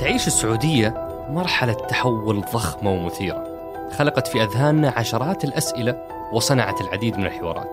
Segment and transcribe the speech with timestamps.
[0.00, 3.44] تعيش السعودية مرحلة تحول ضخمة ومثيرة
[3.98, 6.02] خلقت في أذهاننا عشرات الأسئلة
[6.32, 7.68] وصنعت العديد من الحوارات.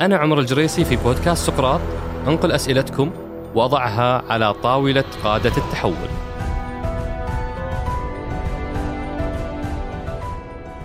[0.00, 1.80] أنا عمر الجريسي في بودكاست سقراط
[2.26, 3.10] أنقل أسئلتكم
[3.54, 6.08] وأضعها على طاولة قادة التحول.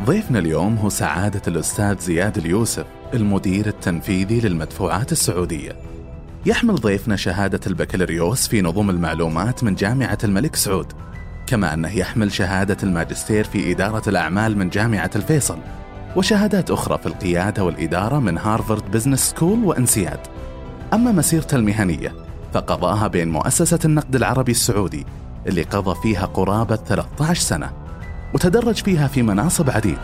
[0.06, 5.76] ضيفنا اليوم هو سعادة الأستاذ زياد اليوسف المدير التنفيذي للمدفوعات السعودية.
[6.46, 10.94] يحمل ضيفنا شهادة البكالوريوس في نظم المعلومات من جامعة الملك سعود
[11.48, 15.58] كما أنه يحمل شهادة الماجستير في إدارة الأعمال من جامعة الفيصل
[16.16, 20.20] وشهادات أخرى في القيادة والإدارة من Harvard Business School و INSEAD.
[20.94, 22.14] أما مسيرته المهنية
[22.54, 25.06] فقضاها بين مؤسسة النقد العربي السعودي
[25.48, 27.72] اللي قضى فيها قرابة 13 سنة
[28.34, 30.02] وتدرج فيها في مناصب عديدة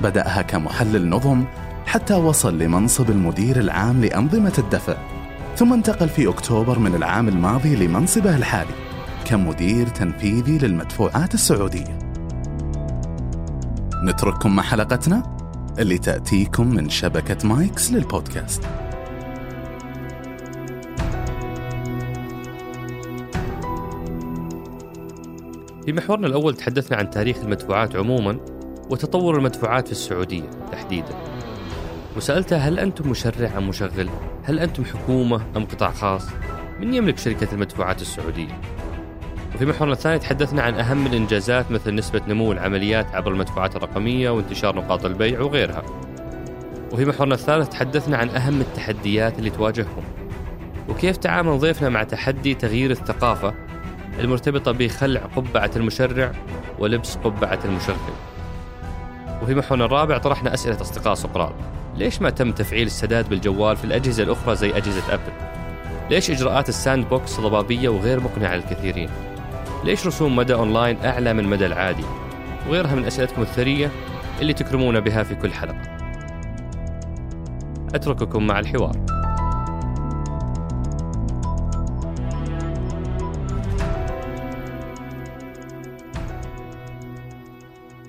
[0.00, 1.44] بدأها كمحلل نظم
[1.86, 5.13] حتى وصل لمنصب المدير العام لأنظمة الدفع.
[5.56, 8.74] ثم انتقل في أكتوبر من العام الماضي لمنصبه الحالي
[9.24, 11.98] كمدير تنفيذي للمدفوعات السعودية.
[14.04, 15.36] نترككم مع حلقتنا
[15.78, 18.62] اللي تأتيكم من شبكة مايكس للبودكاست.
[25.84, 28.38] في محورنا الأول تحدثنا عن تاريخ المدفوعات عموما
[28.90, 31.43] وتطور المدفوعات في السعودية تحديدا.
[32.16, 34.08] وسألته هل أنتم مشرع أم مشغل؟
[34.44, 36.26] هل أنتم حكومة أم قطاع خاص؟
[36.80, 38.60] من يملك شركة المدفوعات السعودية؟
[39.54, 44.76] وفي محورنا الثاني تحدثنا عن أهم الإنجازات مثل نسبة نمو العمليات عبر المدفوعات الرقمية وانتشار
[44.76, 45.82] نقاط البيع وغيرها
[46.92, 50.04] وفي محورنا الثالث تحدثنا عن أهم التحديات اللي تواجههم
[50.88, 53.54] وكيف تعامل ضيفنا مع تحدي تغيير الثقافة
[54.20, 56.32] المرتبطة بخلع قبعة المشرع
[56.78, 58.14] ولبس قبعة المشغل
[59.42, 61.54] وفي محورنا الرابع طرحنا أسئلة أصدقاء سقراط
[61.96, 65.32] ليش ما تم تفعيل السداد بالجوال في الأجهزة الأخرى زي أجهزة أبل؟
[66.10, 69.08] ليش إجراءات ال sandbox ضبابية وغير مقنعة للكثيرين؟
[69.84, 72.04] ليش رسوم مدى أونلاين أعلى من مدى العادي؟
[72.68, 73.90] وغيرها من أسئلتكم الثرية
[74.40, 75.82] اللي تكرمونا بها في كل حلقة
[77.94, 78.96] أترككم مع الحوار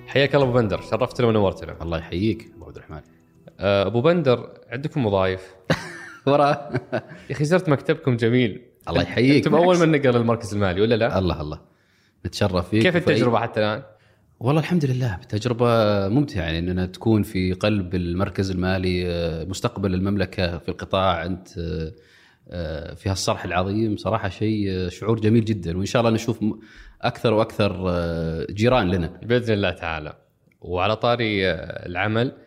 [0.06, 3.00] حياك الله أبو بندر شرفتنا ونورتنا الله يحييك أبو عبد الرحمن
[3.60, 5.54] أبو بندر عندكم وظائف
[6.26, 6.70] ورا.
[6.92, 8.62] يا أخي زرت مكتبكم جميل.
[8.88, 9.46] الله يحييك.
[9.46, 11.60] أنتم أول من نقل المركز المالي ولا لا؟ الله الله.
[12.26, 12.82] نتشرف فيك.
[12.82, 13.82] كيف التجربة حتى الآن؟
[14.40, 15.66] والله الحمد لله تجربة
[16.08, 21.24] ممتعة يعني إننا تكون في قلب المركز المالي آه، مستقبل المملكة في القطاع.
[21.24, 21.92] أنت آه،
[22.50, 25.76] آه، في هالصرح العظيم صراحة شيء آه، شعور جميل جدا.
[25.78, 26.44] وإن شاء الله نشوف
[27.02, 29.06] أكثر وأكثر آه، جيران لنا.
[29.22, 30.16] بإذن الله تعالى.
[30.60, 32.45] وعلى طاري آه، العمل آه،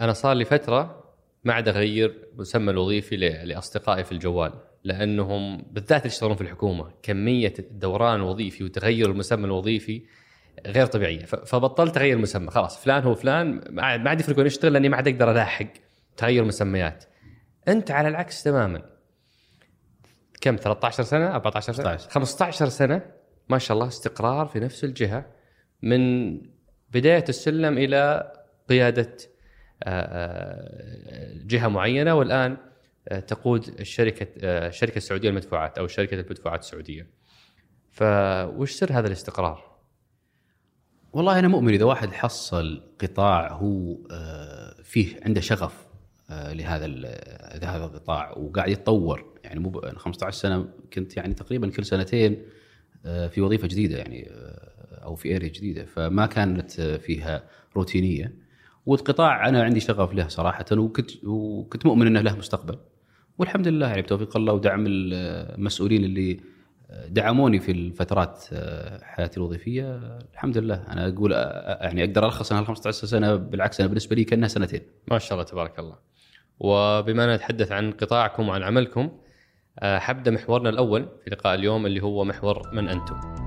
[0.00, 1.04] أنا صار لي فترة
[1.44, 4.52] ما عاد أغير مسمى الوظيفي لأصدقائي في الجوال
[4.84, 10.02] لأنهم بالذات اللي يشتغلون في الحكومة كمية الدوران الوظيفي وتغير المسمى الوظيفي
[10.66, 11.24] غير طبيعية.
[11.24, 14.88] فبطلت أغير مسمى خلاص فلان هو فلان ما عاد ما عاد يفرق وين يشتغل لأني
[14.88, 15.66] ما عاد أقدر ألاحق
[16.16, 17.04] تغير مسميات.
[17.68, 18.82] أنت على العكس تماما.
[20.40, 22.10] كم؟ 13 سنة؟ 14 سنة؟ 15.
[22.10, 23.02] 15 سنة
[23.48, 25.26] ما شاء الله استقرار في نفس الجهة
[25.82, 26.34] من
[26.90, 28.32] بداية السلم إلى
[28.68, 29.16] قيادة
[29.82, 32.56] آه، آه، جهة معينة والآن
[33.08, 37.06] آه، تقود الشركة الشركة السعودية للمدفوعات أو شركة المدفوعات السعودية.
[37.90, 39.74] فوش سر هذا الاستقرار؟
[41.12, 43.96] والله أنا مؤمن إذا واحد حصل قطاع هو
[44.82, 45.86] فيه عنده شغف
[46.30, 51.84] لهذا لهذا القطاع وقاعد يتطور يعني مو ب- أنا 15 سنة كنت يعني تقريبا كل
[51.84, 52.42] سنتين
[53.02, 54.28] في وظيفة جديدة يعني
[55.02, 57.44] أو في اريا جديدة فما كانت فيها
[57.76, 58.32] روتينية
[58.86, 62.78] والقطاع أنا عندي شغف له صراحة وكنت وكنت مؤمن إنه له مستقبل
[63.38, 66.40] والحمد لله يعني بتوفيق الله ودعم المسؤولين اللي
[67.08, 72.52] دعموني في الفترات آه، حياتي الوظيفية الحمد لله أنا أقول آه، آه، يعني أقدر الخص
[72.52, 74.80] أنا 15 سنة بالعكس أنا بالنسبة لي كأنها سنتين
[75.10, 75.96] ما شاء الله تبارك الله.
[76.60, 79.10] وبما نتحدث عن قطاعكم وعن عملكم
[79.82, 83.43] حبدا محورنا الأول في لقاء اليوم اللي هو محور من أنتم.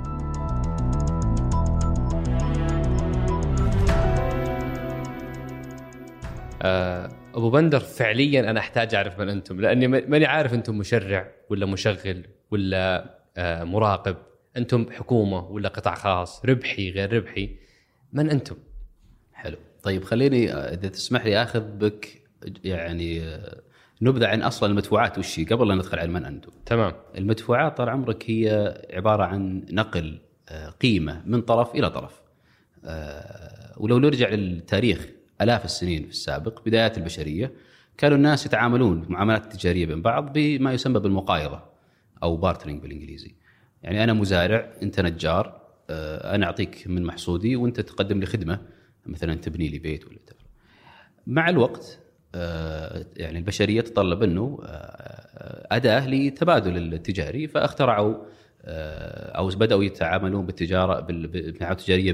[6.61, 11.65] أبو بندر فعليا أنا أحتاج أعرف من أنتم لأني ما- ماني عارف أنتم مشرع ولا
[11.65, 14.15] مشغل ولا آه، مراقب.
[14.57, 17.55] أنتم حكومة ولا قطاع خاص ربحي غير ربحي.
[18.13, 18.55] من أنتم؟
[19.33, 19.57] حلو.
[19.83, 22.21] طيب خليني آه، إذا تسمح لي آخذ بك
[22.63, 23.61] يعني آه،
[24.01, 25.17] نبذة عن أصلا المدفوعات.
[25.17, 26.51] وش قبل لا ندخل على من أنتم.
[26.65, 26.93] تمام.
[27.17, 30.19] المدفوعات طال عمرك هي عبارة عن نقل
[30.49, 32.21] آه، قيمة من طرف إلى طرف.
[32.85, 35.07] آه، ولو نرجع للتاريخ
[35.41, 37.51] آلاف السنين في السابق بدايات البشرية
[37.97, 41.61] كانوا الناس يتعاملون معاملات تجارية بين بعض بما يسمى بالمقايضة
[42.23, 43.35] أو بارترنج بالإنجليزي
[43.83, 48.59] يعني أنا مزارع أنت نجار آه، أنا أعطيك من محصودي وأنت تقدم لي خدمة
[49.05, 50.17] مثلا تبني لي بيت ولا.
[51.27, 51.99] مع الوقت
[52.35, 58.15] آه، يعني البشرية تطلب أنه آه، أداة لتبادل التجاري فاخترعوا
[59.37, 62.11] أو بدأوا يتعاملون بالتجارة بالمعادن التجاريه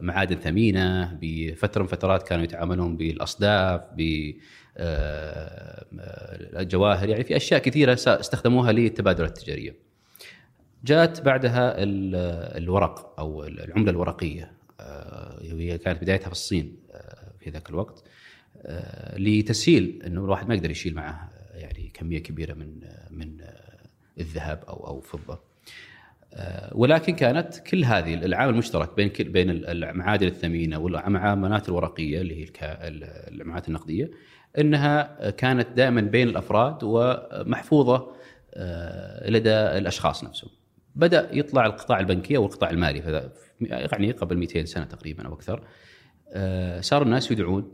[0.00, 3.80] بمعادن ثمينة بفترة من فترات كانوا يتعاملون بالأصداف
[6.52, 9.76] بالجواهر يعني في أشياء كثيرة استخدموها للتبادل التجارية.
[10.84, 14.52] جاءت بعدها الورق أو العملة الورقية
[15.42, 16.76] هي كانت بدايتها في الصين
[17.40, 18.04] في ذاك الوقت
[19.16, 22.80] لتسهيل إنه الواحد ما يقدر يشيل معه يعني كمية كبيرة من
[23.10, 23.36] من
[24.20, 25.51] الذهب أو أو فضة.
[26.72, 32.48] ولكن كانت كل هذه العامل المشترك بين كل بين المعادن الثمينة والمعاملات الورقية اللي هي
[33.28, 34.10] المعاملات النقدية
[34.58, 38.12] إنها كانت دائما بين الأفراد ومحفوظة
[39.28, 40.50] لدى الأشخاص نفسهم.
[40.94, 43.30] بدأ يطلع القطاع البنكي أو القطاع المالي
[43.60, 45.62] يعني قبل 200 سنة تقريبا أو أكثر
[46.80, 47.72] صار الناس يدعون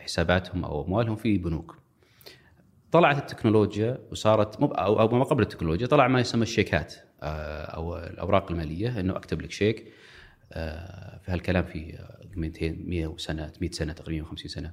[0.00, 1.76] حساباتهم أو أموالهم في بنوك.
[2.92, 4.62] طلعت التكنولوجيا وصارت.
[4.62, 9.92] أو ما قبل التكنولوجيا طلع ما يسمى الشيكات أو الأوراق المالية إنه أكتب لك شيك.
[10.50, 11.98] في هالكلام في
[12.36, 14.72] 200 100 سنه 100 سنة تقريبا 50 سنة.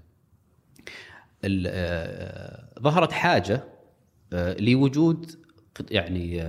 [2.82, 3.64] ظهرت حاجة
[4.34, 5.32] لوجود
[5.92, 6.44] يعني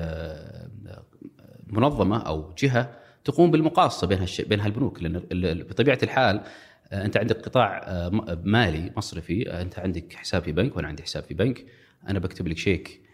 [1.67, 5.03] منظمة أو جهة تقوم بالمقاصة بين بين هالبنوك.
[5.03, 6.41] لأن بطبيعة الحال
[6.93, 8.09] أنت عندك قطاع
[8.45, 11.65] مالي مصرفي أنت عندك حساب في بنك وأنا عندي حساب في بنك.
[12.09, 13.08] أنا بكتب لك شيك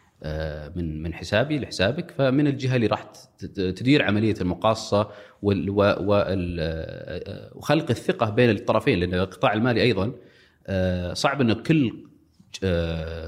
[0.76, 3.03] من من حسابي لحسابك فمن الجهة اللي راح
[3.55, 5.11] تدير عملية المقاصة
[7.55, 10.12] وخلق الثقة بين الطرفين لأن القطاع المالي أيضا
[11.15, 12.05] صعب انه كل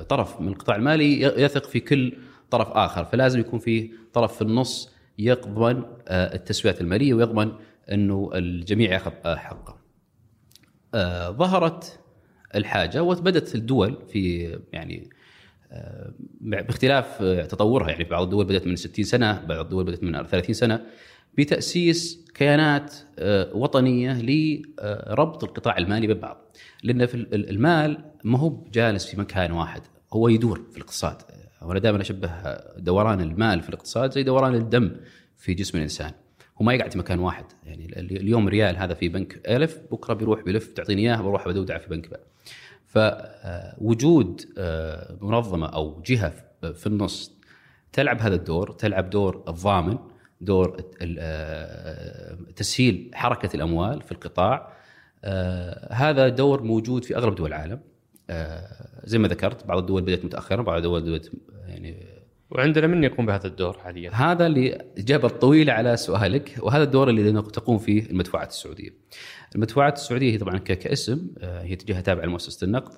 [0.09, 2.13] طرف من القطاع المالي يثق في كل
[2.51, 7.53] طرف آخر فلازم يكون في طرف في النص يضمن التسويات المالية ويضمن
[7.93, 9.77] إنه الجميع ياخذ حقه.
[11.31, 12.01] ظهرت
[12.55, 15.11] الحاجة وبدات الدول في يعني
[16.41, 17.91] باختلاف تطورها.
[17.91, 20.87] يعني بعض الدول بدأت من 60 سنة، بعض الدول بدأت من 30 سنة.
[21.39, 22.95] بتأسيس كيانات
[23.55, 29.83] وطنية لربط القطاع المالي ببعض، لأن في المال ما هو جالس في مكان واحد،
[30.13, 31.17] هو يدور في الاقتصاد،
[31.63, 32.31] وأنا دائما أشبه
[32.79, 34.97] دوران المال في الاقتصاد زي دوران الدم
[35.37, 36.13] في جسم الإنسان.
[36.61, 37.45] هو ما يقعد في مكان واحد.
[37.65, 41.89] يعني اليوم ريال هذا في بنك ألف بكرة بيروح بيلف تعطيني إياه بروح بدودع في
[41.89, 42.27] بنك بقى.
[42.97, 44.41] فوجود
[45.21, 46.33] منظمة أو جهة
[46.75, 47.33] في النص
[47.93, 49.99] تلعب هذا الدور تلعب دور الضامن
[50.41, 50.77] دور
[52.57, 54.73] تسهيل حركة الأموال في القطاع.
[55.91, 57.81] هذا دور موجود في أغلب دول العالم.
[59.05, 61.27] زي ما ذكرت بعض الدول بدأت متاخرا بعض الدول بدأت
[61.67, 62.16] يعني
[62.51, 67.43] وعندنا من يقوم بهذا الدور حاليا؟ هذا اللي اجابه طويله على سؤالك وهذا الدور اللي
[67.43, 68.91] تقوم فيه المدفوعات السعودية.
[69.55, 72.93] المدفوعات السعودية هي طبعا كاسم هي جهه تابعة لمؤسسة النقد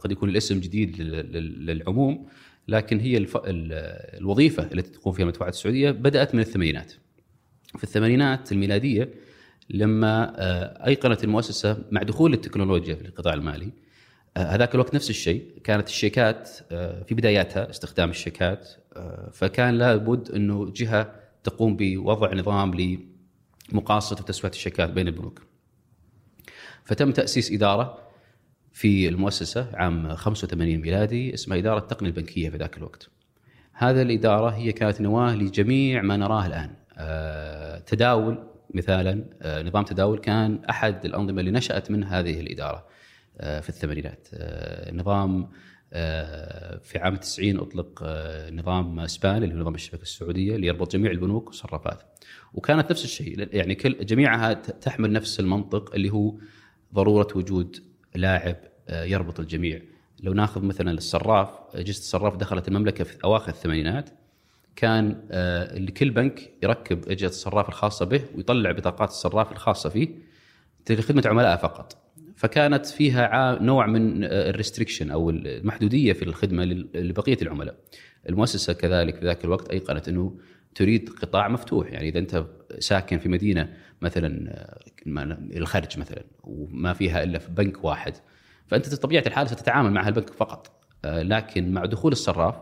[0.00, 2.26] قد يكون الاسم جديد للعموم
[2.68, 3.38] لكن هي الف...
[3.44, 6.92] الوظيفة التي تقوم فيها المدفوعات السعودية بدأت من الثمانينات.
[7.76, 9.10] في الثمانينات الميلادية
[9.70, 10.32] لما
[10.86, 13.72] أيقنت المؤسسة مع دخول التكنولوجيا في القطاع المالي
[14.38, 16.48] هذاك الوقت نفس الشيء كانت الشيكات
[17.06, 18.68] في بداياتها استخدام الشيكات
[19.32, 21.14] فكان لابد إنه جهة
[21.44, 22.98] تقوم بوضع نظام
[23.72, 25.42] لمقاصة وتسوية الشيكات بين البنوك.
[26.84, 27.98] فتم تأسيس إدارة
[28.72, 33.10] في المؤسسة عام 85 ميلادي اسمها إدارة التقنية البنكية في ذاك الوقت.
[33.72, 36.70] هذه الإدارة هي كانت نواة لجميع ما نراه الآن.
[37.86, 38.38] تداول
[38.74, 42.93] مثالا نظام تداول كان أحد الأنظمة اللي نشأت من هذه الإدارة.
[43.38, 44.28] في الثمانينات.
[44.92, 45.50] نظام
[46.82, 48.02] في عام 90 أطلق
[48.52, 52.02] نظام سبان اللي هو نظام الشبكة السعودية اللي يربط جميع البنوك والصرافات.
[52.54, 56.34] وكانت نفس الشيء يعني كل جميعها تحمل نفس المنطق اللي هو
[56.94, 57.76] ضرورة وجود
[58.14, 58.56] لاعب
[58.90, 59.82] يربط الجميع.
[60.20, 64.10] لو ناخذ مثلا الصراف اجهزه الصراف دخلت المملكة في أواخر الثمانينات
[64.76, 65.28] كان
[65.74, 70.08] لكل بنك يركب إجهزة الصراف الخاصة به ويطلع بطاقات الصراف الخاصة فيه
[70.90, 72.03] لخدمه عملاء فقط.
[72.36, 76.64] فكانت فيها نوع من الريستريكشن أو المحدودية في الخدمة
[76.94, 77.74] لبقية العملاء.
[78.28, 80.38] المؤسسة كذلك في ذاك الوقت أيقنت إنه
[80.74, 81.92] تريد قطاع مفتوح.
[81.92, 82.44] يعني إذا أنت
[82.78, 83.72] ساكن في مدينة
[84.02, 84.54] مثلا
[85.56, 88.14] الخرج مثلا وما فيها إلا في بنك واحد
[88.66, 90.84] فأنت بطبيعة الحال ستتعامل مع هالبنك فقط.
[91.04, 92.56] لكن مع دخول الصراف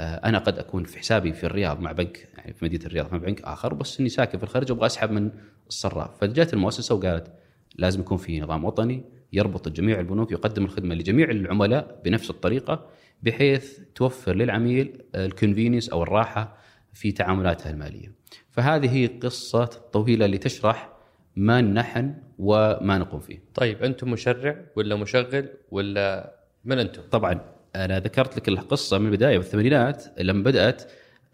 [0.00, 3.42] أنا قد أكون في حسابي في الرياض مع بنك يعني في مدينة الرياض مع بنك
[3.42, 5.30] آخر بس إني ساكن في الخرج وأبغى أسحب من
[5.68, 6.20] الصراف.
[6.20, 7.32] فجت المؤسسة وقالت
[7.78, 12.86] لازم يكون في نظام وطني يربط جميع البنوك يقدم الخدمة لجميع العملاء بنفس الطريقة
[13.22, 16.56] بحيث توفر للعميل الكونفينينس أو الراحة
[16.92, 18.12] في تعاملاتها المالية.
[18.50, 20.92] فهذه هي قصة طويلة اللي تشرح
[21.36, 23.38] ما نحن وما نقوم فيه.
[23.54, 27.40] طيب أنتم مشرع ولا مشغل ولا من أنتم؟ طبعا
[27.76, 30.82] أنا ذكرت لك القصة من البداية بالثمانينات لما بدأت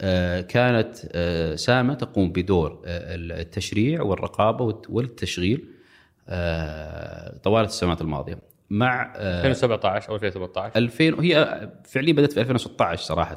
[0.00, 5.64] آه، كانت آه، سامة تقوم بدور آه، التشريع والرقابة والت- والتشغيل
[7.42, 8.38] طوال السنوات الماضية.
[8.70, 13.36] مع آه، 2017 أو 2018 2000 هي فعليا بدأت في 2016 صراحة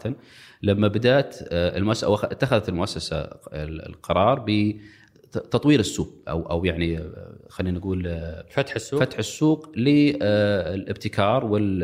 [0.64, 3.18] لما بدأت آه، المؤسسه اتخذت المؤسسة
[3.54, 9.72] ال- القرار بتطوير السوق أو أو يعني آه، خلينا نقول آه، فتح السوق؟ فتح السوق
[9.78, 11.84] للابتكار وال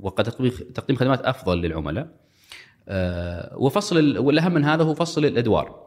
[0.00, 0.24] وقد
[0.74, 2.08] تقديم خدمات أفضل للعملاء.
[2.88, 5.84] آه، وفصل ال- والأهم من هذا هو فصل الأدوار.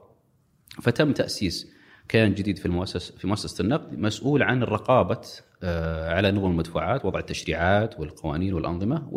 [0.82, 1.76] فتم تأسيس
[2.10, 5.22] كيان جديد في المؤسسه في مؤسسة النقد مسؤول عن رقابه
[5.64, 9.08] آه، على نظم المدفوعات وضع التشريعات والقوانين والأنظمة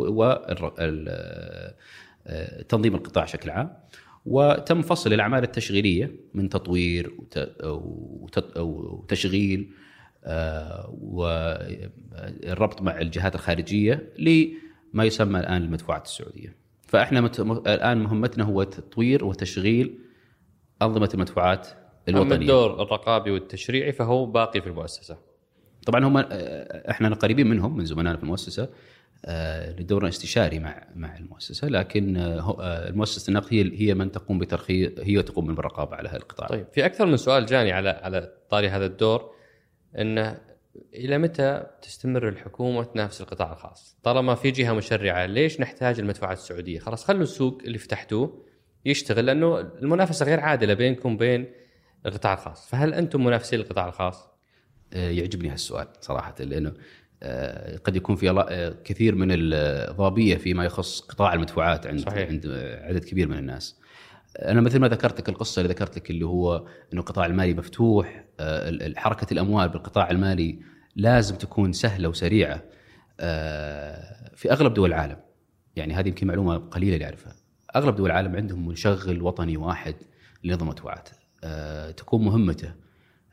[2.65, 3.73] وتنظيم القطاع بشكل عام
[4.25, 9.71] وتم فصل الأعمال التشغيلية من تطوير وت- وت- وتشغيل
[10.25, 16.55] آه، والربط مع الجهات الخارجية لما يسمى الآن المدفوعات السعودية.
[16.87, 17.19] فإحنا
[17.67, 19.99] الآن مهمتنا هو تطوير وتشغيل
[20.81, 21.67] أنظمة المدفوعات
[22.09, 22.35] اما الوطنية.
[22.35, 25.17] الدور الرقابي والتشريعي فهو باقي في المؤسسة
[25.85, 26.25] طبعا هم آه،
[26.91, 28.69] إحنا قريبين منهم من زملائنا في المؤسسة
[29.25, 34.39] آه، لدورنا استشاري مع مع المؤسسة لكن هو- آه، المؤسسه النقد هي هي من تقوم
[34.39, 36.47] بترخيص هي تقوم بالرقابة على هذا القطاع.
[36.47, 39.31] طيب في أكثر من سؤال جاني على على طاري هذا الدور
[39.99, 40.37] انه
[40.93, 46.79] إلى متى تستمر الحكومة تنافس القطاع الخاص؟ طالما في جهة مشرعة ليش نحتاج المدفوعات السعودية؟
[46.79, 48.43] خلاص خلوا السوق اللي فتحتوه
[48.85, 51.45] يشتغل لأنه المنافسة غير عادلة بينكم وبين
[52.05, 54.31] القطاع الخاص، فهل أنتم منافسين للقطاع الخاص؟
[54.93, 56.73] آه، يعجبني هالسؤال صراحة لأنه
[57.23, 62.29] آه، قد يكون في كثير من الضابية فيما يخص قطاع المدفوعات عند صحيح.
[62.29, 62.47] عند
[62.81, 63.75] عدد كبير من الناس.
[64.39, 68.25] أنا مثل ما ذكرت لك القصة اللي ذكرت لك اللي هو إنه القطاع المالي مفتوح
[68.39, 70.59] آه، حركة الأموال بالقطاع المالي
[70.95, 72.63] لازم تكون سهلة وسريعة
[74.35, 75.17] في أغلب دول العالم
[75.75, 77.35] يعني هذه يمكن معلومة قليلة اللي أعرفها
[77.75, 79.95] أغلب دول العالم عندهم منشغل وطني واحد
[80.43, 81.20] لنظم المدفوعات آه،
[81.97, 82.73] تكون مهمته.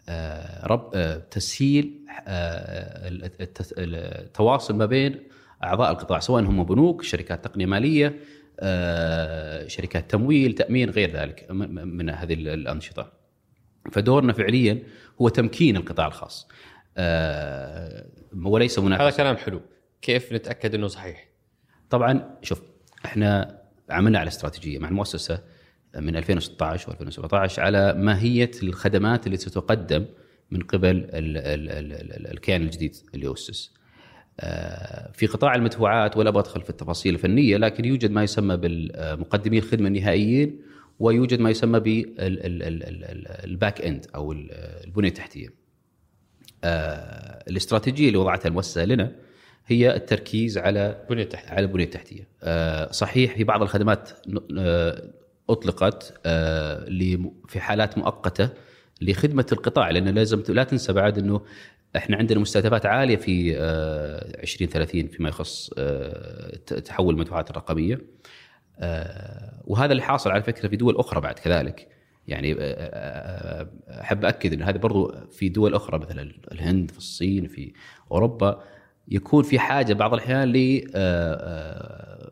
[0.08, 5.28] آه، رب آه، تسهيل آه، ال- الت- التواصل ما بين
[5.64, 8.18] أعضاء القطاع سواء هم بنوك شركات تقنية مالية
[8.60, 13.12] آه، شركات تمويل تأمين غير ذلك من هذه ال- الأنشطة.
[13.92, 14.82] فدورنا فعليا
[15.20, 16.48] هو تمكين القطاع الخاص.
[16.96, 18.06] آه،
[18.44, 19.60] وليس هذا منافسه كلام حلو،
[20.02, 21.28] كيف نتأكد إنه صحيح؟
[21.90, 22.62] طبعا شوف
[23.04, 23.58] إحنا
[23.90, 25.42] عملنا على استراتيجية مع المؤسسة
[26.00, 30.04] من 2016 و2017 على ماهية الخدمات اللي ستقدم
[30.50, 31.36] من قبل ال ال
[31.70, 33.72] ال ال الكيان الجديد اللي اسس.
[34.40, 39.88] آه، في قطاع المدفوعات ولا بدخل في التفاصيل الفنية لكن يوجد ما يسمى بالمقدمي الخدمه
[39.88, 40.60] النهائيين
[40.98, 44.48] ويوجد ما يسمى بالباك إند أو ال-
[44.84, 45.48] البنية التحتية.
[46.64, 49.12] آه، الاستراتيجية اللي وضعتها المؤسسة لنا
[49.66, 52.28] هي التركيز على بنية تحتية على البنية التحتية.
[52.42, 54.10] آه، صحيح في بعض الخدمات
[55.50, 56.86] أطلقت آه،
[57.48, 58.48] في حالات مؤقتة
[59.00, 61.40] لخدمة القطاع لأن لازم لا تنسى بعد إنه
[61.96, 68.00] إحنا عندنا مستهدفات عالية في آه، 2030 فيما يخص آه، تحول المدفوعات الرقمية.
[68.78, 71.88] آه، وهذا اللي حاصل على فكرة في دول أخرى بعد كذلك.
[72.28, 76.98] يعني آه، آه، آه، أحب أكد ان هذه برضو في دول أخرى مثلا الهند في
[76.98, 77.72] الصين في
[78.12, 78.64] أوروبا
[79.10, 80.52] يكون في حاجة بعض الأحيان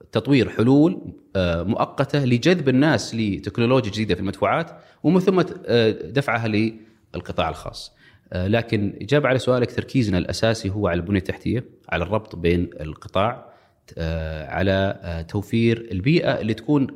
[0.03, 4.71] لتطوير حلول آه، مؤقتة لجذب الناس لتكنولوجيا جديدة في المدفوعات
[5.03, 7.97] ومن ثم آه، دفعها للقطاع الخاص.
[8.33, 13.57] آه، لكن إجابة على سؤالك تركيزنا الأساسي هو على البنية التحتية، على الربط بين القطاع
[13.99, 16.87] آه، على آه، توفير البيئة اللي تكون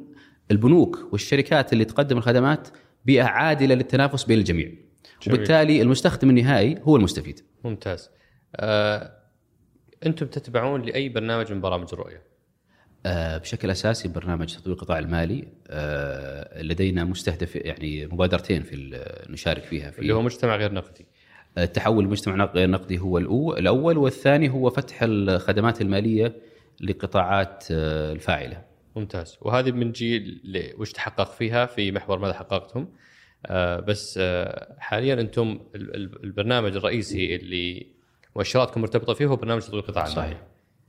[0.51, 2.69] البنوك والشركات اللي تقدم الخدمات
[3.05, 4.67] بيئة عادلة للتنافس بين الجميع.
[4.67, 5.35] جميل.
[5.35, 7.41] وبالتالي المستخدم النهائي هو المستفيد.
[7.65, 8.11] ممتاز.
[8.57, 9.20] آه،
[10.07, 12.23] أنتم تتبعون لأي برنامج من برامج الرؤية؟
[13.07, 19.93] آه، بشكل أساسي برنامج تطوير القطاع المالي آه، لدينا مستهدف يعني مبادرتين في نشارك فيها
[19.99, 21.07] اللي هو في مجتمع غير نقدي.
[21.59, 23.19] التحول المجتمع غير نقدي هو
[23.59, 26.37] الأول والثاني هو فتح الخدمات المالية
[26.81, 28.65] لقطاعات آه، الفاعلة.
[28.97, 32.89] ممتاز وهذه بنجي ل- وش تحقق فيها في محور ماذا حققتم
[33.47, 37.87] آه بس آه حاليا أنتم ال- ال- البرنامج الرئيسي اللي
[38.37, 40.43] مؤشراتكم مرتبطة فيه هو برنامج تطوير القطاع المالي صحيح.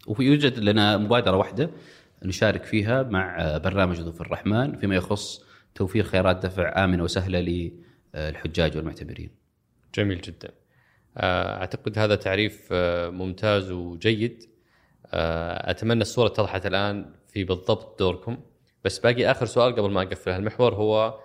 [0.08, 1.70] وفي يوجد لنا مبادرة واحدة
[2.24, 5.44] نشارك فيها مع برنامج ضيوف الرحمن فيما يخص
[5.76, 7.72] توفير خيارات دفع آمنة وسهلة
[8.16, 9.30] للحجاج والمعتمرين.
[9.96, 10.50] جميل جدا
[11.18, 14.44] آه أعتقد هذا تعريف آه ممتاز وجيد
[15.14, 18.38] آه أتمنى الصورة اتضحت الآن في بالضبط دوركم
[18.86, 21.20] بس باقي آخر سؤال قبل ما أقفل هالمحور هو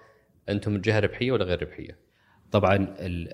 [0.49, 1.99] أنتم جهة ربحية ولا غير ربحية؟
[2.53, 3.29] طبعا ال-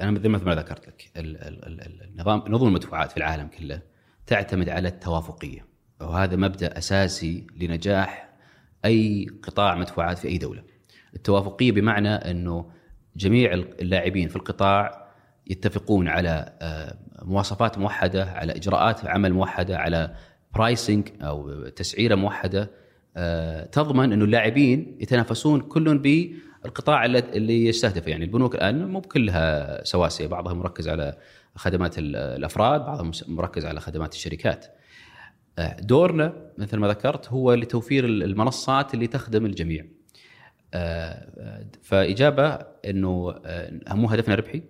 [0.00, 3.80] أنا مثل ما ذكرت لك ال- ال- ال- النظام نظم المدفوعات في العالم كله
[4.26, 5.66] تعتمد على التوافقية
[6.00, 8.28] وهذا مبدأ أساسي لنجاح
[8.84, 10.62] أي قطاع مدفوعات في أي دولة.
[11.14, 12.70] التوافقية بمعنى إنه
[13.16, 15.08] جميع اللاعبين في القطاع
[15.46, 20.14] يتفقون على آه، مواصفات موحدة، على إجراءات عمل موحدة، على
[20.54, 22.70] برايسنج أو تسعيرة موحدة
[23.16, 25.88] آه، تضمن إنه اللاعبين يتنافسون كل
[26.64, 28.10] بالقطاع الل- اللي يستهدفه.
[28.10, 31.16] يعني البنوك الآن مو كلها سواسية بعضها مركز على
[31.56, 34.66] خدمات ال- الأفراد بعضها مركز على خدمات الشركات.
[35.58, 39.84] آه، دورنا مثل ما ذكرت هو لتوفير ال- المنصات اللي تخدم الجميع.
[40.74, 40.78] آه،
[41.38, 43.34] آه، فإجابة إنه
[43.90, 44.62] مو هدفنا ربحي.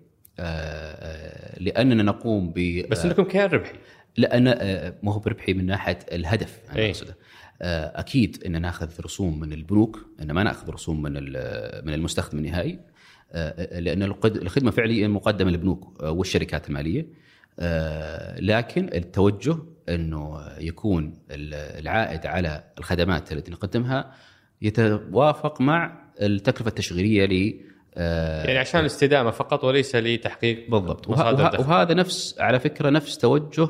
[1.61, 3.73] لأننا نقوم ب بس إنكم كيان ربحي.
[4.17, 4.45] لأن
[5.03, 6.91] ما هو بربحي من ناحية الهدف أنا إيه.
[6.91, 7.11] أقصده.
[7.11, 11.13] آه، أكيد إن ناخذ رسوم من البنوك إن ما ناخذ رسوم من
[11.87, 12.79] من المستخدم النهائي
[13.33, 17.07] آه، لأن الخدمة فعليا مقدمة للبنوك آه، والشركات المالية
[17.61, 19.57] آه، لكن التوجه
[19.89, 24.13] إنه يكون ال- العائد على الخدمات التي نقدمها
[24.63, 27.61] يتوافق مع التكلفة التشغيلية ل
[27.97, 31.61] آه، يعني عشان الاستدامة فقط وليس لتحقيق بالضبط وه- وه-.
[31.61, 33.69] وهذا نفس على فكرة نفس توجه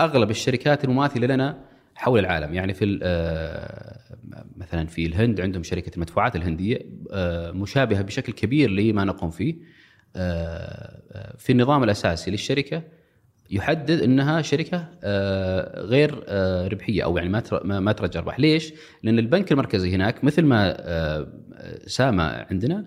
[0.00, 1.64] أغلب الشركات المماثلة لنا
[1.98, 2.54] حول العالم.
[2.54, 3.98] يعني في آه،
[4.56, 6.78] مثلا في الهند عندهم شركة المدفوعات الهندية
[7.12, 9.56] آه، مشابهة بشكل كبير لما نقوم فيه.
[10.16, 12.82] آه، في النظام الأساسي للشركة
[13.50, 14.88] يحدد إنها شركة
[15.76, 16.24] غير
[16.72, 20.76] ربحية أو يعني ما ما ترجع ارباح، ليش؟ لأن البنك المركزي هناك مثل ما
[21.86, 22.86] سامه عندنا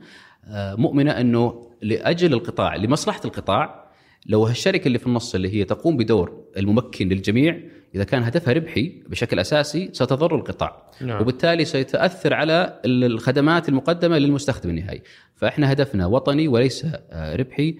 [0.54, 3.81] مؤمنة إنه لأجل القطاع لمصلحة القطاع
[4.26, 7.60] لو هالشركة اللي في النص اللي هي تقوم بدور الممكن للجميع
[7.96, 10.92] إذا كان هدفها ربحي بشكل أساسي ستضر القطاع.
[11.02, 11.22] نعم.
[11.22, 15.02] وبالتالي سيتأثر على ال- الخدمات المقدمة للمستخدم النهائي.
[15.36, 17.76] فإحنا هدفنا وطني وليس آه، ربحي.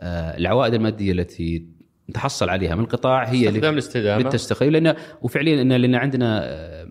[0.00, 1.66] آه، العوائد المادية التي
[2.10, 4.22] نتحصل عليها من القطاع هي استخدام الاستدامة.
[4.22, 6.88] للتستخدم لأن وفعليا لأن عندنا آه،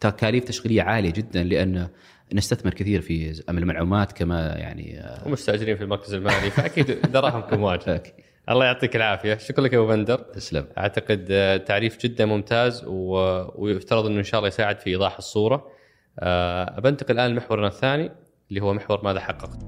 [0.00, 1.88] تكاليف تشغيلية عالية جدا لأن
[2.34, 8.02] نستثمر كثير في امن المعلومات كما يعني آه، ومستاجرين في المركز المالي فأكيد دراهمكم واجد.
[8.50, 9.36] الله يعطيك العافية.
[9.36, 10.16] شكرا لك يا أبو بندر.
[10.16, 10.66] تسلم.
[10.78, 13.14] أعتقد آه، تعريف جدا ممتاز و...
[13.54, 15.76] ويفترض إنه إن شاء الله يساعد في إيضاح الصورة.
[16.20, 18.10] أه بنتقل الان لمحورنا الثاني
[18.48, 19.58] اللي هو محور ماذا حققت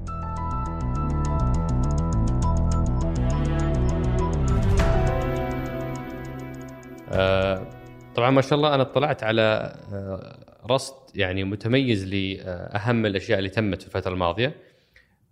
[7.12, 7.66] أه
[8.14, 13.82] طبعا ما شاء الله أنا اطلعت على أه رصد يعني متميز لأهم الأشياء اللي تمت
[13.82, 14.56] في الفترة الماضية.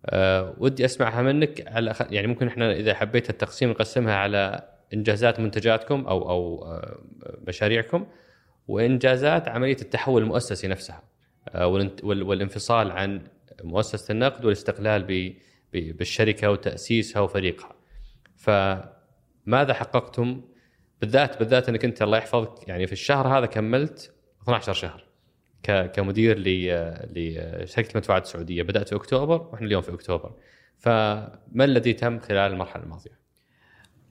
[0.06, 1.64] أه ودي أسمعها منك.
[1.66, 6.98] على يعني ممكن إحنا إذا حبيت التقسيم نقسمها على إنجازات منتجاتكم أو أو آه،
[7.48, 8.06] مشاريعكم
[8.68, 11.02] وإنجازات عملية التحول المؤسسي نفسها
[11.48, 11.66] آه،
[12.02, 13.20] والانفصال عن
[13.64, 15.32] مؤسسة النقد والاستقلال
[15.72, 17.76] بالشركة وتأسيسها وفريقها.
[18.36, 20.40] فماذا حققتم؟
[21.00, 25.05] بالذات بالذات إنك أنت الله يحفظك يعني في الشهر هذا كملت 12 شهر.
[25.66, 30.32] كمدير لشركه المدفوعات السعودية بدأت في أكتوبر وإحنا اليوم في أكتوبر.
[30.78, 33.18] فما الذي تم خلال المرحلة الماضية؟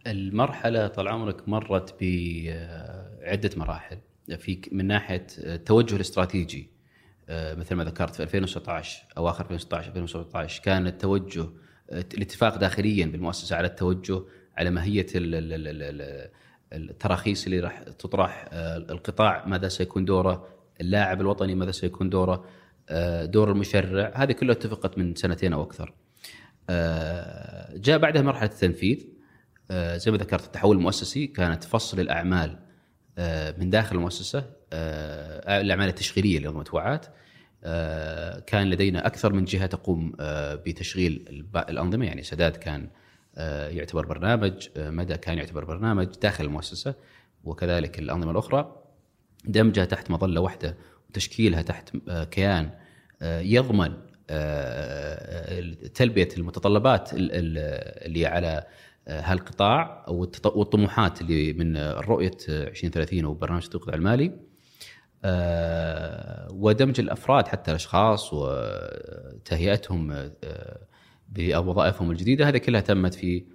[0.08, 3.98] المرحلة طال عمرك مرت بعده مراحل
[4.38, 6.70] في من ناحية التوجه الاستراتيجي
[7.30, 11.42] آه، مثل ما ذكرت في 2016 أواخر 2016 2017 كان التوجه
[11.90, 14.22] آه، الاتفاق داخليا بالمؤسسة على التوجه
[14.58, 16.30] على ماهيه ال- ال- ال- ال-
[16.90, 20.48] التراخيص اللي راح تطرح آه، القطاع ماذا سيكون دوره
[20.82, 22.46] اللاعب الوطني ماذا سيكون دوره؟
[22.90, 24.12] آه، دور المشرع.
[24.16, 25.94] هذه كلها اتفقت من سنتين أو أكثر.
[26.70, 29.06] آه، جاء بعدها مرحلة التنفيذ.
[29.72, 32.60] آه، زي ما ذكرت التحول المؤسسي كانت فصل الأعمال
[33.58, 34.46] من داخل المؤسسة.
[35.48, 37.06] الأعمال التشغيلية للمدفوعات
[37.64, 40.14] آه، كان لدينا أكثر من جهة تقوم
[40.66, 42.06] بتشغيل الأنظمة.
[42.06, 42.90] يعني سداد كان
[43.70, 46.96] يعتبر برنامج مدى كان يعتبر برنامج داخل المؤسسة
[47.44, 48.85] وكذلك الأنظمة الأخرى.
[49.48, 50.78] دمجها تحت مظلة واحدة
[51.10, 52.70] وتشكيلها تحت آه، كيان
[53.22, 53.94] آه، يضمن
[54.30, 55.62] آه،
[55.94, 58.64] تلبية المتطلبات ال- ال- اللي على
[59.08, 60.06] هالقطاع
[60.46, 64.32] والطموحات اللي من رؤية آه، 2030 وبرنامج التوقيع المالي
[66.52, 70.32] ودمج الأفراد حتى الأشخاص وتهيئتهم
[71.30, 72.48] بوظائفهم الجديدة.
[72.50, 73.46] هذه كلها تمت في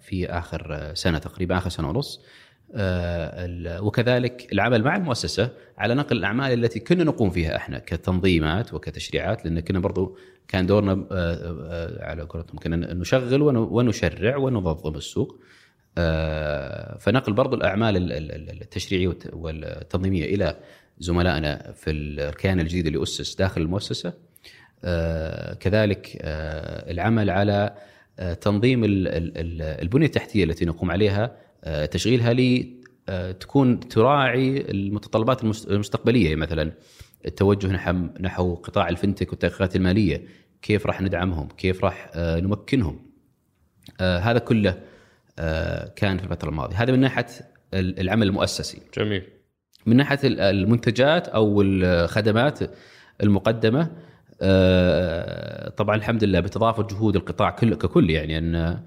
[0.00, 2.22] في آخر سنة تقريبا آخر سنة ونص.
[3.80, 9.60] وكذلك العمل مع المؤسسة على نقل الأعمال التي كنا نقوم فيها إحنا كتنظيمات وكتشريعات لأن
[9.60, 10.16] كنا برضو
[10.48, 15.40] كان دورنا آه، آه، على قولتهم كنا نشغل ون- ونشرع وننظم السوق.
[15.98, 20.56] آه، فنقل برضو الأعمال ال- ال- ال- التشريعية والت- والتنظيمية إلى
[20.98, 24.12] زملائنا في الكيان الجديد اللي أسس داخل المؤسسة.
[24.84, 27.74] آه، كذلك آه، العمل على
[28.18, 32.34] آه، تنظيم ال- ال- ال- البنية التحتية التي نقوم عليها آه، تشغيلها
[33.08, 36.36] لتكون تراعي المتطلبات المست- المستقبلية.
[36.36, 36.72] مثلا
[37.26, 40.24] التوجه نحو نحو قطاع الفنتك والتحقيقات المالية
[40.62, 43.06] كيف راح ندعمهم؟ كيف راح آه، نمكنهم؟
[44.00, 44.78] آه، هذا كله
[45.38, 46.76] آه، كان في الفترة الماضية.
[46.82, 47.26] هذا من ناحية
[47.74, 48.82] ال- العمل المؤسسي.
[48.98, 49.22] جميل.
[49.86, 52.58] من ناحية ال- المنتجات أو الخدمات
[53.22, 53.90] المقدمة
[54.42, 58.82] آه، طبعا الحمد لله بتضافر جهود القطاع كل ككل يعني أن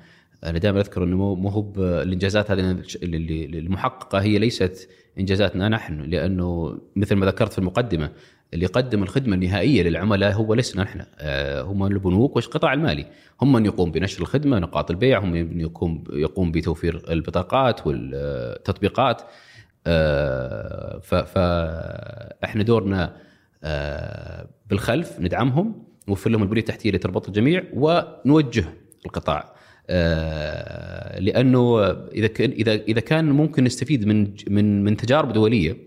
[0.46, 2.60] أنا دائما أذكر إنه مو مو هو الإنجازات هذه
[3.04, 8.12] اللي- المحققة هي ليست إنجازاتنا نحن لأنه مثل ما ذكرت في المقدمة
[8.54, 11.02] اللي يقدم الخدمة النهائية للعملاء هو لسنا نحن.
[11.20, 13.06] آه، هم البنوك والقطاع المالي.
[13.42, 19.22] هم من يقوم بنشر الخدمة نقاط البيع هم من يقوم يقوم بتوفير البطاقات والتطبيقات.
[19.88, 23.16] آه، فاحنا دورنا
[23.64, 28.66] آه، بالخلف ندعمهم نوفر لهم البنية التحتية اللي تربط الجميع ونوجه
[29.06, 29.55] القطاع
[31.20, 35.78] لأنه إذا اذا إذا كان ممكن نستفيد من من من تجارب دولية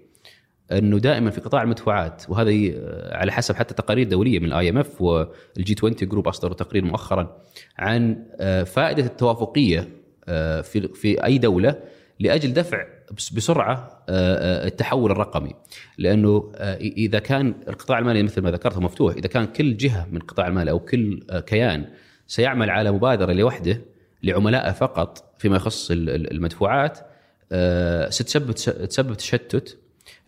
[0.73, 5.03] أنه دائما في قطاع المدفوعات وهذا آه، على حسب حتى تقارير دولية من ال IMF
[5.03, 7.37] وال G20 group أصدروا تقرير مؤخرا
[7.79, 9.89] عن آه، فائدة التوافقية
[10.29, 11.75] آه، في في أي دولة
[12.21, 12.85] لأجل دفع
[13.17, 15.55] بس- بسرعة آه، آه، التحول الرقمي.
[15.99, 20.17] لأنه آه، إذا كان القطاع المالي مثل ما ذكرت مفتوح إذا كان كل جهة من
[20.17, 21.87] القطاع المالي أو كل آه، كيان
[22.29, 23.81] سيعمل على مبادرة لوحده
[24.23, 26.99] لعملائه فقط فيما يخص ال- ال- المدفوعات
[27.53, 29.79] آه، ستسبب تسبب تشتت.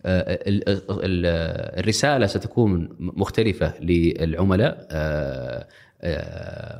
[0.05, 5.67] آه، ال- ال- الرسالة ستكون مختلفة للعملاء آه،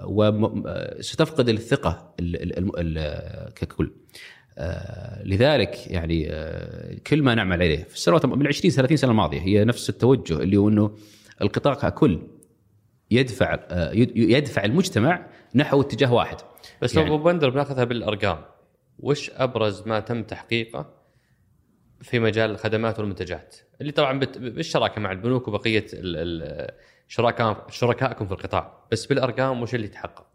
[0.05, 3.91] وستفقد الثقة ال- ال- ال- ككل.
[5.23, 6.25] لذلك يعني
[7.07, 10.57] كل ما نعمل عليه في السنوات من 20 30 سنة الماضية هي نفس التوجه اللي
[10.57, 10.91] هو إنه
[11.41, 12.19] القطاع ككل
[13.11, 16.37] يدفع آه، يد- يدفع المجتمع نحو اتجاه واحد.
[16.81, 18.41] بس يعني- لو بندر بناخذها بالأرقام
[18.99, 20.93] وش أبرز ما تم تحقيقه
[22.01, 25.85] في مجال الخدمات والمنتجات؟ اللي طبعا بالشراكة مع البنوك وبقية
[27.07, 28.87] شركاء شركائكم في القطاع.
[28.91, 30.25] بس بالأرقام وش اللي تحقق؟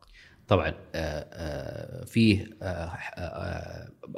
[0.49, 2.91] طبعا آه، آه، فيه آه،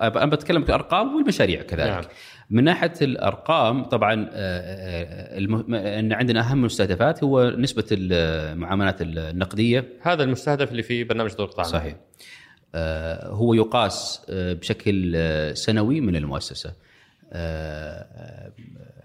[0.02, 1.86] أنا بتكلم كارقام والمشاريع كذلك.
[1.90, 2.02] نعم.
[2.50, 9.84] من ناحية الأرقام طبعا الم- إن عندنا أهم المستهدفات هو نسبة المعاملات النقدية.
[10.02, 11.96] هذا المستهدف اللي في برنامج دور القطاع صحيح.
[13.24, 15.16] هو يقاس بشكل
[15.56, 16.72] سنوي من المؤسسة.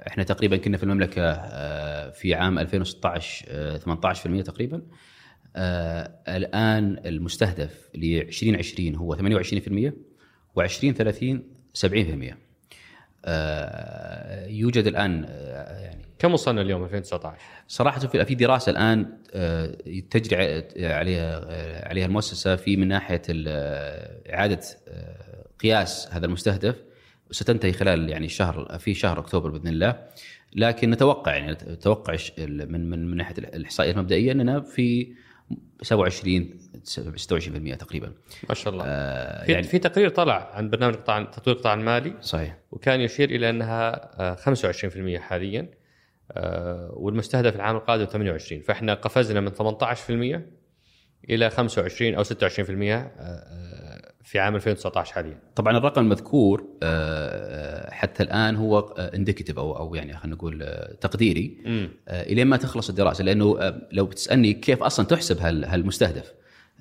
[0.08, 1.34] إحنا تقريبا كنا في المملكة
[2.10, 4.82] في عام 2016 آه، 18% تقريبا.
[5.56, 9.94] الآن المستهدف ل 2020 هو 28%
[10.60, 11.38] و2030
[11.74, 12.36] 70%
[13.26, 17.38] آه، يوجد الآن آه، يعني كم وصلنا اليوم؟ 2019
[17.68, 19.66] صراحة في في دراسة الآن آه،
[20.10, 20.36] تجري
[20.86, 26.76] عليها آه، عليها المؤسسة في من ناحية آه، إعادة آه، قياس هذا المستهدف
[27.32, 30.08] ستنتهي خلال يعني شهر في شهر أكتوبر بإذن الله.
[30.56, 35.14] لكن نتوقع يعني نتوقع من من من ناحية الإحصائيات المبدئية أننا في
[35.82, 38.12] 27 26% تقريبا.
[38.50, 38.84] ما شاء الله.
[38.88, 42.14] آه، في, يعني في تقرير طلع عن برنامج قطاع تطوير القطاع المالي.
[42.22, 42.58] صحيح.
[42.72, 45.70] وكان يشير إلى أنها آه، 25% حاليا
[46.32, 50.42] آه، والمستهدف العام القادم 28 فإحنا قفزنا من 18%
[51.30, 53.83] إلى 25 أو 26% آه، آه،
[54.24, 55.40] في عام 2019 حاليا.
[55.56, 61.58] طبعا الرقم المذكور آه، حتى الآن هو indicative أو أو يعني خلينا نقول آه، تقديري.
[62.08, 66.34] آه، إلين ما تخلص الدراسة لأنه آه، لو بتسألني كيف أصلا تحسب هال- هالمستهدف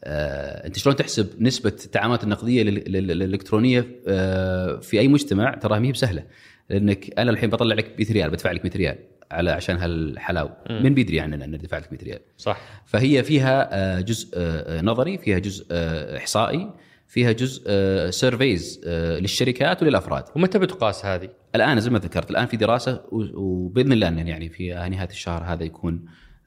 [0.04, 5.92] آه، أنت شلون تحسب نسبة التعاملات النقدية الالكترونيه آه، في أي مجتمع ترى ما هي
[5.92, 6.24] بسهلة.
[6.70, 8.98] لأنك أنا الحين بطلع لك 100 ريال بدفع لك 100 ريال
[9.30, 10.56] على عشان هالحلاوة.
[10.70, 12.20] من بيدري عننا ان ندفع لك 100 ريال.
[12.38, 12.60] صح.
[12.86, 16.70] فهي فيها آه، جزء آه، نظري فيها جزء آه، إحصائي.
[17.12, 17.70] فيها جزء
[18.10, 24.06] سيرفيز للشركات وللأفراد ومتى بتقاس هذه؟ الآن زي ما ذكرت الآن في دراسة وبإذن الله
[24.06, 26.04] يعني في نهاية الشهر هذا يكون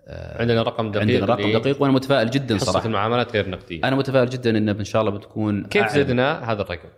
[0.08, 4.30] عندنا رقم دقيق عندنا رقم دقيق وأنا متفائل جدا صراحة المعاملات غير النقديه أنا متفائل
[4.30, 5.88] جدا إن إن شاء الله بتكون كيف.
[5.88, 6.90] زدنا هذا الرقم؟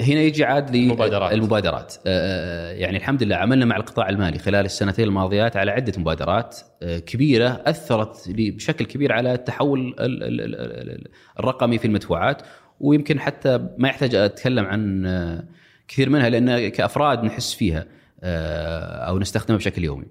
[0.00, 1.32] هنا يجي عاد المبادرات.
[1.32, 6.58] المبادرات آه، يعني الحمد لله عملنا مع القطاع المالي خلال السنتين الماضيات على عدة مبادرات
[6.82, 11.08] آه، كبيرة أثرت بشكل كبير على التحول ال- ال- ال- ال-
[11.40, 12.42] الرقمي في المدفوعات
[12.80, 15.44] ويمكن حتى ما يحتاج أتكلم عن آه،
[15.88, 17.86] كثير منها لأن كأفراد نحس فيها
[18.22, 20.04] آه، أو نستخدمها بشكل يومي.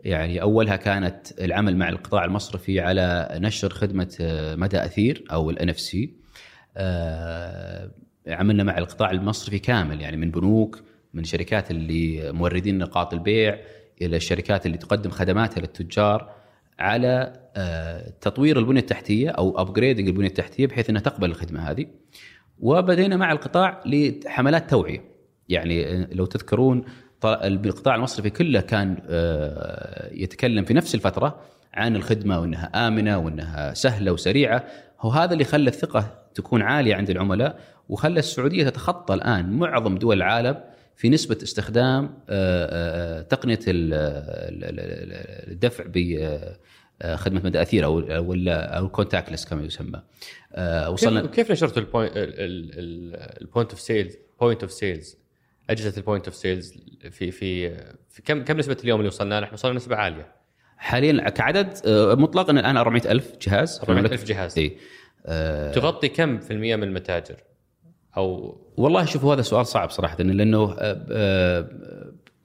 [0.00, 5.68] يعني أولها كانت العمل مع القطاع المصرفي على نشر خدمة آه، مدى أثير أو ال
[5.68, 6.12] NFC
[8.28, 10.82] عملنا مع القطاع المصرفي كامل يعني من بنوك
[11.14, 13.58] من الشركات اللي موردين نقاط البيع
[14.02, 16.30] إلى الشركات اللي تقدم خدماتها للتجار
[16.78, 21.86] على آه، تطوير البنيه التحتية أو ابجريدنج البنيه التحتية بحيث إنها تقبل الخدمة هذه.
[22.60, 25.04] وبدينا مع القطاع لحملات توعية.
[25.48, 26.84] يعني آه، لو تذكرون
[27.24, 31.40] القطاع المصرفي كله كان آه، يتكلم في نفس الفترة
[31.74, 34.64] عن الخدمة وإنها آمنة وإنها سهلة وسريعة
[35.00, 40.16] هو هذا اللي خلى الثقة تكون عالية عند العملاء وخلى السعودية تتخطى الآن معظم دول
[40.16, 40.60] العالم
[40.96, 42.06] في نسبة استخدام
[43.28, 47.94] تقنية ال- ال- ال- الدفع بخدمه مدى أثير أو
[48.30, 50.02] ولا أو ال contactless كما يسمى.
[50.54, 55.16] آه، وصلنا كيف نشرتوا ال point ال point of sales point of sales
[55.70, 56.74] أجهزة ال point of sales
[57.10, 57.70] في في
[58.10, 60.32] في كم كم نسبة اليوم اللي وصلنا؟ نحن وصلنا نسبة عالية.
[60.76, 63.78] حاليا كعدد آه، مطلق الآن 400000 جهاز.
[63.78, 64.58] 400,000 جهاز.
[64.58, 64.76] اي
[65.28, 67.36] آه، تغطي كم في المية من المتاجر؟
[68.16, 71.68] أو والله شوفوا هذا سؤال صعب صراحة لأنه آه، آه،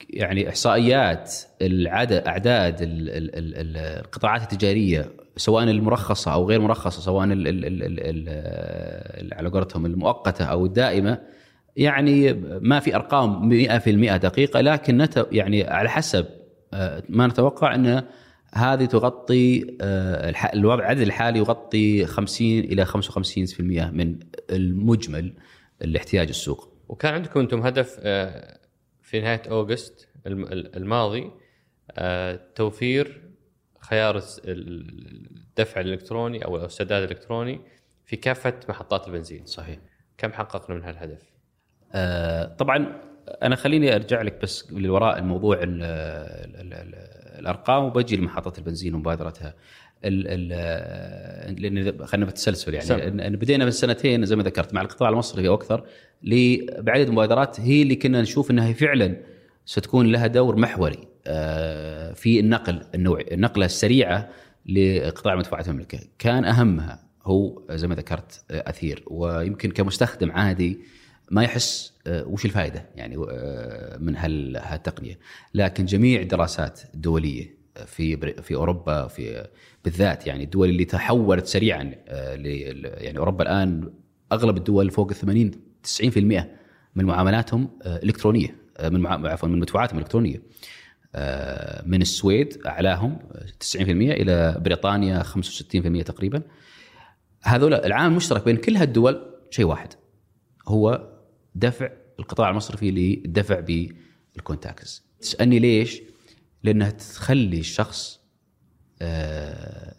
[0.09, 5.05] يعني إحصائيات العدد أعداد ال- ال- ال- ال- القطاعات التجارية
[5.37, 10.65] سواء المرخصة أو غير مرخصة سواء ال ال ال ال ال على قولتهم المؤقتة أو
[10.65, 11.19] الدائمة
[11.75, 16.25] يعني ما في أرقام 100% دقيقة لكن نت يعني على حسب
[16.73, 18.03] آه، ما نتوقع ان
[18.53, 23.61] هذه تغطي آه، الوضع العدد الحالي يغطي 50 إلى 55%
[23.91, 25.33] من المجمل
[25.81, 26.73] الاحتياج السوق.
[26.89, 28.57] وكان عندكم أنتم هدف آه،
[29.01, 31.31] في نهاية أوغست الم- الماضي
[31.91, 33.21] آه، توفير
[33.79, 37.61] خيار الدفع الإلكتروني أو السداد الإلكتروني
[38.05, 39.79] في كافة محطات البنزين صحيح.
[40.17, 41.21] كم حققنا من هالهدف
[42.57, 43.01] طبعا
[43.43, 49.53] أنا خليني أرجع لك بس للوراء الموضوع ال ال ال الأرقام وبجي لمحطة البنزين ومبادرتها
[50.05, 53.19] ال ال لأن خلينا بالتسلسل يعني سم.
[53.19, 55.83] إن بدينا من سنتين زي ما ذكرت مع القطاع المصرفي أو أكثر
[56.77, 59.17] بعدد مبادرات هي اللي كنا نشوف إنها فعلا
[59.65, 64.29] ستكون لها دور محوري آه، في النقل النوعي النقلة السريعة
[64.65, 70.79] لقطاع مدفوعات المملكة كان أهمها هو زي ما ذكرت آه، أثير ويمكن كمستخدم عادي
[71.33, 75.19] ما يحس آه، وش الفائده يعني آه، من هال- هالتقنية.
[75.53, 79.47] لكن جميع الدراسات الدوليه في بري- في أوروبا في
[79.85, 82.35] بالذات يعني الدول اللي تحولت سريعا آه،
[83.03, 83.93] يعني أوروبا الآن
[84.31, 85.51] أغلب الدول فوق ال 80
[85.83, 86.57] 90%
[86.95, 90.41] من معاملاتهم آه، إلكترونية آه، من عفوا من مدفوعاتهم إلكترونية.
[91.15, 96.41] آه، من السويد أعلاهم آه، 90% إلى بريطانيا 65% تقريبا.
[97.43, 99.93] هذول العامل المشترك بين كل هالدول شيء واحد
[100.67, 101.12] هو
[101.55, 101.89] دفع
[102.19, 106.01] القطاع المصرفي للدفع بالكونتاكس تسألني ليش؟
[106.63, 108.19] لأنها تخلي الشخص
[109.01, 109.93] آه،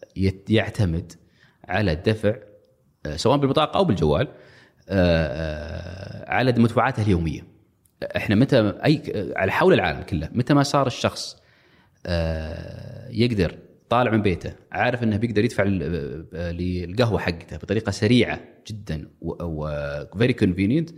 [0.48, 1.12] يعتمد
[1.68, 2.34] على الدفع
[3.06, 4.28] آه، سواء بالبطاقة أو بالجوال
[4.88, 7.46] آه، على مدفوعاته اليومية.
[8.16, 9.02] إحنا متى أي
[9.36, 11.36] على حول العالم كله متى ما صار الشخص
[13.10, 15.62] يقدر طالع من بيته عارف إنه بيقدر يدفع
[16.32, 20.90] للقهوة حقته بطريقة سريعة جدا وفيري كونفينينت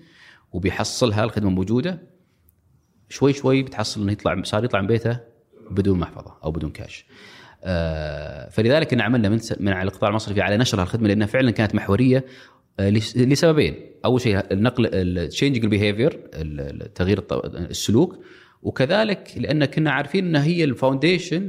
[0.53, 2.03] وبيحصلها الخدمة موجودة
[3.09, 5.21] شوي شوي بتحصل إنه يطلع صار يطلع من بيته
[5.71, 7.07] بدون محفظة أو بدون كاش.
[7.65, 11.75] آه، فلذلك إن عملنا من من على القطاع المصرفي على نشر هالخدمة لأنها فعلا كانت
[11.75, 12.25] محورية
[12.81, 16.13] آه، لس- لسببين، أول شيء النقل ال changing ال behavior
[16.95, 17.25] تغيير
[17.57, 18.19] السلوك
[18.63, 21.49] وكذلك لأن كنا عارفين إنها هي ال foundation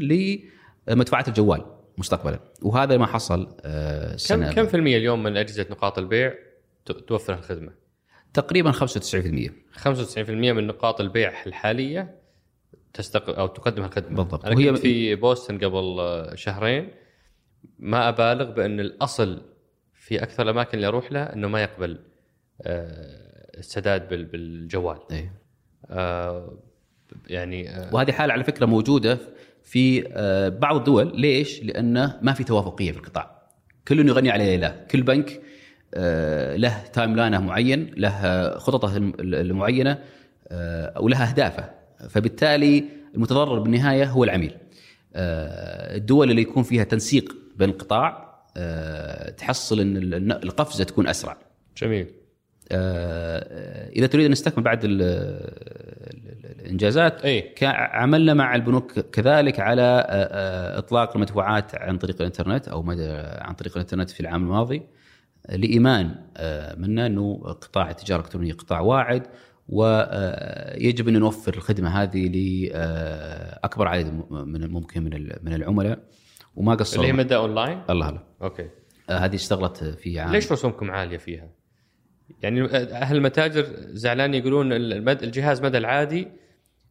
[0.89, 1.65] لمدفوعات الجوال
[1.97, 6.33] مستقبلا وهذا ما حصل آه، كم كم في المية اليوم من أجهزة نقاط البيع
[7.07, 7.71] توفر الخدمه؟
[8.37, 8.75] تقريبا 95%
[9.83, 12.15] 95% من نقاط البيع الحالية
[12.93, 14.45] تستق أو تقدم الخدمة بالضبط.
[14.45, 15.97] أنا وهي- كنت في بوسطن قبل
[16.35, 16.89] شهرين
[17.79, 19.41] ما أبالغ بأن الأصل
[19.93, 21.99] في أكثر الأماكن اللي أروح لها إنه ما يقبل
[22.61, 25.33] آه، السداد بال- بالجوال إيه.
[25.89, 26.57] آه،
[27.27, 29.17] يعني آه، وهذه حالة على فكرة موجودة
[29.63, 33.47] في آه، بعض الدول ليش؟ لأنه ما في توافقية في القطاع.
[33.87, 35.41] كل يغني على لا، كل بنك
[36.57, 39.99] له تايم لاينه معين، له خططه الم- المعينة
[40.51, 41.69] آه، ولها أهدافه،
[42.09, 42.83] فبالتالي
[43.15, 44.53] المتضرر بالنهاية هو العميل.
[45.15, 51.37] آه، الدول اللي يكون فيها تنسيق بين القطاع آه، تحصل إن ال- القفزة تكون أسرع.
[51.77, 52.07] جميل
[52.71, 57.21] آه، إذا تريد أن نستكمل بعد ال- ال- الإنجازات
[57.55, 62.91] كا- عملنا مع البنوك كذلك على آه، آه، إطلاق المدفوعات عن طريق الإنترنت أو
[63.41, 64.81] عن طريق الإنترنت في العام الماضي
[65.49, 69.27] لإيمان آه، منا إنه قطاع التجارة الإلكترونية قطاع واعد
[69.69, 75.99] ويجب أن نوفر الخدمة هذه لاكبر عدد م- من الممكن من من العملاء.
[76.55, 78.69] وما قصروا اللي هي مدى أونلاين؟ الله الله okay.
[79.09, 80.31] آه، هذه اشتغلت في عام.
[80.31, 81.49] ليش رسومكم عالية فيها؟
[82.43, 84.73] يعني أهل المتاجر زعلان يقولون.
[84.73, 86.27] الجهاز مدى العادي؟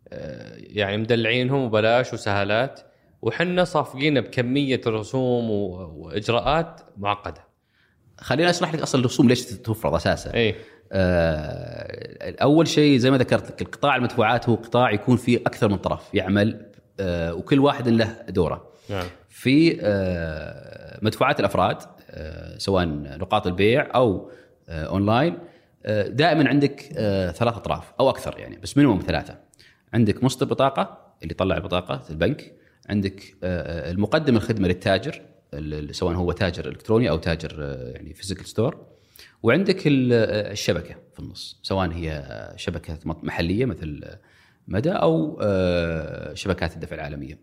[0.08, 2.80] آه، يعني مدلعينهم وبلاش وسهالات.
[3.22, 5.66] وحنا صافقين بكمية رسوم و...
[5.96, 7.45] وإجراءات معقدة.
[8.20, 10.34] خليني أشرح لك أصلا الرسوم ليش تفرض أساسا.
[10.34, 10.54] اي
[10.92, 15.76] آه أول شيء زي ما ذكرت لك القطاع المدفوعات هو قطاع يكون فيه أكثر من
[15.76, 16.66] طرف يعمل
[17.00, 18.70] آه وكل واحد له دوره.
[18.90, 19.06] نعم.
[19.28, 21.76] في آه مدفوعات الأفراد
[22.10, 22.84] آه سواء
[23.18, 24.30] نقاط البيع أو
[24.68, 25.38] آه أونلاين
[25.86, 29.38] آه دائما عندك آه ثلاث أطراف أو أكثر يعني بس minimum ثلاثة.
[29.92, 32.52] عندك مصدر بطاقة اللي يطلع البطاقة البنك
[32.88, 35.22] عندك آه، المقدم الخدمة للتاجر
[35.90, 38.86] سواء هو تاجر إلكتروني أو تاجر آه، يعني physical store
[39.42, 42.24] وعندك آه، الشبكة في النص سواء هي
[42.56, 44.04] شبكة محلية مثل
[44.68, 47.38] مدى أو آه، شبكات الدفع العالمية.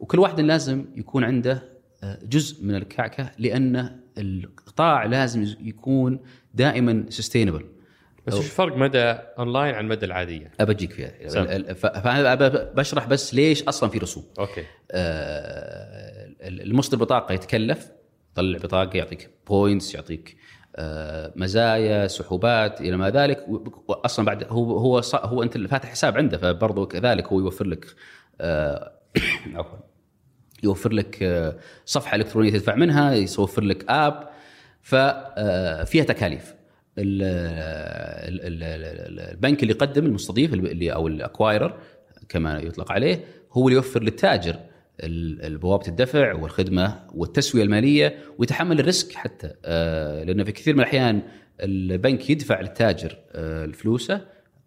[0.00, 1.62] وكل واحد لازم يكون عنده
[2.02, 6.20] آه، جزء من الكعكة لأن القطاع لازم يكون
[6.54, 7.64] دائما sustainable
[8.26, 8.98] بس وش فرق مدى
[9.38, 11.28] أونلاين عن مدى العادية؟ ابجيك فيها.
[11.28, 11.74] سم.
[11.74, 12.34] فأنا
[12.74, 14.24] بشرح بس ليش أصلا في رسوم.
[14.38, 14.64] okay.
[14.90, 17.90] آه، المصدر بطاقة يتكلف
[18.32, 20.36] يطلع بطاقة يعطيك points يعطيك
[20.76, 23.44] آه، مزايا سحوبات إلى ما ذلك.
[23.88, 27.86] واصلا بعد هو هو هو أنت اللي فاتح حساب عنده فبرضه كذلك هو يوفر لك
[28.40, 28.92] آه،
[29.54, 29.78] عفوا
[30.62, 34.28] يوفر لك آه، صفحة إلكترونية تدفع منها يوفر لك app
[34.82, 36.61] ففيها تكاليف ال- ال-
[39.38, 41.78] البنك اللي يقدم المستضيف اللي أو ال acquirer
[42.28, 44.56] كما يطلق عليه هو اللي يوفر للتاجر
[45.44, 49.50] بوابه الدفع والخدمة والتسوية المالية ويتحمل ال risk حتى.
[49.64, 51.22] آه، لأنه في كثير من الأحيان
[51.60, 54.20] البنك يدفع للتاجر آه، فلوسه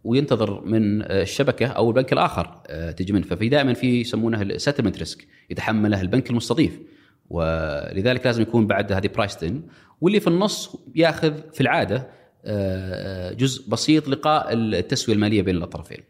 [0.03, 2.61] وينتظر من آه، الشبكة أو البنك الآخر
[2.97, 3.23] تجي منه.
[3.23, 6.79] ففي دائما في يسمونه ال settlement risk يتحمله البنك المستضيف.
[7.29, 9.61] ولذلك لازم يكون بعد هذه priced in
[10.01, 12.07] واللي في النص ياخذ في العادة
[12.45, 16.03] آه، جزء بسيط لقاء التسوية المالية بين الطرفين.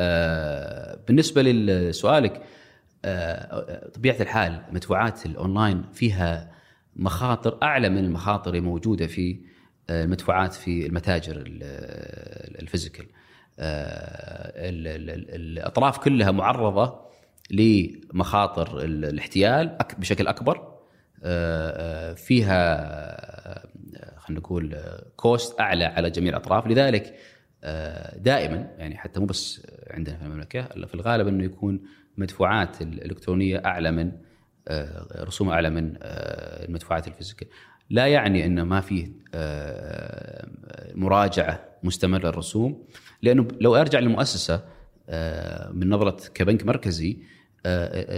[0.00, 2.42] آه، بالنسبة لسؤالك
[3.04, 6.50] آه، طبيعه الحال مدفوعات الأونلاين فيها
[6.96, 9.38] مخاطر أعلى من المخاطر الموجودة في
[9.90, 13.06] المدفوعات في المتاجر ال- ال physical.
[13.58, 17.00] ال- ال- ال- الأطراف كلها معرضة
[17.50, 20.73] لمخاطر ال- الاحتيال بشكل أكبر
[22.14, 23.64] فيها
[24.16, 24.76] خلينا نقول
[25.16, 26.66] cost أعلى على جميع الأطراف.
[26.66, 27.14] لذلك
[28.16, 31.80] دائما يعني حتى مو بس عندنا في المملكة في الغالب إنه يكون
[32.16, 34.12] مدفوعات الإلكترونية أعلى من
[35.16, 37.48] رسومها أعلى من المدفوعات ال physical
[37.90, 38.82] لا يعني إنه ما
[39.34, 40.48] آه،
[40.94, 42.86] مراجعة مستمرة للرسوم.
[43.22, 44.64] لأنه لو أرجع للمؤسسة
[45.72, 47.18] من نظرة كبنك مركزي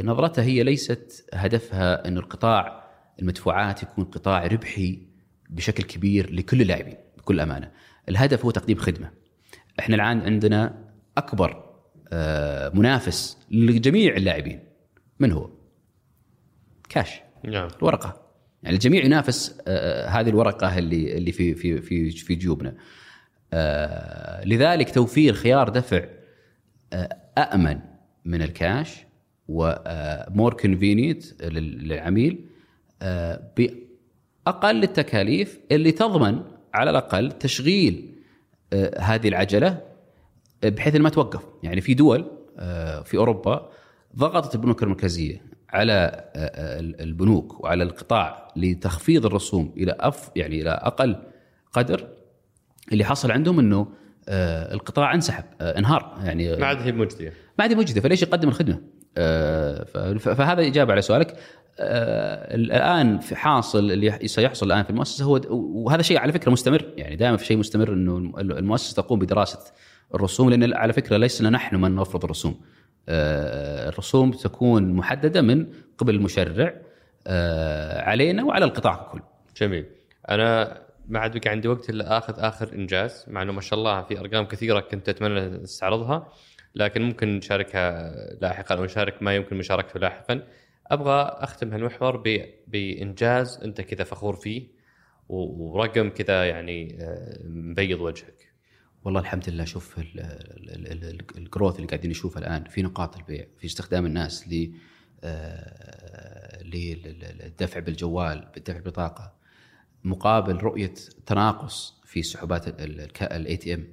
[0.02, 2.85] نظرتها هي ليست هدفها أن القطاع
[3.20, 5.02] المدفوعات يكون قطاع ربحي
[5.50, 7.70] بشكل كبير لكل اللاعبين بكل أمانة.
[8.08, 9.10] الهدف هو تقديم خدمة.
[9.80, 10.84] إحنا الآن عندنا
[11.16, 11.66] أكبر
[12.12, 14.60] آه، منافس لجميع اللاعبين.
[15.20, 15.50] من هو؟
[16.88, 17.20] كاش.
[17.44, 17.68] نعم.
[17.78, 18.26] الورقة.
[18.62, 22.74] يعني الجميع ينافس آه، هذه الورقة اللي اللي في في في في جيوبنا.
[23.52, 26.04] آه، لذلك توفير خيار دفع
[26.92, 27.80] آه، امن
[28.24, 29.06] من الكاش
[29.48, 32.44] و more convenient للعميل.
[32.44, 32.55] آه،
[33.56, 36.42] بأقل التكاليف اللي تضمن
[36.74, 38.12] على الأقل تشغيل
[38.72, 39.80] آه، هذه العجلة
[40.64, 41.42] بحيث انها ما توقف.
[41.62, 42.24] يعني في دول
[42.58, 43.70] آه، في أوروبا
[44.16, 50.70] ضغطت البنوك المركزية على آه، آه، البنوك وعلى القطاع لتخفيض الرسوم إلى أف يعني إلى
[50.70, 51.16] أقل
[51.72, 52.08] قدر.
[52.92, 53.86] اللي حصل عندهم إنه
[54.28, 56.18] آه، القطاع انسحب آه، انهار.
[56.24, 58.80] يعني ما عاد هي مجديه ما عاد مجدي فليش يقدم الخدمة؟
[59.18, 59.84] آه،
[60.18, 61.36] فهذا إجابة على سؤالك.
[61.80, 66.84] آه، الآن في حاصل اللي سيحصل الآن في المؤسسة هو وهذا شيء على فكرة مستمر
[66.96, 69.58] يعني دائما في شيء مستمر إنه المؤسسة تقوم بدراسة
[70.14, 72.60] الرسوم لأن على فكرة لسنا نحن من نفرض الرسوم.
[73.08, 75.66] آه، الرسوم تكون محددة من
[75.98, 76.74] قبل المشرع
[78.06, 79.20] علينا وعلى القطاع ككل
[79.60, 79.86] جميل.
[80.30, 80.78] أنا
[81.08, 84.20] ما عاد بقى عندي وقت إلا آخذ آخر إنجاز مع إنه ما شاء الله في
[84.20, 86.28] أرقام كثيرة كنت أتمنى نستعرضها
[86.76, 90.42] لكن ممكن نشاركها لاحقا أو نشارك ما يمكن مشاركته لاحقا.
[90.86, 92.16] أبغى أختم هالمحور.
[92.66, 94.66] بإنجاز أنت كذا فخور فيه
[95.28, 98.52] ورقم كذا يعني آه، مبيض وجهك.
[99.04, 99.64] والله الحمد لله.
[99.64, 104.06] شوف ال- ال- ال- ال- الجروث اللي قاعدين نشوفه الآن في نقاط البيع في استخدام
[104.06, 104.72] الناس ل
[105.24, 109.32] آه، للدفع بالجوال بالدفع بطاقه
[110.04, 110.94] مقابل رؤية
[111.26, 112.80] تناقص في سحوبات
[113.22, 113.88] ال ATM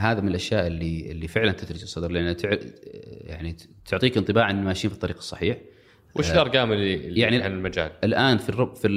[0.00, 2.56] هذا من الأشياء اللي اللي فعلا تثلج الصدر لأن تع-
[3.22, 5.58] يعني تعطيك انطباع ان ماشيين في الطريق الصحيح
[6.14, 8.88] وش الأرقام اللي يعني- عن المجال؟ الآن في الربع في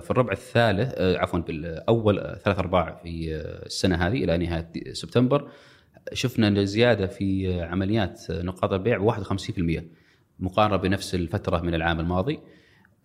[0.00, 4.92] في الربع الثالث آه، عفوا بالاول آه، ثلاث أرباع في آه، السنة هذه إلى نهاية
[4.92, 5.48] سبتمبر
[6.12, 9.84] شفنا زياده في آه، عمليات آه، نقاط البيع ب 51%
[10.40, 12.40] مقارنة بنفس الفترة من العام الماضي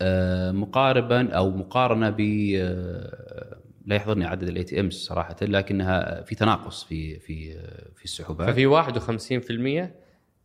[0.02, 2.20] آه، مقاربا أو مقارنة ب
[2.56, 3.58] آه،
[3.90, 7.54] لا يحضرني عدد ATMs صراحة لكنها في تناقص في في
[7.96, 8.50] في السحوبات.
[8.50, 9.90] ففي 51%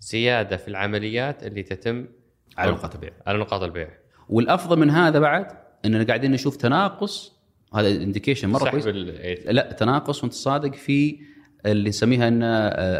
[0.00, 2.06] زيادة في العمليات اللي تتم
[2.58, 3.10] على نقاط البيع.
[3.26, 3.88] على نقاط البيع.
[4.28, 5.46] والأفضل من هذا بعد
[5.84, 7.32] إننا قاعدين نشوف تناقص
[7.74, 8.86] هذا indication مرة كويس.
[9.46, 11.18] لا تناقص وانت صادق في
[11.66, 12.42] اللي نسميها إن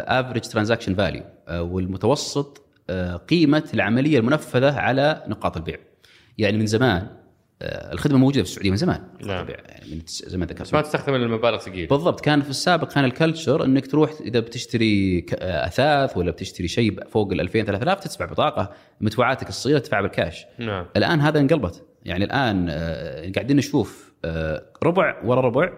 [0.07, 5.77] average transaction value والمتوسط آه، قيمة العملية المنفذة على نقاط البيع.
[6.37, 7.07] يعني من زمان
[7.93, 9.01] الخدمة موجودة في السعودية من زمان.
[9.25, 9.47] نعم.
[9.49, 10.73] يعني من زي ما ذكرت.
[10.73, 12.21] ما تستخدم المبالغ ثقيله بالضبط.
[12.21, 17.03] كان في السابق كان ال culture إنك تروح إذا بتشتري ك- أثاث ولا بتشتري شيء
[17.09, 20.85] فوق ال 2000 3000 تدفع بطاقة مدفوعاتك الصغيرة تدفع بالكاش نعم.
[20.97, 21.83] الآن هذا انقلبت.
[22.05, 25.69] يعني الآن آه، قاعدين نشوف آه، ربع ورا ربع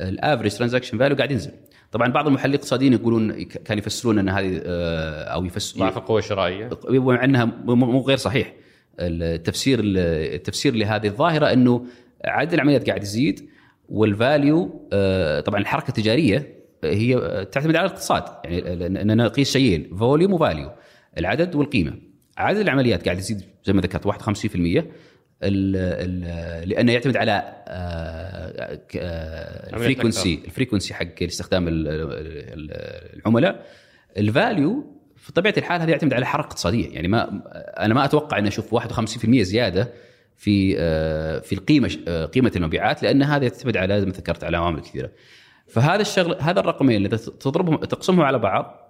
[0.00, 1.50] ال average transaction value قاعد ينزل.
[1.92, 6.70] طبعا بعض المحللين الاقتصاديين يقولون كانوا يفسرون إن هذه آه، أو يفسرون ضعف القوه الشرائيه
[6.88, 8.54] مع إنها مو غير صحيح.
[9.00, 11.86] التفسير التفسير لهذه الظاهرة إنه
[12.24, 13.48] عدد العمليات قاعد يزيد
[13.88, 18.22] وال value آه، طبعا الحركة التجارية هي آه، تعتمد على الاقتصاد.
[18.44, 20.70] يعني اننا نقيس شيئين volume و value
[21.18, 21.94] العدد والقيمة.
[22.38, 24.84] عدد العمليات قاعد يزيد زي ما ذكرت 51%
[25.42, 27.54] ال ال لأنه يعتمد على
[29.74, 33.66] ال frequency ال frequency حق استخدام ال- ال- العملاء.
[34.16, 37.42] ال value في طبيعة الحال هذا يعتمد على حركة اقتصادية يعني ما
[37.78, 39.92] أنا ما أتوقع أن أشوف 51% زيادة
[40.36, 44.56] في آه، في القيمة آه، قيمة المبيعات لأن هذا تعتمد على زي ما ذكرت على
[44.56, 45.10] عوامل كثيرة.
[45.68, 48.87] فهذا الشغل هذا الرقمين اذا تضربهم تقسمهم على بعض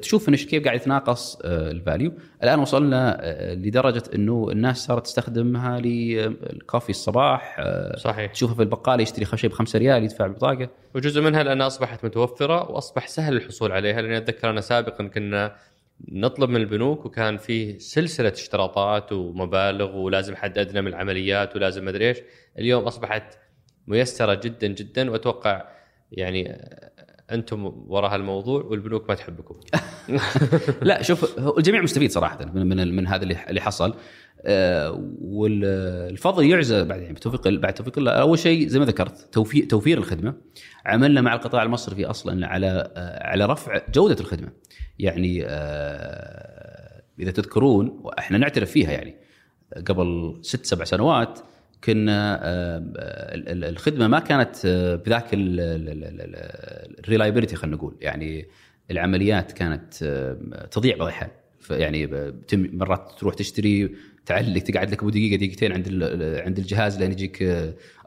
[0.00, 2.12] تشوف انه كيف قاعد يتناقص آه، ال value
[2.42, 8.32] الآن وصلنا آه، لدرجة إنه الناس صارت تستخدمها للكوفي الصباح آه، صحيح.
[8.32, 12.70] تشوفه في البقالة يشتري شيء ب 5 ريال يدفع ببطاقه وجزء منها لانها أصبحت متوفرة
[12.70, 14.02] وأصبح سهل الحصول عليها.
[14.02, 15.56] لأني أتذكر أنا سابقا كنا
[16.08, 22.08] نطلب من البنوك وكان فيه سلسلة اشتراطات ومبالغ ولازم حد أدنى من العمليات ولازم مدري
[22.08, 22.18] إيش.
[22.58, 23.38] اليوم أصبحت
[23.86, 25.64] ميسرة جدا جدا وأتوقع
[26.12, 26.58] يعني
[27.30, 29.54] أنتم وراء هالموضوع والبنوك ما تحبكم.
[30.82, 33.94] لا شوف الجميع مستفيد صراحة من من, من هذا اللي اللي حصل.
[34.46, 38.12] آه، والفضل يعزى بعد يعني بتوفيق بعد توفيق الله.
[38.12, 40.34] أول شيء زي ما ذكرت توفير توفير الخدمة.
[40.86, 44.48] عملنا مع القطاع المصرفي أصلا على آه، على رفع جودة الخدمة.
[44.98, 49.16] يعني آه، إذا تذكرون وإحنا نعترف فيها يعني
[49.86, 51.40] قبل ست سبع سنوات
[51.84, 52.78] كنا آه،
[53.34, 57.96] ال- الخدمة ما كانت آه، بذاك الريلايبيلتي خلينا نقول.
[58.00, 58.46] يعني
[58.90, 61.30] العمليات كانت آه، تضيع بعض الاحيان
[61.70, 62.06] يعني
[62.52, 63.94] مرات تروح تشتري
[64.26, 65.88] تعلق تقعد لك ابو دقيقه دقيقتين عند
[66.44, 67.42] عند الجهاز لين يجيك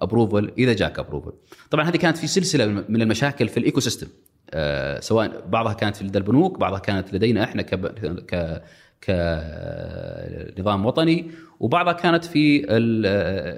[0.01, 1.31] approval إذا جاك approval
[1.71, 4.07] طبعا هذه كانت في سلسلة من المشاكل في ال ecosystem
[4.51, 7.61] آه، سواء بعضها كانت لدى البنوك بعضها كانت لدينا إحنا
[9.03, 13.05] كنظام وطني وبعضها كانت في ال-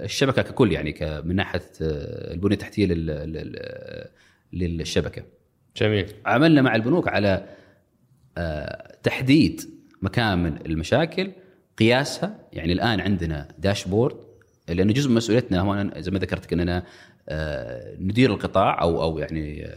[0.06, 5.24] الشبكة ككل يعني من ناحية آه، البنية التحتية لل- لل- للشبكة.
[5.78, 6.08] جميل.
[6.26, 7.46] عملنا مع البنوك على
[8.38, 9.62] آه، تحديد
[10.02, 11.32] مكامن المشاكل
[11.78, 12.40] قياسها.
[12.54, 14.16] يعني الآن عندنا داشبورد
[14.70, 16.84] لأنه جزء من مسؤوليتنا هو زي ما ذكرت اننا
[17.30, 19.68] آه، ندير القطاع أو أو يعني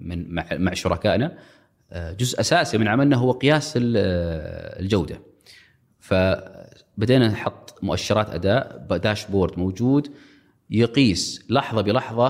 [0.00, 0.34] من
[0.64, 1.38] مع شركائنا.
[1.92, 5.20] جزء أساسي من عملنا هو قياس ال- آه، الجودة.
[6.00, 10.08] فبدينا نحط مؤشرات أداء داشبورد موجود
[10.70, 12.26] يقيس لحظة بلحظة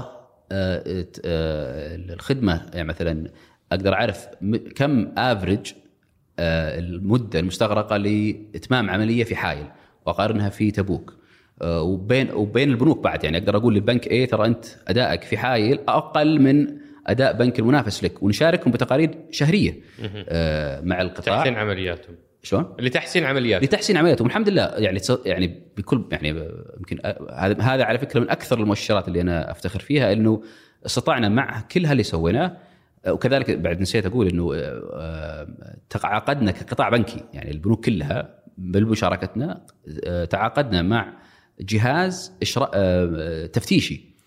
[0.53, 2.67] آه، آه، الخدمة.
[2.75, 3.31] يعني مثلا
[3.73, 4.29] أقدر أعرف
[4.77, 5.73] كم افريج
[6.39, 9.67] المدة المستغرقه لإتمام عملية في حائل
[10.07, 11.15] وأقارنها في تبوك.
[11.63, 13.25] آه، وبين وبين البنوك بعد.
[13.25, 16.67] يعني أقدر أقول للبنك إيه ترى أنت أدائك في حائل أقل من
[17.09, 19.81] أداء بنك المنافس لك ونشاركهم بتقارير شهرية.
[20.29, 21.37] آه، مع القطاع.
[21.37, 22.17] تحسين عملياتهم.
[22.43, 24.27] شلون؟ لتحسين عمليات لتحسين عملياتهم.
[24.27, 26.29] والحمد لله يعني يعني بكل يعني
[26.77, 26.99] يمكن
[27.33, 30.43] هذا هذا على فكرة من أكثر المؤشرات اللي أنا أفتخر فيها إنه
[30.87, 32.57] استطعنا مع كل هاللي سويناه.
[33.09, 35.49] وكذلك بعد نسيت أقول إنه آه،
[35.91, 39.67] تعاقدنا كقطاع بنكي يعني البنوك كلها بمشاركتنا
[40.05, 41.13] آه، تعاقدنا مع
[41.61, 42.33] جهاز
[42.75, 43.95] آه، تفتيشي.
[43.95, 44.18] آه،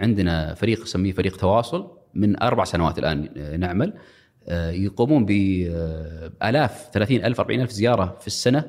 [0.00, 3.92] عندنا فريق نسميه فريق تواصل من أربع سنوات الآن آه، نعمل.
[4.48, 8.64] آه، يقومون بالاف 30 ألف 40 ألف زيارة في السنة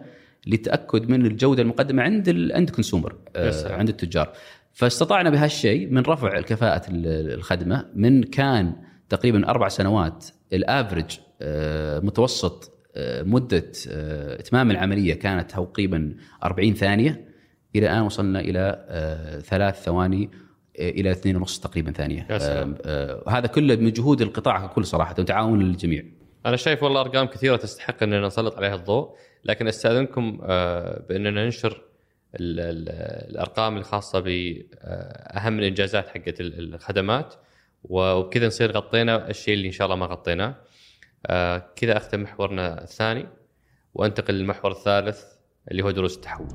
[0.47, 3.15] للتاكد من الجودة المقدمة عند ال end consumer.
[3.71, 4.33] عند التجار.
[4.73, 8.73] فاستطعنا بهالشيء من رفع الكفاءة ال- الخدمة من كان
[9.09, 16.73] تقريبا أربع سنوات ال average آه، متوسط آه، مدة آه، إتمام العملية كانت تقريبا 40
[16.73, 17.25] ثانية.
[17.75, 20.44] إلى الآن وصلنا إلى آه، ثلاث ثواني آه،
[20.79, 22.27] إلى اثنين ونص تقريبا ثانية.
[22.31, 26.05] آه، آه، هذا كله من جهود القطاع ككل صراحة وتعاون الجميع.
[26.45, 31.81] أنا شايف والله أرقام كثيرة تستحق أننا نسلط عليها الضوء لكن أستأذنكم آه، بأننا ننشر
[32.35, 37.33] ال- ال- الأرقام الخاصة بأهم الإنجازات حقت ال- الخدمات
[37.83, 40.55] وبكذا نصير غطينا الشيء اللي إن شاء الله ما غطيناه.
[41.25, 43.25] آه، كذا أختم محورنا الثاني
[43.93, 45.23] وأنتقل للمحور الثالث
[45.71, 46.47] اللي هو دروس التحول.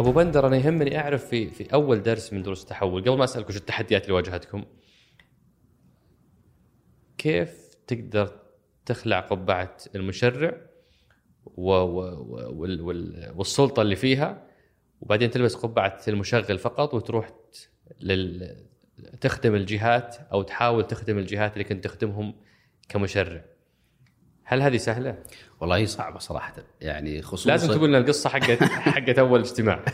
[0.00, 3.48] أبو بندر أنا يهمني أعرف في في أول درس من دروس التحول قبل ما أسألك
[3.48, 4.64] وش التحديات اللي واجهتكم
[7.18, 8.40] كيف تقدر
[8.86, 10.60] تخلع قبعة المشرع
[11.44, 14.46] و و و وال وال والسلطة اللي فيها
[15.00, 17.30] وبعدين تلبس قبعة المشغل فقط وتروح
[18.00, 18.56] لل
[19.20, 22.34] تخدم الجهات أو تحاول تخدم الجهات اللي كنت تخدمهم
[22.88, 23.44] كمشرع
[24.44, 25.22] هل هذه سهلة؟
[25.60, 26.54] والله هي صعبة صراحة.
[26.80, 28.62] يعني خصوصا لازم تقول لنا القصة حقت
[28.94, 29.84] حقت أول اجتماع.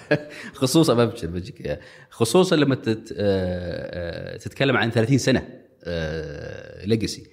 [0.54, 1.80] خصوصا ببشر بجيك
[2.10, 3.14] خصوصا لما تت...
[3.18, 5.48] آه، آه، تتكلم عن 30 سنة
[6.84, 7.30] ليجسي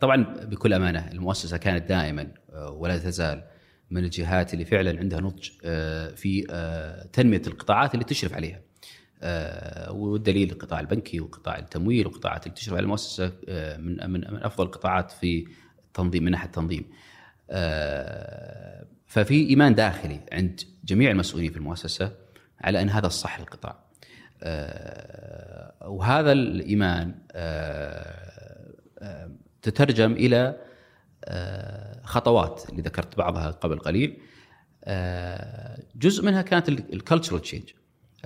[0.00, 3.44] طبعا بكل أمانة المؤسسة كانت دائما آه، ولا تزال
[3.90, 8.60] من الجهات اللي فعلا عندها نضج آه، في آه، تنمية القطاعات اللي تشرف عليها.
[9.22, 14.64] آه، والدليل القطاع البنكي وقطاع التمويل وقطاعات اللي تشرف على المؤسسة آه، من من أفضل
[14.64, 15.46] القطاعات في
[15.90, 16.84] التنظيم من ناحية التنظيم.
[17.50, 22.12] آه، ففي إيمان داخلي عند جميع المسؤولين في المؤسسة
[22.60, 23.78] على أن هذا الصح للقطاع.
[24.42, 29.30] آه، وهذا الإيمان آه،
[29.62, 30.56] تترجم إلى
[32.04, 34.20] خطوات اللي ذكرت بعضها قبل قليل
[35.96, 37.70] جزء منها كانت ال cultural change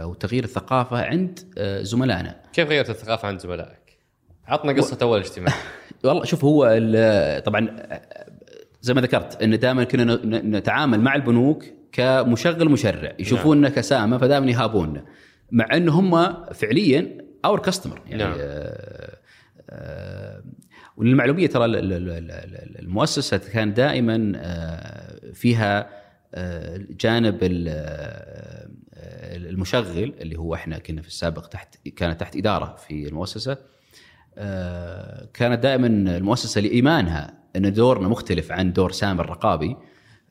[0.00, 1.38] أو تغيير الثقافة عند
[1.82, 3.83] زملائنا كيف غيرت الثقافة عند زملائك؟
[4.48, 5.52] عطنا قصة أول اجتماع.
[6.04, 7.86] والله شوف هو ال- طبعا
[8.82, 10.20] زي ما ذكرت إن دائما كنا
[10.58, 15.04] نتعامل مع البنوك كمشغل مشرع يشوفوننا كسامة فدائما يهابوننا
[15.52, 18.34] مع إن هم فعليا اور كاستمر يعني نعم.
[18.40, 19.16] آه،
[19.70, 20.42] آه،
[20.96, 25.88] وللمعلوميه ترى ال- ال- ال- ال- المؤسسة كان دائما آه، فيها
[26.34, 28.68] آه، جانب آه،
[29.36, 33.56] المشغل اللي هو إحنا كنا في السابق تحت كانت تحت إدارة في المؤسسة
[35.34, 39.76] كانت دائما المؤسسة لإيمانها أن دورنا مختلف عن دور ساما الرقابي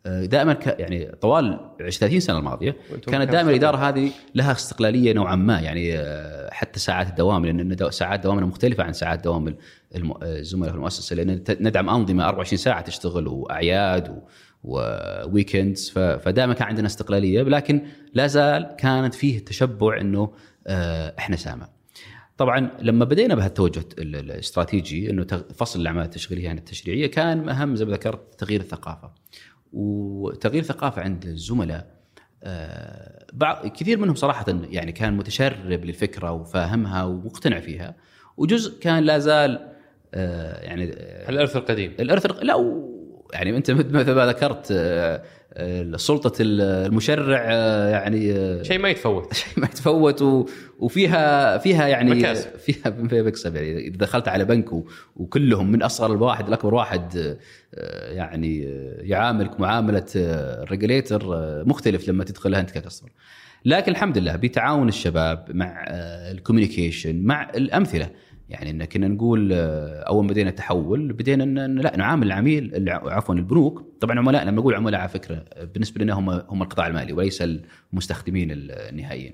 [0.05, 1.59] آه، دائما ك يعني طوال
[1.91, 2.75] 30 سنة الماضية
[3.11, 7.89] كانت دائما؟ الإدارة هذه لها استقلالية نوعا ما يعني آه، حتى ساعات الدوام لأن دو-
[7.89, 9.55] ساعات دوامنا مختلفة عن ساعات دوام
[9.95, 14.19] الم- الزملاء في المؤسسة لأن ندعم أنظمة 24 ساعة تشتغل وأعياد و
[14.63, 17.81] و weekends ف- فدائما كان عندنا استقلالية لكن
[18.13, 20.31] لا زال كانت فيه تشبع إنه
[20.67, 21.67] آه، إحنا سامة.
[22.37, 25.23] طبعا لما بدينا بهالتوجه ال- ال- الاستراتيجي إنه
[25.55, 29.11] فصل الأعمال التشغيلية عن التشريعية كان أهم زي ما ذكرت تغيير الثقافة.
[29.73, 31.93] وتغيير الثقافه عند الزملاء
[32.43, 37.95] آه، بعض كثير منهم صراحة يعني كان متشرب للفكرة وفاهمها ومقتنع فيها
[38.37, 39.69] وجزء كان لا زال
[40.13, 42.83] آه، يعني آه، الإرث القديم الإرث لا
[43.33, 44.67] يعني أنت مثل ما ذكرت
[45.95, 50.49] سلطة المشرع آه، يعني آه، شيء ما يتفوت شيء ما يتفوت.
[50.79, 52.49] وفيها فيها يعني مكاسب.
[52.57, 54.69] فيها فيها مكسب يعني إذا دخلت على بنك.
[55.15, 57.37] وكلهم من أصغر الواحد لأكبر واحد
[57.75, 61.21] آه، يعني آه، يعاملك معاملة ال regulator
[61.65, 63.09] مختلف لما تدخلها أنت ك customer.
[63.65, 65.85] لكن الحمد لله بتعاون الشباب مع
[66.31, 68.09] ال communication مع الأمثلة
[68.49, 73.13] يعني إن كنا نقول آه، أول ما بدينا التحول بدينا ان لا نعامل العميل الع-
[73.13, 73.83] عفوا البنوك.
[74.01, 77.43] طبعا عملاء لما نقول عملاء على فكرة آه، بالنسبة لنا هم هم القطاع المالي وليس
[77.93, 79.33] المستخدمين النهائيين.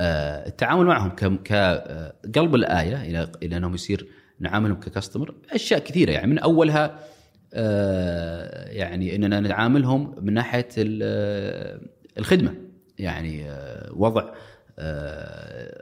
[0.00, 1.10] آه، التعامل معهم
[1.44, 4.06] كقلب الآية إلى إلى أنهم يصير
[4.40, 6.10] نعاملهم ك customer أشياء كثيرة.
[6.12, 6.98] يعني من أولها
[8.72, 11.80] يعني إننا نعاملهم من ناحية ال-
[12.18, 12.54] الخدمة.
[12.98, 13.46] يعني
[13.92, 14.24] وضع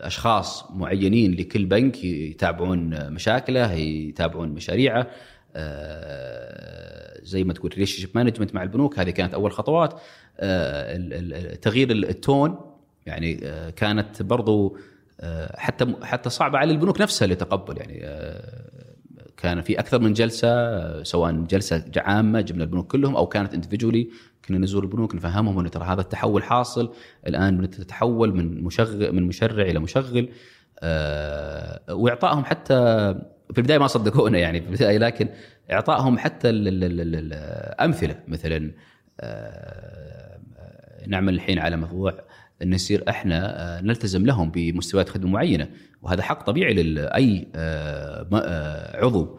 [0.07, 5.07] أشخاص معينين لكل بنك يتابعون مشاكله يتابعون مشاريعه.
[5.57, 10.01] آه، زي ما تقول relationship management مع البنوك هذه كانت أول خطوات.
[10.41, 12.59] آه، تغيير التون
[13.07, 14.77] يعني آه، كانت برضو
[15.21, 18.68] آه، حتى حتى صعبة على البنوك نفسها لتقبل يعني آه،
[19.43, 24.11] كان في أكثر من جلسة سواء جلسة عامة جبنا البنوك كلهم أو كانت اندفجولي
[24.45, 26.93] كنا نزور البنوك نفهمهم إنه ترى هذا التحول حاصل.
[27.27, 30.29] الآن بنتحول من مشغل من مشرع إلى مشغل.
[30.81, 32.75] آه، وإعطائهم حتى
[33.53, 35.29] في البداية ما صدقونا يعني في البداية لكن
[35.73, 38.73] إعطائهم حتى ال- ال- ال- ال- الامثله مثلا
[39.21, 40.39] آه،
[41.07, 42.21] نعمل الحين على موضوع
[42.63, 45.69] إن يصير إحنا آه، نلتزم لهم بمستويات خدمة معينة.
[46.03, 49.39] وهذا حق طبيعي لاي آه، آه، عضو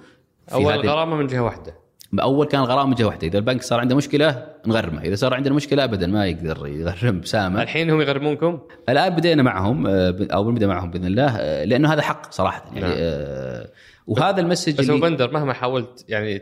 [0.54, 1.74] أول غرامة من جهة واحدة.
[2.22, 3.28] أول كان غرامة جهة واحدة.
[3.28, 5.02] إذا البنك صار عنده مشكلة نغرمه.
[5.02, 7.62] إذا صار عندنا مشكلة ابدا ما يقدر يغرم بسامة.
[7.62, 8.60] الحين هم يغرمونكم؟
[8.90, 12.66] الآن بدينا معهم أو بنبدا معهم بإذن الله لأنه هذا حق صراحة.
[12.74, 13.66] يعني نعم.
[14.08, 16.42] وهذا ال message بس هو اللي بندر مهما حاولت يعني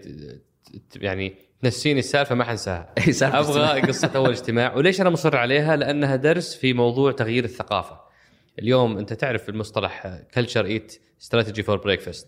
[0.96, 2.94] يعني تنسيني السالفة ما حنساها.
[3.22, 3.82] أبغى.
[3.82, 4.76] قصة أول اجتماع.
[4.76, 8.00] وليش أنا مصر عليها؟ لأنها درس في موضوع تغيير الثقافة.
[8.60, 12.28] اليوم أنت تعرف المصطلح culture eat strategy for breakfast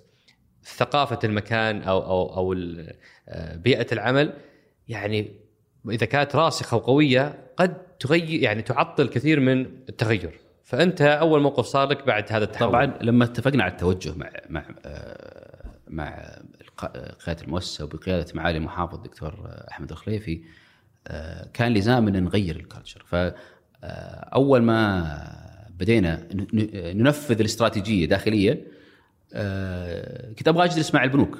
[0.63, 2.53] ثقافة المكان أو أو أو
[3.29, 4.33] آه، بيئة العمل
[4.87, 5.31] يعني
[5.89, 9.59] إذا كانت راسخة وقوية قد تغير يعني تعطل كثير من
[9.89, 10.39] التغير.
[10.63, 12.69] فأنت أول موقف صار لك بعد هذا التحول.
[12.69, 16.39] طبعا لما اتفقنا على التوجه مع مع آه، مع
[17.25, 20.41] قيادة المؤسسة وبقيادة معالي المحافظ الدكتور أحمد الخليفي
[21.07, 25.19] آه، كان لزاما نغير الكالتشر فاول ما
[25.69, 26.27] بدينا
[26.93, 28.61] ننفذ الاستراتيجية داخليا
[29.33, 31.37] آه، كنت أبغى أجلس مع البنوك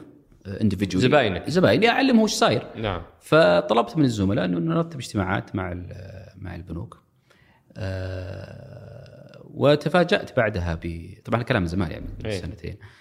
[0.62, 1.50] اندفجوال زباينك.
[1.50, 2.68] زبايني أعلمهم وش صاير.
[2.76, 3.02] نعم.
[3.22, 5.74] فطلبت من الزملاء أنه نرتب اجتماعات مع
[6.38, 7.02] مع البنوك.
[7.78, 12.42] آه، وتفاجأت بعدها ب طبعا الكلام من زمان يعني من إيه.
[12.42, 12.78] سنتين.
[12.82, 12.99] آه،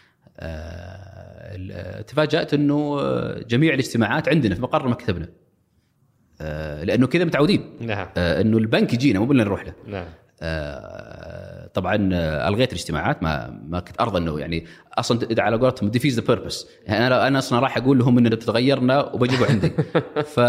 [2.07, 3.01] تفاجأت إنه
[3.39, 5.29] جميع الاجتماعات عندنا في مقر مكتبنا.
[6.41, 7.61] آه، لأنه كذا متعودين.
[7.81, 8.09] نعم.
[8.17, 9.73] آه، إنه البنك يجينا مو بدنا نروح له.
[9.87, 10.05] نعم.
[10.05, 10.09] آه،
[11.75, 14.65] طبعا آه، ألغيت الاجتماعات ما ما كنت أرضى إنه يعني
[14.99, 19.01] أصلا د- على قولتهم defeats the purpose أنا أنا أصلا راح أقول لهم إن تغيرنا
[19.15, 19.71] وبجيبه عندي.
[20.35, 20.41] ف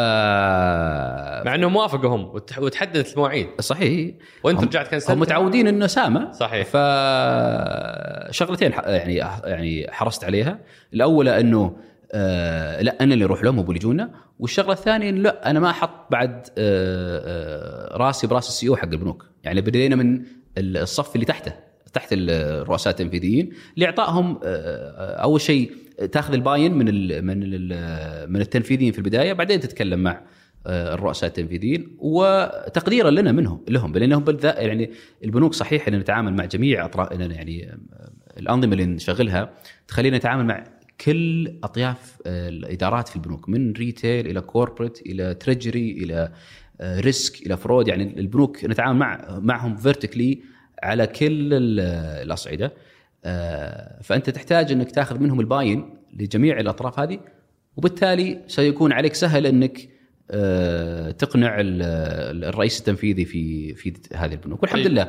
[1.45, 3.47] مع إنهم وافقوا هم وتح- وتحددت المواعيد.
[3.59, 4.15] صحيح.
[4.43, 6.31] وأنت رجعت كنسلت؟ هم متعودين إنه سامة.
[6.31, 6.65] صحيح.
[6.67, 6.77] ف
[8.31, 10.59] شغلتين يعني يعني حرصت عليها.
[10.93, 11.75] الأولى إنه
[12.11, 14.11] آه لا أنا اللي أروح لهم اللي يجونا.
[14.39, 19.25] والشغلة الثانية لا أنا ما أحط بعد آه آه راسي براس السي أو حق البنوك.
[19.43, 20.23] يعني بدينا من
[20.57, 21.53] الصف اللي تحته
[21.93, 23.49] تحت الرؤساء التنفيذيين.
[23.77, 25.71] لاعطائهم أول شيء
[26.11, 26.85] تأخذ ال buy-in من
[27.25, 27.39] من
[28.31, 30.21] من التنفيذيين في البداية بعدين تتكلم مع
[30.67, 31.97] الرؤساء التنفيذيين.
[31.99, 33.93] وتقديرا لنا منهم لهم.
[33.93, 34.91] لأنهم يعني
[35.23, 37.79] البنوك صحيح إن نتعامل مع جميع أطراف يعني
[38.37, 39.49] الأنظمة اللي نشغلها
[39.87, 40.63] تخلينا نتعامل مع
[41.05, 46.31] كل أطياف آه، الإدارات في البنوك من retail إلى corporate إلى treasury إلى
[46.81, 50.41] آه، risk إلى fraud يعني البنوك نتعامل مع معهم vertically
[50.83, 51.79] على كل ال-
[52.25, 52.73] الأصعدة
[53.25, 57.19] آه، فأنت تحتاج إنك تاخذ منهم الباين لجميع الأطراف هذه
[57.77, 59.89] وبالتالي سيكون عليك سهل إنك
[60.31, 64.91] آه، تقنع ال- ال- الرئيس التنفيذي في في هذه البنوك والحمد طيب.
[64.91, 65.07] لله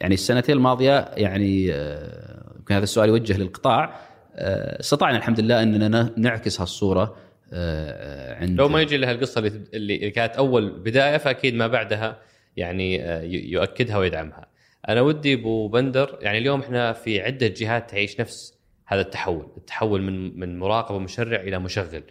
[0.00, 6.12] يعني السنتين الماضية يعني آه، يمكن هذا السؤال يوجه للقطاع آه، استطعنا الحمد لله أننا
[6.16, 7.16] نعكس هالصورة
[7.52, 9.40] آه، عند لو ما يجي لها القصة
[9.74, 12.18] اللي كانت أول بداية فأكيد ما بعدها
[12.56, 14.46] يعني آه، يؤكدها ويدعمها.
[14.88, 20.02] أنا ودي أبو بندر يعني اليوم إحنا في عدة جهات تعيش نفس هذا التحول، التحول
[20.02, 22.02] من من مراقب ومشرع إلى مشغل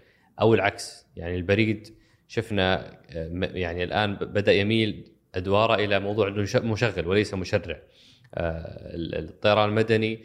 [0.41, 1.87] أو العكس، يعني البريد
[2.27, 2.75] شفنا
[3.09, 7.79] آه، يعني الآن بدأ يميل أدواره إلى موضوع مش- مشغل وليس مشرع.
[8.35, 10.19] آه، ال- الطيران المدني آه،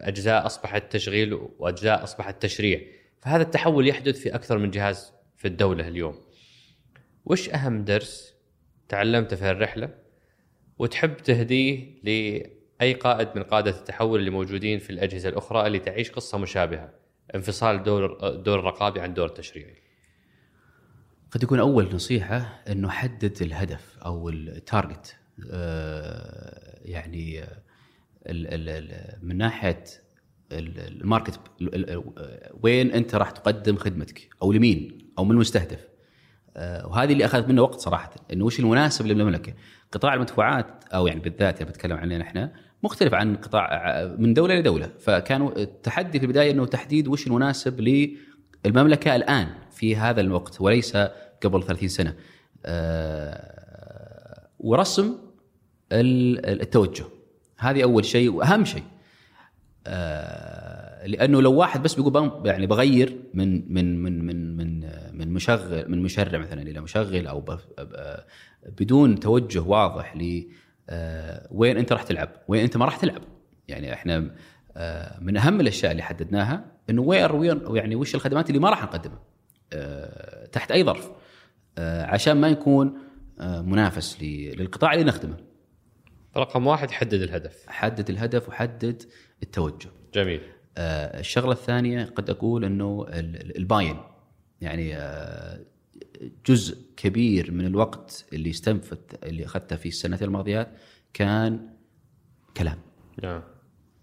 [0.00, 2.80] أجزاء اصبحت تشغيل وأجزاء اصبحت تشريع.
[3.20, 6.14] فهذا التحول يحدث في أكثر من جهاز في الدولة اليوم.
[7.24, 8.34] وش أهم درس
[8.88, 9.94] تعلمته في الرحله
[10.78, 16.38] وتحب تهديه لأي قائد من قادة التحول اللي موجودين في الأجهزة الأخرى اللي تعيش قصة
[16.38, 16.90] مشابهة
[17.34, 19.76] انفصال دور الدور الرقابي عن الدور التشريعي.
[21.30, 25.16] قد يكون أول نصيحة إنه حدد الهدف أو ال target
[25.50, 27.62] آه، يعني آه،
[29.22, 29.84] من ناحية
[30.52, 32.02] ال- ال market ال- ال-
[32.62, 35.88] وين أنت راح تقدم خدمتك؟ أو لمين؟ أو من المستهدف؟
[36.56, 38.10] آه، وهذه اللي أخذت منه وقت صراحة.
[38.32, 39.54] إنه وش المناسب للمملكة؟
[39.92, 42.52] قطاع المدفوعات أو يعني بالذات يعني بتكلم عننا إحنا
[42.82, 44.90] مختلف عن قطاع من دولة لدولة.
[44.98, 47.80] فكان التحدي في البداية إنه تحديد وش المناسب
[48.64, 50.96] للمملكة الآن في هذا الوقت وليس
[51.42, 52.14] قبل 30 سنة.
[52.66, 55.16] آه، ورسم
[55.92, 57.04] ال- التوجه.
[57.58, 58.84] هذه أول شيء وأهم شيء
[59.86, 65.32] آه، لأنه لو واحد بس بيقول يعني بغير من من من من من آه، من
[65.32, 67.58] مشغل من مشرع مثلا إلى مشغل أو ب-
[68.80, 70.42] بدون توجه واضح ل
[70.90, 73.22] آه، وين أنت راح تلعب وين أنت ما راح تلعب.
[73.68, 74.30] يعني إحنا
[74.76, 78.82] آه، من أهم الأشياء اللي حددناها إنه وين وين يعني وش الخدمات اللي ما راح
[78.82, 79.22] نقدمها
[79.72, 81.10] آه، تحت أي ظرف
[81.78, 82.98] آه، عشان ما يكون
[83.40, 85.36] آه، منافس للقطاع اللي نخدمه.
[86.38, 87.64] رقم واحد حدد الهدف.
[87.68, 89.02] حدد الهدف وحدد
[89.42, 89.88] التوجه.
[90.14, 90.40] جميل.
[90.76, 93.96] آه، الشغلة الثانية قد أقول إنه ال- ال- ال buy-in.
[94.60, 95.60] يعني آه،
[96.46, 100.68] جزء كبير من الوقت اللي استنفذ اللي أخذته في السنتين الماضيات
[101.14, 101.70] كان
[102.56, 102.78] كلام.
[103.22, 103.42] نعم.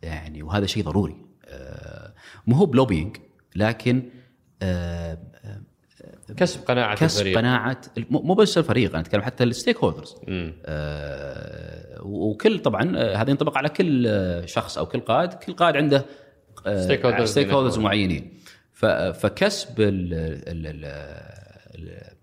[0.02, 1.26] يعني وهذا شيء ضروري.
[1.46, 2.14] آه،
[2.48, 3.18] مو هو blubbing
[3.56, 4.10] لكن
[4.62, 5.18] آه،
[6.38, 10.54] كسب قناعة كسب الفريق قناعة مو مو بس الفريق أنا أتكلم حتى ال stakeholders مم.
[12.02, 16.06] وكل طبعا آه، هذا ينطبق على كل آه، شخص أو كل قائد كل قائد عنده
[16.66, 17.80] stakeholders stakeholders.
[17.80, 18.34] معينين
[19.14, 20.86] فكسب ال ال ال
[21.76, 22.16] ال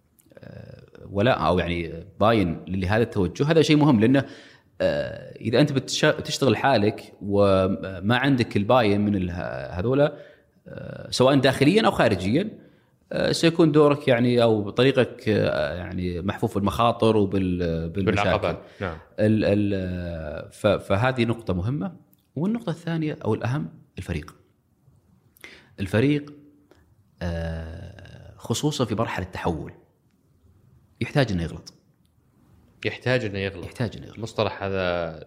[1.11, 4.24] ولاء أو يعني buy-in لهذا التوجه هذا شيء مهم لأنه
[4.80, 9.30] آه، إذا أنت بتش- بتشتغل حالك وما عندك ال buy-in من
[9.70, 10.16] هذولا
[10.68, 12.62] آه، سواء داخليا أو خارجيا آه،
[13.31, 17.59] سيكون دورك يعني أو طريقك آه، يعني محفوف بالمخاطر وبال
[17.89, 18.23] بالمشاكل.
[18.23, 18.99] بالعقبات نعم.
[19.19, 21.97] ال ال ف- فهذه نقطة مهمة.
[22.37, 24.35] والنقطة الثانية أو الأهم الفريق.
[25.81, 26.33] الفريق
[27.23, 29.73] آه، خصوصا في مرحلة التحول
[31.01, 31.75] يحتاج إنه يغلط.
[32.87, 33.65] يحتاج إنه يغلط.
[33.65, 34.17] يحتاج إنه يغلط.
[34.17, 35.25] المصطلح هذا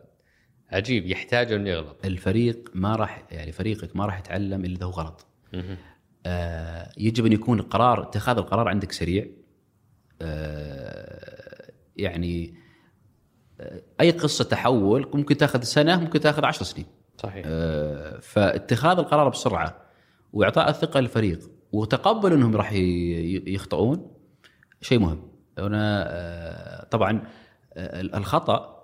[0.72, 2.06] عجيب يحتاج إنه يغلط.
[2.06, 5.26] الفريق ما راح يعني فريقك ما راح يتعلم إلا إذا هو غلط.
[5.54, 5.78] آه،
[6.98, 9.28] يجب أن يكون القرار اتخاذ القرار عندك سريع.
[10.22, 12.56] آه، يعني
[13.60, 16.86] آه، أي قصة تحول ممكن تأخذ سنة ممكن تأخذ عشر سنين.
[17.18, 17.46] صحيح.
[17.48, 19.86] آه، فاتخاذ القرار بسرعة
[20.34, 21.40] وإعطاء الثقة للفريق
[21.72, 22.74] وتقبل أنهم راح
[23.48, 24.12] يخطئون
[24.82, 25.28] شيء مهم.
[25.58, 27.22] هنا آه، طبعا
[27.74, 28.75] آه، الخطأ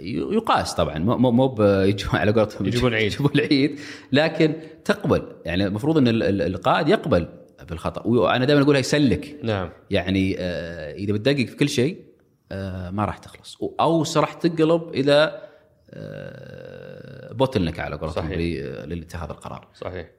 [0.00, 0.98] يقاس طبعا.
[0.98, 1.54] مو مو-
[2.12, 3.06] على قولتهم يجيبون عيد.
[3.12, 3.80] يجيبون العيد
[4.12, 5.22] لكن تقبل.
[5.44, 7.28] يعني المفروض إن ال- ال- القائد يقبل
[7.68, 8.06] بالخطأ.
[8.06, 9.70] وأنا دائما اقولها يسلك نعم.
[9.90, 12.04] يعني آه، إذا بتدقق في كل شيء
[12.52, 13.58] آه، ما راح تخلص.
[13.80, 15.42] أو راح تنقلب إلى
[17.32, 18.32] بوتلنك على قولتهم
[18.88, 19.68] لاتخاذ القرار.
[19.74, 20.10] صحيح.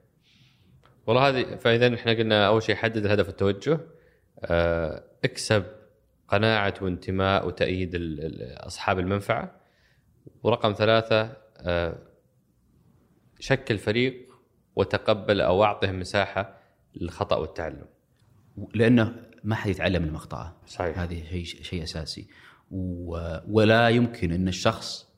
[1.06, 3.80] والله هذه فإذا إحنا قلنا أول شيء حدد الهدف التوجه.
[4.44, 5.64] آه، اكسب
[6.28, 7.90] قناعة وانتماء وتأييد
[8.56, 9.57] أصحاب المنفعة.
[10.42, 11.98] ورقم ثلاثة آه،
[13.40, 14.28] شكل فريق
[14.76, 16.58] وتقبل أو اعطهم مساحة
[16.94, 17.86] للخطأ والتعلم.
[18.74, 20.98] لأنه ما حد يتعلم من مخطئه صحيح.
[20.98, 22.28] هذه شيء شيء أساسي.
[22.70, 23.36] و...
[23.48, 25.08] ولا يمكن أن الشخص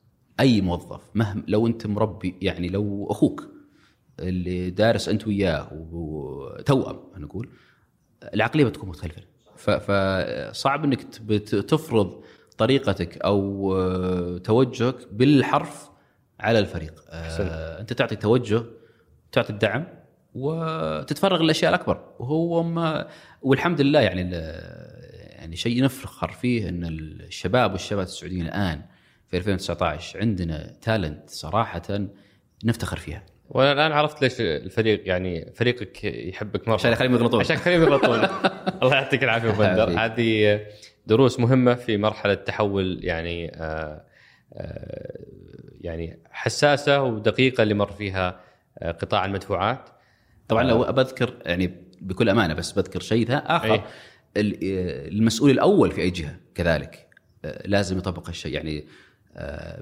[0.41, 3.49] أي موظف مهما لو أنت مربي يعني لو أخوك
[4.21, 7.49] اللي دارس أنت وياه وتوأم نقول
[8.35, 9.23] العقلية بتكون مختلفة.
[9.57, 9.71] ف...
[9.71, 11.03] فصعب إنك
[11.69, 12.25] تفرض
[12.61, 15.91] طريقتك أو آه، توجهك بالحرف
[16.41, 17.05] على الفريق.
[17.11, 18.63] آه، أنت تعطي توجه
[19.33, 19.87] تعطي الدعم
[20.35, 22.01] وتتفرغ للأشياء الأكبر.
[22.19, 23.09] وهو ما
[23.43, 24.31] والحمد لله يعني
[25.41, 28.83] يعني شيء نفخر فيه إن الشباب والشباب السعوديين الآن
[29.29, 32.01] في 2019 عندنا تالنت صراحة
[32.65, 33.23] نفتخر فيها.
[33.51, 36.75] وأنا الآن عرفت ليش الفريق يعني فريقك يحبك مرة.
[36.75, 37.41] عشان يخليهم يغلطون.
[37.41, 38.21] عشان خليهم يغلطون.
[38.83, 39.91] الله يعطيك العافية بندر.
[39.99, 40.61] هذه
[41.07, 44.05] دروس مهمة في مرحلة تحول يعني آه
[44.55, 45.21] آه
[45.81, 48.41] يعني حساسة ودقيقة اللي مر فيها
[48.79, 49.89] آه قطاع المدفوعات.
[50.49, 53.83] طبعا لو بذكر يعني بكل أمانة بس بذكر شيء ذا آخر أي.
[54.37, 54.59] ال-
[55.19, 57.07] المسؤول الأول في أي جهة كذلك
[57.65, 58.85] لازم يطبق الشيء يعني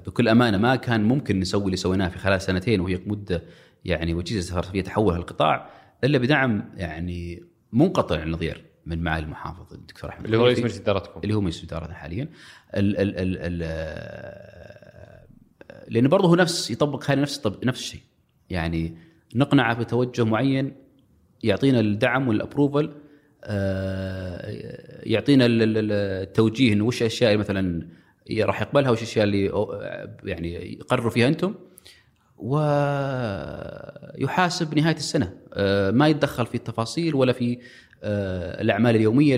[0.07, 3.43] بكل أمانة ما كان ممكن نسوي اللي سويناه في خلال سنتين وهي مدة
[3.85, 5.69] يعني وجيزة فيها تحول القطاع
[6.03, 7.43] إلا بدعم يعني
[7.73, 8.65] منقطع النظير.
[8.89, 10.59] من معالي المحافظ الدكتور أحمد اللي هو رئيس.
[10.59, 11.19] مجلس إدارتكم.
[11.23, 12.27] اللي هو مجلس إدارتنا حاليا.
[12.75, 13.59] ال ال ال ال
[15.87, 18.01] لأن برضه هو نفس يطبق هذا نفس نفس الشيء.
[18.49, 18.97] يعني
[19.35, 20.73] نقنعه بتوجه معين
[21.43, 22.91] يعطينا الدعم والابروفل
[23.43, 24.41] آه،
[25.03, 25.91] يعطينا ال- ال- ال-
[26.27, 27.87] التوجيه إنه وش الاشياء اللي مثلا
[28.41, 29.45] راح يقبلها وش الاشياء اللي
[30.23, 31.55] يعني يقرروا فيها أنتم.
[34.17, 35.33] ويحاسب نهاية السنة.
[35.53, 37.59] آه، ما يتدخل في التفاصيل ولا في
[38.03, 39.35] الأعمال اليومية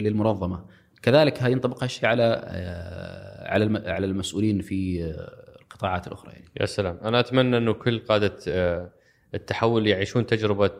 [0.00, 0.64] للمنظمة.
[1.02, 6.44] كذلك ينطبق هالشيء على آه، على على المسؤولين في آه، القطاعات الأخرى يعني.
[6.60, 6.98] يا سلام.
[7.04, 8.90] أنا أتمنى أنه كل قادة آه،
[9.34, 10.70] التحول يعيشون تجربة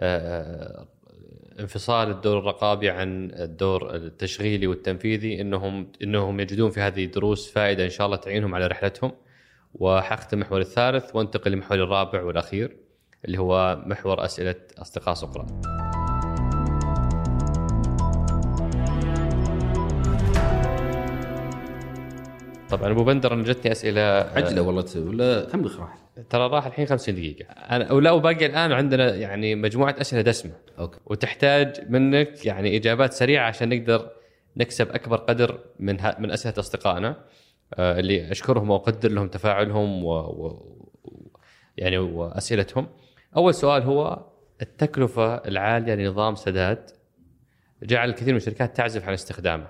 [0.00, 0.88] آه،
[1.60, 7.90] انفصال الدور الرقابي عن الدور التشغيلي والتنفيذي إنهم إنهم يجدون في هذه الدروس فائدة إن
[7.90, 9.12] شاء الله تعينهم على رحلتهم.
[9.74, 12.76] وحختم المحور الثالث وانتقل للمحور الرابع والأخير
[13.24, 15.75] اللي هو محور أسئلة أصدقاء سقراط.
[22.70, 22.90] طبعا.
[22.90, 24.00] أبو بندر أنا جتني أسئلة
[24.34, 25.98] عجلة والله ولا كم دقيقه راح؟
[26.30, 27.44] ترى راح الحين 50 دقيقة.
[27.44, 30.52] أنا ولا وباقي الآن عندنا يعني مجموعة أسئلة دسمة.
[30.78, 30.98] أوكي.
[31.06, 34.10] وتحتاج منك يعني إجابات سريعة عشان نقدر
[34.56, 37.16] نكسب أكبر قدر من ها من أسئلة أصدقائنا
[37.74, 40.76] آه، اللي أشكرهم وأقدر لهم تفاعلهم و, و
[41.76, 42.86] يعني وأسئلتهم.
[43.36, 44.26] أول سؤال هو
[44.62, 46.90] التكلفة العالية لنظام سداد
[47.82, 49.68] جعل الكثير من الشركات تعزف عن استخدامه.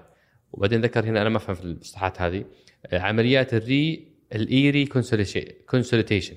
[0.52, 2.38] وبعدين ذكر هنا أنا ما أفهم في المصطلحات هذه.
[2.38, 2.44] آه،
[2.92, 6.36] عمليات ال re ال reconciliation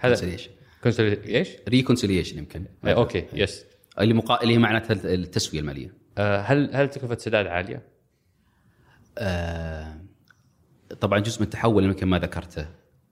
[0.00, 0.24] هذا
[1.26, 2.64] إيش؟ reconciliation يمكن.
[2.84, 3.64] آه، okay yes
[4.00, 4.42] اللي مقا...
[4.42, 5.94] اللي هي معناتها التسوية المالية.
[6.18, 7.82] آه، هل هل تكلفة سداد عالية؟
[9.18, 9.96] آه،
[11.00, 12.66] طبعا جزء من التحول يمكن ما ذكرته.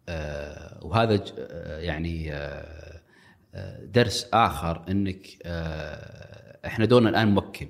[0.08, 3.00] آه، وهذا ج- آه، يعني آه،
[3.54, 7.68] آه، درس آخر إنك آه، إحنا دورنا الآن ممكن.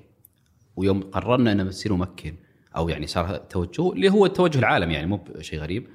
[0.75, 2.35] ويوم قررنا ان نصير ممكن.
[2.75, 5.87] أو يعني صار توجه اللي هو التوجه العالمي يعني مو بشيء غريب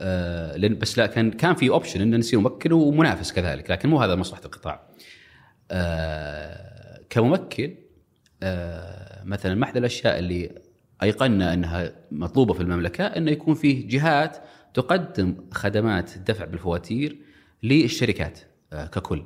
[0.00, 4.00] آه، لأن بس لا كان كان في اوبشن إن نصير ممكن ومنافس كذلك لكن مو
[4.02, 4.82] هذا مصلحة القطاع.
[5.70, 7.74] آه، كممكن
[8.42, 10.50] آه، مثلا من احدى الأشياء اللي
[11.02, 14.36] أيقنا أنها مطلوبة في المملكة إنه يكون فيه جهات
[14.74, 17.18] تقدم خدمات الدفع بالفواتير
[17.62, 18.38] للشركات
[18.72, 19.22] ككل.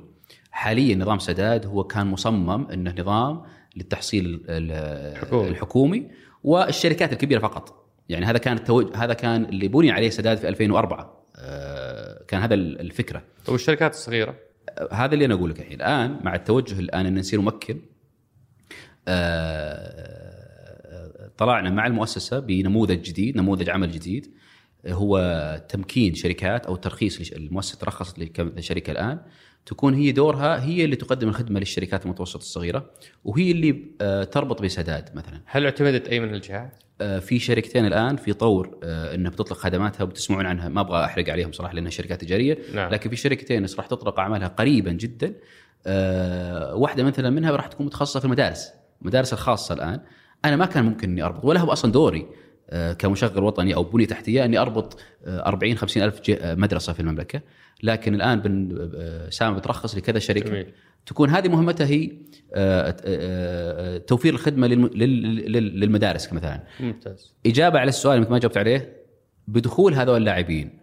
[0.51, 3.41] حاليا نظام سداد هو كان مصمم إنه نظام
[3.75, 5.47] للتحصيل ال- ال- حكومي.
[5.49, 6.07] الحكومي
[6.45, 7.85] والشركات الكبيرة فقط.
[8.09, 8.95] يعني هذا كان التوج...
[8.95, 13.21] هذا كان اللي بني عليه سداد في 2004 آه، كان هذا الفكرة.
[13.47, 14.35] والشركات الصغيرة
[14.91, 17.79] هذا اللي أنا أقول لك الحين الآن مع التوجه الآن إن نصير ممكن
[19.95, 24.31] آه، طلعنا مع المؤسسة بنموذج جديد نموذج عمل جديد
[24.87, 25.19] هو
[25.69, 29.19] تمكين شركات أو ترخيص المؤسسة ترخصت لكم- لشركة الآن
[29.65, 32.89] تكون هي دورها هي اللي تقدم الخدمة للشركات المتوسطة الصغيرة
[33.23, 35.41] وهي اللي آه، تربط بسداد مثلا.
[35.45, 40.03] هل اعتمدت أي من الجهات؟ آه، في شركتين الآن في طور آه، إنها بتطلق خدماتها
[40.03, 40.69] وبتسمعون عنها.
[40.69, 42.57] ما أبغى أحرق عليهم صراحة لأنها شركات تجارية.
[42.73, 42.91] نعم.
[42.91, 45.33] لكن في شركتين راح تطلق أعمالها قريبا جدا.
[46.73, 49.99] واحدة مثلا منها راح تكون متخصصة في المدارس المدارس الخاصة الآن.
[50.45, 52.27] أنا ما كان ممكن إني أربط ولا هو أصلا دوري
[52.99, 57.41] كمشغل وطني أو بنية تحتية إني أربط آه، 40 50 ألف مدرسة في المملكة.
[57.83, 60.71] لكن الآن بن آه، سام بترخص لكذا شركه جميل.
[61.05, 62.11] تكون هذه مهمتها هي
[62.53, 68.37] آه، آه، توفير الخدمة للم- لل- لل- للمدارس مثلا ممتاز إجابة على السؤال يمكن ما
[68.39, 68.95] جاوبت عليه
[69.47, 70.79] بدخول هذول اللاعبين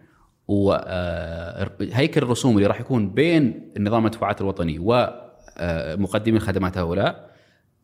[0.47, 7.33] وهيكل الرسوم اللي راح يكون بين النظام المدفوعات الوطني ومقدمي الخدمات هؤلاء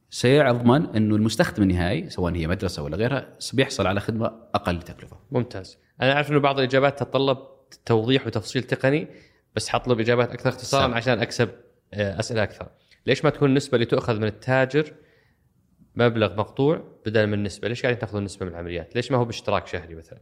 [0.10, 5.18] سيضمن إنه المستخدم النهائي سواء هي مدرسة ولا غيرها بيحصل على خدمة أقل تكلفة.
[5.32, 7.38] ممتاز أنا أعرف إنه بعض الإجابات تتطلب
[7.86, 9.08] توضيح وتفصيل تقني
[9.56, 10.94] بس حطلب اجابات أكثر اختصارا سم.
[10.94, 11.50] عشان أكسب
[11.94, 12.70] آه، أسئلة أكثر.
[13.06, 14.94] ليش ما تكون النسبة اللي تؤخذ من التاجر
[15.96, 19.68] مبلغ مقطوع بدل من نسبة؟ ليش قاعدين تأخذون نسبة من العمليات؟ ليش ما هو باشتراك
[19.68, 20.20] شهري مثلا؟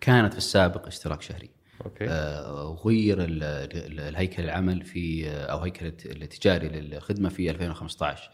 [0.00, 1.50] كانت في السابق اشتراك شهري.
[1.84, 2.04] okay.
[2.08, 8.30] آه، غير ال- ال- الهيكل العمل في أو هيكل الت- التجاري للخدمة في 2015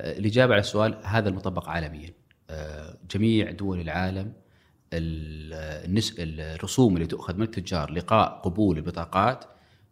[0.00, 2.10] آه، الإجابة على السؤال هذا المطبق عالميا.
[2.50, 4.32] آه، جميع دول العالم
[6.18, 9.44] الرسوم اللي تؤخذ من التجار لقاء قبول البطاقات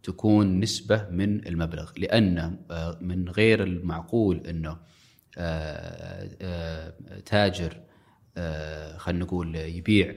[0.02, 4.76] تكون نسبة من المبلغ لأن آه، من غير المعقول إنه
[5.38, 6.92] آه، آه،
[7.26, 7.80] تاجر
[8.96, 10.14] خلينا نقول يبيع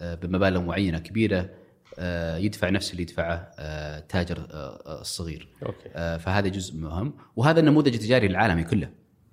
[0.00, 1.50] بمبالغ معينة كبيرة
[1.98, 4.46] آه، يدفع نفس اللي يدفعه التاجر
[5.00, 5.48] الصغير.
[5.62, 5.88] okay.
[5.96, 8.90] آه، فهذا جزء مهم وهذا النموذج التجاري العالمي كله.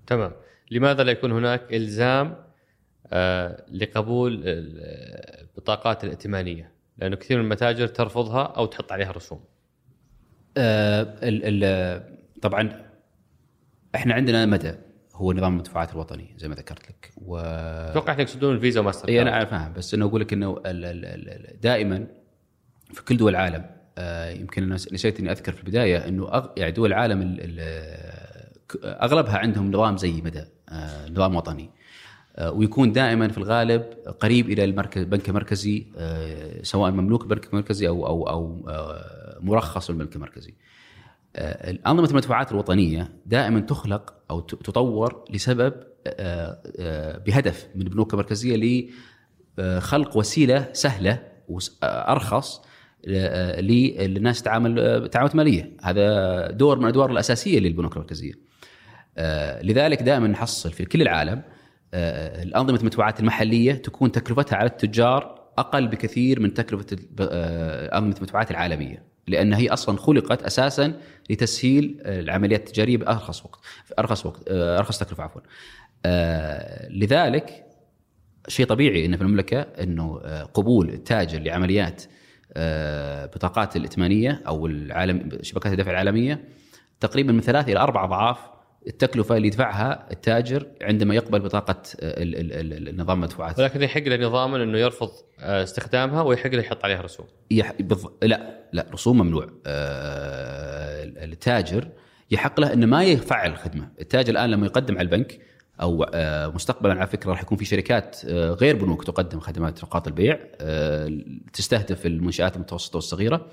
[0.08, 0.32] تمام.
[0.72, 2.45] لماذا لا يكون هناك إلزام آه
[3.72, 4.42] لقبول ال-
[5.42, 9.40] البطاقات الائتمانية لأنه كثير من المتاجر ترفضها أو تحط عليها رسوم
[10.58, 12.86] آه، ال- ال- طبعا
[13.96, 14.74] إحنا عندنا مدى
[15.16, 19.22] هو نظام المدفوعات الوطني زي ما ذكرت لك و أتوقع انك تقصدون الفيزا وماستر إي.
[19.22, 20.62] أنا فاهم بس إنه أقول لك إنه
[21.62, 22.08] دائما
[22.94, 23.66] في كل دول العالم
[23.98, 26.48] آه، يمكن أنا نسيت إني أذكر في البداية إنه أغ...
[26.58, 27.38] يعني دول العالم ال...
[27.40, 27.60] ال...
[28.70, 31.70] ك- أغلبها عندهم نظام زي مدى آه، نظام وطني آه،
[32.42, 33.82] ويكون دائما في الغالب
[34.20, 39.88] قريب إلى المركز البنك المركزي آه، سواء مملوك البنك المركزي أو أو أو آه، مرخص
[39.92, 40.54] بالبنك المركزي.
[41.36, 44.14] آه، أنظمة المدفوعات الوطنية دائما تخلق
[44.48, 45.74] ت- تطور لسبب
[46.08, 48.86] آه، آه، بهدف من البنوك المركزية
[49.58, 52.62] لخلق وسيلة سهلة وأرخص
[53.08, 58.34] للناس تتعامل آه، تعاملات مالية هذا دور من الأدوار الأساسية للبنوك المركزية
[59.18, 61.42] آه، لذلك دائما نحصل في كل العالم
[61.96, 68.16] آه، الأنظمة المدفوعات المحلية تكون تكلفتها على التجار أقل بكثير من تكلفة الب- آه، أنظمة
[68.16, 70.94] المدفوعات العالمية لأن هي أصلا خلقت أساسا
[71.30, 75.42] لتسهيل العمليات التجارية بأرخص وقت في أرخص وقت آه، أرخص تكلفة عفوا.
[76.90, 77.66] لذلك
[78.48, 80.18] شيء طبيعي انه في المملكة إنه
[80.54, 82.04] قبول التاجر لعمليات
[83.36, 86.44] بطاقات الائتمانية أو العالم شبكات الدفع العالمية
[87.00, 88.38] تقريبا من ثلاث إلى أربع أضعاف
[88.88, 93.60] التكلفة اللي يدفعها التاجر عندما يقبل بطاقة آه، ال- ال- ال- النظام المدفوعات.
[93.60, 95.10] ولكن يحق له نظاما إنه يرفض
[95.40, 97.26] آه، استخدامها ويحق له يحط عليها رسوم.
[97.52, 97.74] يح...
[97.80, 98.12] بالض...
[98.24, 99.50] لا لا رسوم ممنوع.
[99.66, 101.04] آه...
[101.04, 101.88] التاجر
[102.32, 105.40] يحق له إنه ما يفعل الخدمة، التاجر الآن لما يقدم على البنك
[105.82, 110.08] أو آه، مستقبلا على فكرة راح يكون في شركات آه، غير بنوك تقدم خدمات نقاط
[110.08, 110.40] البيع
[111.54, 113.48] تستهدف المنشآت المتوسطة والصغيرة.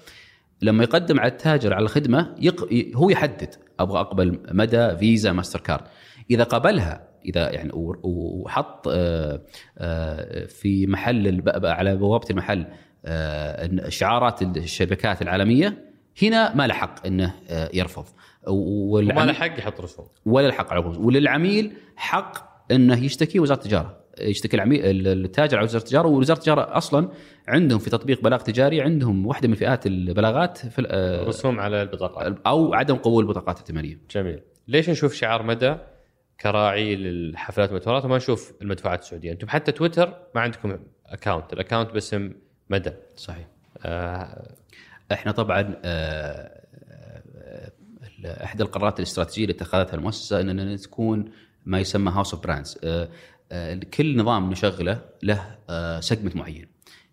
[0.63, 2.69] لما يقدم على التاجر على الخدمة يق...
[2.97, 5.85] هو يحدد أبغى أقبل مدى فيزا ماستر كارد.
[6.31, 9.41] إذا قبلها إذا يعني وحط آه،
[9.79, 12.67] آه، في محل الب- على بوابة المحل
[13.05, 15.93] آه، شعارات الشركات العالمية
[16.23, 17.35] هنا ما له حق إنه
[17.75, 18.05] يرفض.
[18.47, 20.07] و- وما له والعميل حق يحط رسوم.
[20.27, 24.02] ولا الحق على وللعميل حق إنه يشتكي وزارة التجارة.
[24.21, 27.09] يشتكي العميل التاجر على وزارة التجارة ووزارة التجارة أصلا
[27.49, 31.83] عندهم في تطبيق بلاغ تجاري عندهم واحدة من فئات البلاغات في ال- آه، رسوم على
[31.83, 32.37] البطاقات.
[32.47, 33.99] أو عدم قبول البطاقات الائتمانية.
[34.11, 34.41] جميل.
[34.69, 35.75] ليش نشوف شعار مدى
[36.41, 39.33] كراعي للحفلات والمؤتمرات وما نشوف المدفوعات السعودية.
[39.33, 42.33] أنتم حتى تويتر ما عندكم account ال account باسم
[42.71, 42.93] مدى.
[43.17, 43.47] صحيح.
[43.83, 44.49] آه
[45.13, 46.61] إحنا طبعا آه،
[48.25, 51.25] آه، إحدى القرارات الاستراتيجية اللي اتخذتها المؤسسة اننا تكون
[51.67, 52.79] ما يسمى house of brands
[53.95, 55.57] كل نظام نشغله له
[56.01, 56.67] segment معين.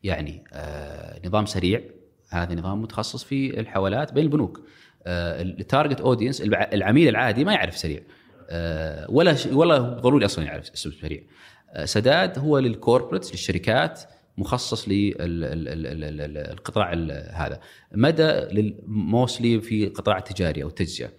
[0.03, 1.81] يعني آه، نظام سريع.
[2.29, 4.61] هذا نظام متخصص في الحوالات بين البنوك.
[5.07, 7.99] ال target audience العميل العادي ما يعرف سريع.
[8.49, 11.21] آه، ولا ولا ضروري أصلا يعرف سريع.
[11.69, 14.01] آه، سداد هو لل corporates للشركات
[14.37, 16.93] مخصص للقطاع
[17.33, 17.59] هذا.
[17.91, 18.31] مدى
[18.88, 21.09] mostly في القطاع التجاري أو التجزئة.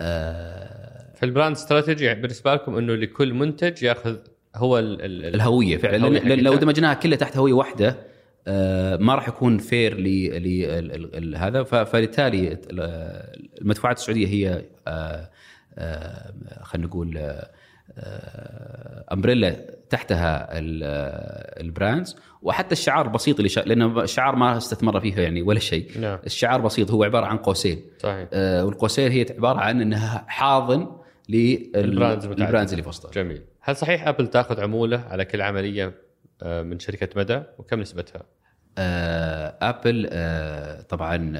[0.00, 4.16] آه، فال brand strategy بالنسبة لكم إنه لكل منتج يأخذ
[4.54, 6.54] هو ال ال ال الهوية فعلا الهوية لو.
[6.54, 7.96] دمجناها كلها تحت هوية واحدة
[8.46, 12.60] آه، ما راح يكون fair لهذا فبالتالي ال-
[13.60, 15.30] المدفوعات السعودية هي آه،
[15.78, 16.32] آه،
[16.62, 17.18] خلينا نقول
[19.12, 19.56] umbrella
[19.90, 23.60] تحتها ال- ال brands وحتى الشعار بسيط اللي شا...
[23.60, 25.90] لأن الشعار ما استثمر فيه يعني ولا شيء.
[26.00, 26.18] نعم.
[26.26, 27.80] الشعار بسيط هو عبارة عن قوسين.
[27.98, 28.28] صحيح.
[28.32, 30.86] آه، والقوسين هي عبارة عن إنها حاضن.
[31.28, 33.10] لل brands اللي في وسطها.
[33.10, 33.42] جميل.
[33.66, 35.94] هل صحيح أبل تأخذ عمولة على كل عملية
[36.42, 38.22] آه، من شركة مدى وكم نسبتها؟
[38.78, 41.32] آه، أبل آه، طبعا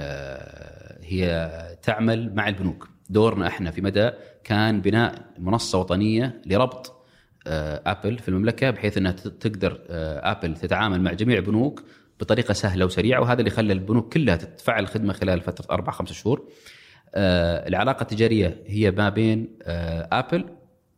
[1.02, 1.50] هي
[1.82, 4.10] تعمل مع البنوك دورنا إحنا في مدى
[4.44, 7.06] كان بناء منصة وطنية لربط
[7.46, 11.84] Apple في المملكة بحيث إنها تقدر Apple تتعامل مع جميع البنوك
[12.20, 16.48] بطريقة سهلة وسريعة وهذا اللي خلى البنوك كلها تتفعل الخدمه خلال فترة أربع خمس شهور.
[17.16, 19.58] العلاقة التجارية هي ما بين
[20.12, 20.44] Apple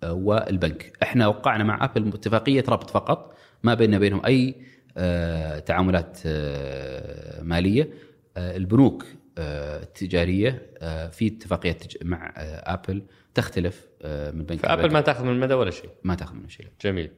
[0.04, 4.54] والبنك، إحنا وقعنا مع Apple اتفاقيه ربط فقط ما بيننا وبينهم أي
[4.98, 7.90] آه، تعاملات آه، مالية.
[8.36, 9.04] آه، البنوك
[9.38, 10.70] التجارية
[11.12, 13.02] في اتفاقية تج- مع آبل
[13.34, 14.92] تختلف من بنك فآبل.
[14.92, 15.90] ما تأخذ من مدى ولا شيء.
[16.04, 16.66] ما تأخذ منه شيء.
[16.80, 17.10] جميل.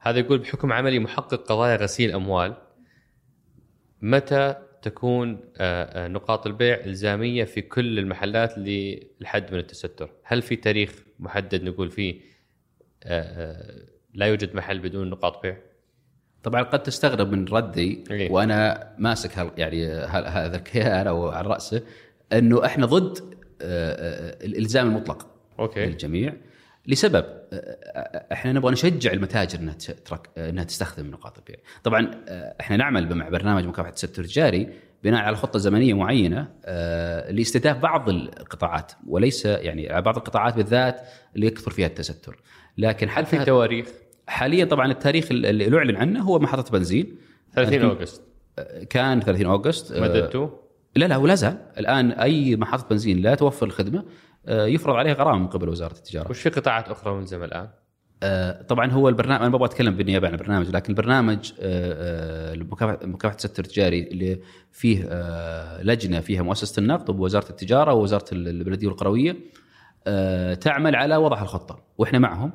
[0.00, 2.54] هذا يقول بحكم عملي محقق قضايا غسيل أموال
[4.02, 4.54] متى
[4.90, 10.92] تكون آه، آه، نقاط البيع إلزامية في كل المحلات للحد من التستر؟ هل في تاريخ
[11.18, 12.20] محدد نقول فيه
[13.04, 13.82] آه،
[14.14, 15.56] لا يوجد محل بدون نقاط بيع؟
[16.42, 18.30] طبعا قد تستغرب من ردي إيه.
[18.32, 21.82] وأنا ماسك هال يعني هال- هذا الكيان أو على رأسه
[22.32, 23.18] إنه إحنا ضد
[23.60, 25.26] الإلزام المطلق
[25.58, 26.34] أوكي للجميع
[26.86, 27.24] لسبب
[28.32, 31.56] إحنا نبغى نشجع المتاجر إنها تترك إنها تستخدم نقاط البيع.
[31.82, 32.10] طبعا
[32.60, 34.68] إحنا نعمل مع برنامج مكافحة التستر التجاري
[35.04, 36.48] بناء على خطة زمنية معينة
[37.30, 41.00] لاستهداف بعض القطاعات وليس يعني بعض القطاعات بالذات
[41.36, 42.36] اللي يكثر فيها التستر.
[42.78, 43.86] لكن هل في حتى تواريخ؟
[44.26, 47.16] حاليا طبعا التاريخ اللي أعلن عنه هو محطة بنزين
[47.54, 48.22] 30 لكن- August
[48.90, 50.48] كان 30 August مددتوا؟
[50.96, 54.04] لا لا ولا زال الآن أي محطة بنزين لا توفر الخدمة
[54.48, 56.30] يفرض عليها غرامة من قبل وزارة التجارة.
[56.30, 57.68] وش في قطاعات أخرى ملزمه الآن؟
[58.22, 63.06] آه، طبعا هو البرنامج أنا ما أبغى أتكلم بالنيابة عن البرنامج لكن البرنامج آه، آه،
[63.06, 64.40] مكافحة التستر التجاري اللي
[64.72, 69.36] فيه آه، لجنة فيها مؤسسة النقد ووزاره التجارة ووزارة البلدية والقروية
[70.06, 72.54] آه، تعمل على وضع الخطة وإحنا معهم آه،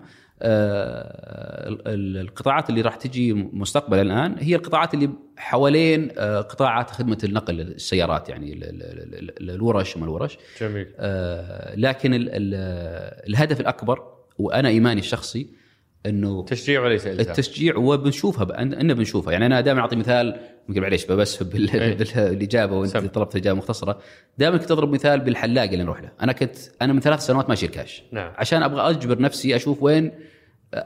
[1.88, 8.30] القطاعات اللي راح تجي مستقبلا الآن هي القطاعات اللي حوالين آه، قطاعات خدمة النقل السيارات
[8.30, 10.38] يعني ال- ال- ال- ال- الورش وما الورش.
[10.62, 10.88] جميل.
[11.00, 12.54] آه، لكن ال ال
[13.30, 14.00] الهدف الأكبر
[14.38, 15.62] وأنا إيماني الشخصي
[16.06, 19.32] إنه تشجيع وليس الزام التشجيع وبنشوفها بقى بنشوفها.
[19.34, 20.40] يعني أنا دائما أعطي مثال
[20.70, 21.48] يمكن معليش بس أي.
[21.48, 23.08] بالإجابة وأنت سم.
[23.08, 24.00] طلبت إجابة مختصرة.
[24.38, 26.12] دائما كنت أضرب مثال بالحلاق اللي نروح له.
[26.22, 28.04] أنا كنت أنا من ثلاث سنوات ماشي الكاش.
[28.12, 28.32] نعم.
[28.36, 30.12] عشان أبغى أجبر نفسي أشوف وين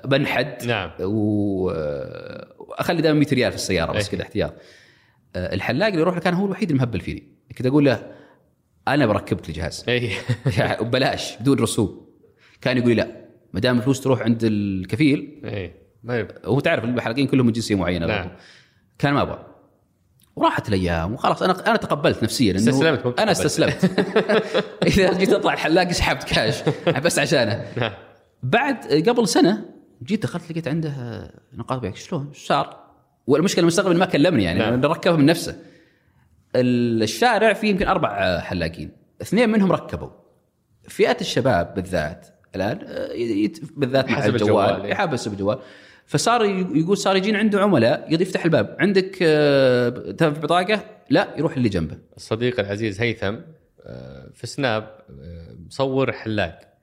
[0.05, 0.91] بنحد نعم.
[0.99, 4.11] وأخلي دائما 100 ريال في السيارة بس أي.
[4.11, 4.53] كذا احتياط.
[5.35, 7.27] آه، الحلاق اللي يروح كان هو الوحيد المهبل فيني
[7.57, 8.11] كنت أقول له
[8.87, 10.11] أنا بركبك الجهاز اي
[10.57, 12.05] يعني ببلاش بدون رسوم.
[12.61, 13.07] كان يقول لي لا.
[13.53, 15.73] ما دام الفلوس تروح عند الكفيل اي
[16.03, 18.31] ما يب- وهو تعرف الحلاقين كلهم من جنسية معينة نعم.
[18.99, 19.45] كان ما أبغى.
[20.35, 21.43] وراحت الأيام وخلاص.
[21.43, 23.31] أنا أنا تقبلت نفسيا إنه استسلمت، أنا.
[23.31, 23.91] استسلمت.
[24.87, 26.63] إذا جيت أطلع الحلاق سحبت كاش
[27.05, 27.65] بس عشانه.
[27.77, 27.91] نعم.
[28.43, 29.65] بعد قبل سنة
[30.03, 30.93] جيت دخلت لقيت عنده
[31.53, 32.85] نقاط بيع شلون؟ صار؟
[33.27, 34.85] والمشكلة المستقبل ما كلمني يعني نعم.
[34.85, 35.59] ركبها من نفسه.
[36.55, 38.91] الشارع فيه يمكن أربع حلاقين.
[39.21, 40.09] اثنين منهم ركبوا.
[40.87, 44.91] فئة الشباب بالذات الآن آه، بالذات مع حسب الجوال إيه.
[44.91, 45.59] يحبس الجوال
[46.05, 48.75] فصار يقول صار يجين عنده عملاء يفتح الباب.
[48.79, 49.89] عندك آه،
[50.21, 51.97] بطاقة؟ لا يروح اللي جنبه.
[52.17, 53.35] الصديق العزيز هيثم
[53.85, 54.97] آه، في سناب
[55.67, 56.74] مصور حلاق.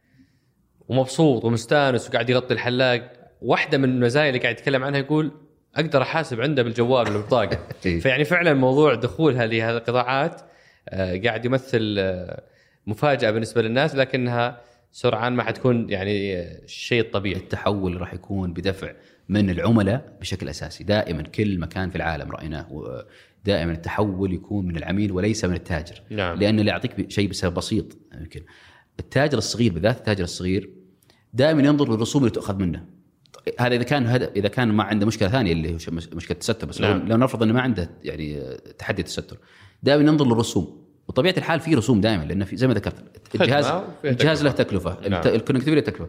[0.92, 3.12] ومبسوط ومستانس وقاعد يغطي الحلاق.
[3.42, 5.32] واحدة من المزايا اللي قاعد يتكلم عنها يقول
[5.76, 8.00] أقدر أحاسب عنده بالجوال ولا بالبطاقه إيه.
[8.00, 10.40] فيعني فعلا موضوع دخولها لهذه القطاعات
[10.88, 12.42] آه، قاعد يمثل آه،
[12.86, 14.60] مفاجأة بالنسبة للناس لكنها
[14.92, 18.92] سرعان ما حتكون يعني آه، الشيء الطبيعي التحول راح يكون بدفع
[19.28, 20.84] من العملاء بشكل أساسي.
[20.84, 23.04] دائما كل مكان في العالم رأيناه
[23.44, 26.02] دائما التحول يكون من العميل وليس من التاجر.
[26.10, 26.38] نعم.
[26.38, 28.40] لأن اللي يعطيك شيء بسبب بسيط يمكن.
[29.00, 30.81] التاجر الصغير بالذات التاجر الصغير
[31.32, 32.84] دائما ينظر للرسوم اللي تؤخذ منه
[33.60, 36.80] هذا إذا كان هذا إذا كان ما عنده مشكلة ثانية اللي هو مشكلة التستر بس
[36.80, 37.08] نعم.
[37.08, 39.38] لو, نفرض إنه ما عنده يعني تحدي التستر
[39.82, 42.94] دائما ينظر للرسوم وطبيعة الحال في رسوم دائما لأن في زي ما ذكرت
[43.34, 43.72] الجهاز
[44.04, 44.50] الجهاز له.
[44.50, 45.22] تكلفة نعم.
[45.26, 46.08] ال connectivity له تكلفة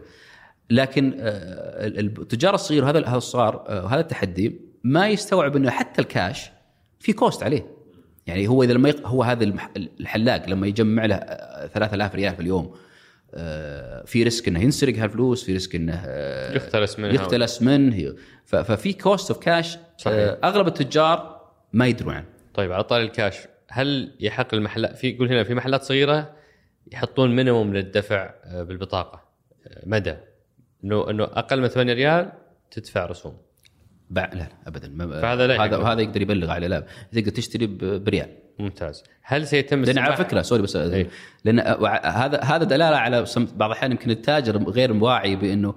[0.70, 6.00] لكن آه، ال- التجار الصغير هذا هذا الصغار آه، هذا التحدي ما يستوعب إنه حتى
[6.00, 6.50] الكاش
[6.98, 7.66] في cost عليه
[8.26, 9.06] يعني هو إذا لما يق...
[9.06, 9.52] هو هذا.
[9.76, 12.74] الحلاق لما يجمع له آه، 3000 ريال في اليوم
[14.04, 18.14] في risk إنه ينسرق هالفلوس في risk إنه آه، يختلس منها يختلس منه
[18.44, 19.78] ففي cost of cash.
[20.06, 21.40] أغلب التجار
[21.72, 23.38] ما يدرون عنه طيب على طاري الكاش
[23.70, 26.36] هل يحق المحلات في يقول هنا في محلات صغيرة
[26.92, 29.22] يحطون minimum للدفع آه، بالبطاقة
[29.66, 30.16] آه، مدى
[30.84, 32.32] إنه إنه أقل من 8 ريال
[32.70, 33.36] تدفع رسوم.
[34.10, 35.20] لا لا ابدا ما...
[35.20, 35.76] فهذا لا هذا.
[35.76, 37.66] هذا يقدر يبلغ عليه لا تقدر تشتري
[37.98, 39.04] بريال ممتاز.
[39.22, 41.08] هل سيتم لأن على فكرة sorry بس إيه.
[41.44, 41.60] لأن
[42.04, 45.74] هذا هذا دلالة على بعض الأحيان يمكن التاجر غير واعي بأنه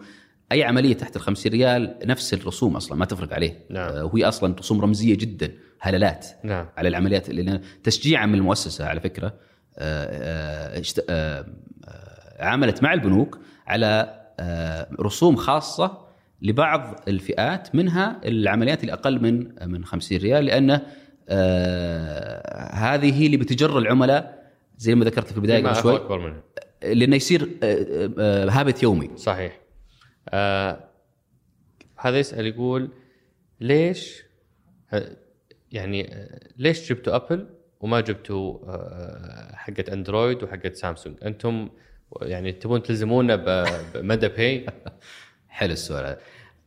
[0.52, 3.60] أي عملية تحت ال 50 ريال نفس الرسوم أصلا ما تفرق عليه.
[3.70, 3.90] نعم.
[3.90, 6.66] آه، وهي أصلا رسوم رمزية جدا هلالات نعم.
[6.78, 9.34] على العمليات لأن تشجيعا من المؤسسة على فكرة.
[9.78, 11.46] آه، آه،
[12.40, 16.08] عملت مع البنوك على آه، رسوم خاصة
[16.42, 20.82] لبعض الفئات منها العمليات اللي أقل من من 50 ريال لأنه
[21.30, 26.44] آه، هذه هي اللي بتجر العملاء زي ما ذكرت في البداية قبل شوي أكبر منها.
[26.84, 29.10] لأنه يصير آه، آه، هابت يومي.
[29.18, 29.60] صحيح.
[30.30, 30.84] آه
[31.98, 32.90] هذا يسأل يقول
[33.62, 34.24] ليش
[34.94, 35.12] آه،
[35.72, 37.48] يعني آه، ليش جبتوا أبل
[37.80, 41.70] وما جبتوا آه، حقة أندرويد وحقة سامسونج؟ أنتم
[42.22, 43.36] يعني تبون تلزمونا
[43.94, 44.66] بمدى باي
[45.50, 46.18] حلو السؤال هذا.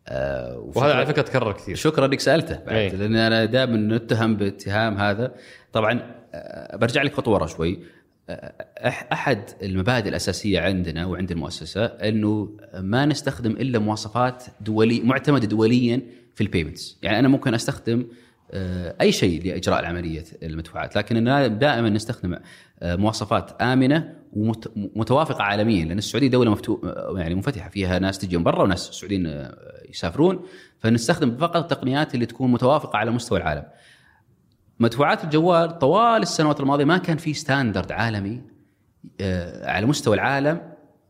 [0.09, 1.76] وهذا على فكرة تكرر كثير.
[1.76, 2.94] شكرا إنك سألته بعد إيه.
[2.94, 5.34] لأن أنا دائما نتهم باتهام هذا.
[5.72, 7.78] طبعا آه، برجع لك خطوة ورا شوي.
[8.30, 8.53] آه،
[9.12, 16.03] أحد المبادئ الأساسية عندنا وعند المؤسسة إنه ما نستخدم إلا مواصفات دولي معتمدة دوليا
[16.34, 18.07] في البيمنتس يعني أنا ممكن أستخدم آه،
[19.01, 20.96] أي شيء لإجراء العملية المدفوعات.
[20.96, 22.38] لكننا دائما نستخدم
[22.80, 26.80] آه، مواصفات آمنة ومتوافقه عالميا لأن السعودية دولة مفتو
[27.16, 27.68] يعني منفتحة.
[27.68, 29.57] فيها ناس تجي من برا وناس سعوديين آه،
[29.90, 30.40] يسافرون.
[30.78, 33.64] فنستخدم فقط التقنيات اللي تكون متوافقة على مستوى العالم.
[34.80, 38.42] مدفوعات الجوال طوال السنوات الماضية ما كان في standard عالمي
[39.20, 40.61] آه، على مستوى العالم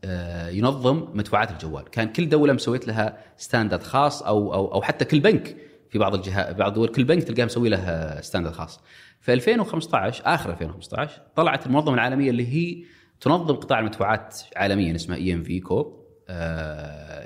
[0.03, 5.05] آه، ينظم مدفوعات الجوال، كان كل دولة مسويت لها standard خاص أو أو أو حتى
[5.05, 5.55] كل بنك
[5.91, 8.79] في بعض الجهات بعض الدول كل بنك تلقاه مسوي له standard خاص.
[9.21, 12.83] في 2015 آخر 2015 طلعت المنظمة العالمية اللي هي
[13.21, 16.01] تنظم قطاع المدفوعات عالميا اسمها EMVCo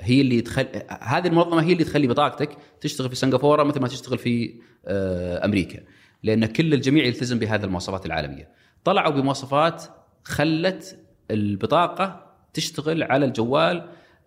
[0.00, 0.66] هي اللي تخل...
[1.00, 4.54] هذه المنظمة هي اللي تخلي بطاقتك تشتغل في سنغافورة مثل ما تشتغل في
[4.86, 5.80] آه، أمريكا.
[6.22, 8.48] لأن كل الجميع يلتزم بهذه المواصفات العالمية.
[8.84, 9.84] طلعوا بمواصفات
[10.24, 10.98] خلت
[11.30, 13.76] البطاقة تشتغل على الجوال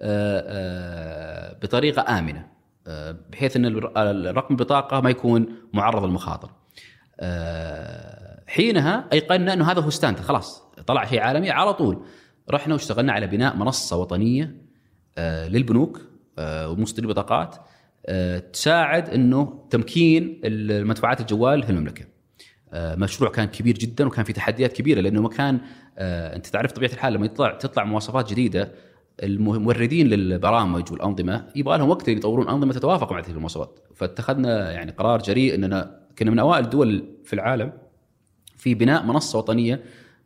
[0.02, 2.48] آه، آه، بطريقة آمنة.
[3.30, 6.50] بحيث إن الر- الرقم البطاقه ما يكون معرض للمخاطر
[7.20, 12.02] آه، حينها أيقنا إنه هذا هو ستاندرد خلاص طلع شيء عالمي على طول
[12.52, 14.56] رحنا واشتغلنا على بناء منصة وطنية
[15.18, 16.02] آه، للبنوك
[16.40, 17.56] آه، ومصدري البطاقات
[18.06, 22.06] آه، تساعد إنه تمكين المدفوعات الجوال في المملكه.
[22.74, 25.60] آه، مشروع كان كبير جدا وكان في تحديات كبيرة لأنه ما كان
[25.98, 28.72] آه، أنت تعرف طبيعة الحال لما يطلع تطلع مواصفات جديدة
[29.24, 35.22] الموردين للبرامج والأنظمة يبغى لهم وقت يطورون أنظمة تتوافق مع تلك المواصفات، فاتخذنا يعني قرار
[35.22, 37.72] جريء إننا كنا من أوائل الدول في العالم
[38.58, 39.84] في بناء منصة وطنية.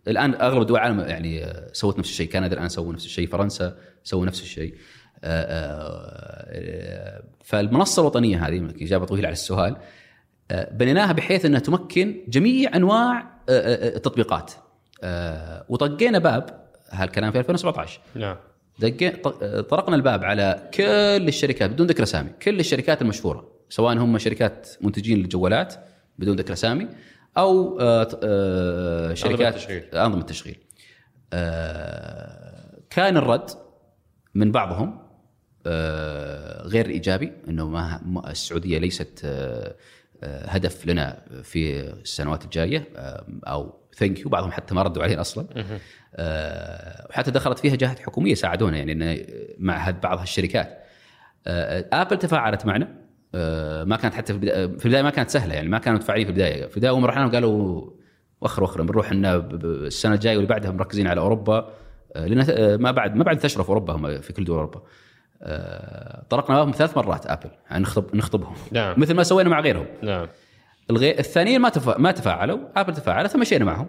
[0.07, 4.26] الآن أغلب دول العالم يعني سوت نفس الشيء كندا الآن سووا نفس الشيء فرنسا سووا
[4.26, 4.76] نفس الشيء.
[5.24, 5.45] آه،
[6.48, 9.76] آه، فالمنصة الوطنية هذه إجابة طويلة على السؤال
[10.52, 14.52] آه، بنيناها بحيث إنها تمكن جميع أنواع التطبيقات.
[15.70, 18.36] وطقينا باب هالكلام في 2017 نعم.
[19.70, 25.18] طرقنا الباب على كل الشركات بدون ذكر أسامي كل الشركات المشهورة سواء هم شركات منتجين
[25.18, 25.76] للجوالات
[26.20, 26.88] بدون ذكر أسامي
[27.38, 29.95] أو آه، آه، شركات.
[29.95, 30.58] أنظمة التشغيل
[31.34, 33.50] آه، كان الرد
[34.34, 35.04] من بعضهم
[36.66, 39.26] غير إيجابي إنه ما السعودية ليست
[40.24, 42.88] هدف لنا في السنوات الجاية
[43.48, 45.48] أو thank you بعضهم حتى ما ردوا علينا أصلا.
[46.15, 49.26] آه، وحتى دخلت فيها جهات حكومية ساعدونا يعني إن
[49.60, 50.80] مع هاد- بعض هالشركات.
[51.48, 52.88] آه، Apple تفاعلت معنا.
[53.36, 56.30] آه، ما كانت حتى في البداية في ما كانت سهلة يعني ما كانوا متفاعلين في
[56.32, 56.65] البداية.
[56.65, 57.90] في البداية ما رحنا لهم قالوا
[58.41, 61.70] وخر وخر بنروح ب- السنة الجاية واللي بعدها مركزين على أوروبا.
[62.15, 64.82] آه، لأن آه، ما بعد ما بعد انتشروا في أوروبا هم في كل دول أوروبا.
[65.44, 68.56] آه، طرقنا بابهم ثلاث مرات Apple يعني نخطب نخطبهم.
[68.72, 68.99] نعم.
[68.99, 69.86] مثل ما سوينا مع غيرهم.
[70.03, 70.28] نعم.
[70.89, 71.19] الغي...
[71.19, 71.97] الثانيين ما تفا...
[71.97, 73.88] ما تفاعلوا Apple تفاعلت فمشينا معهم.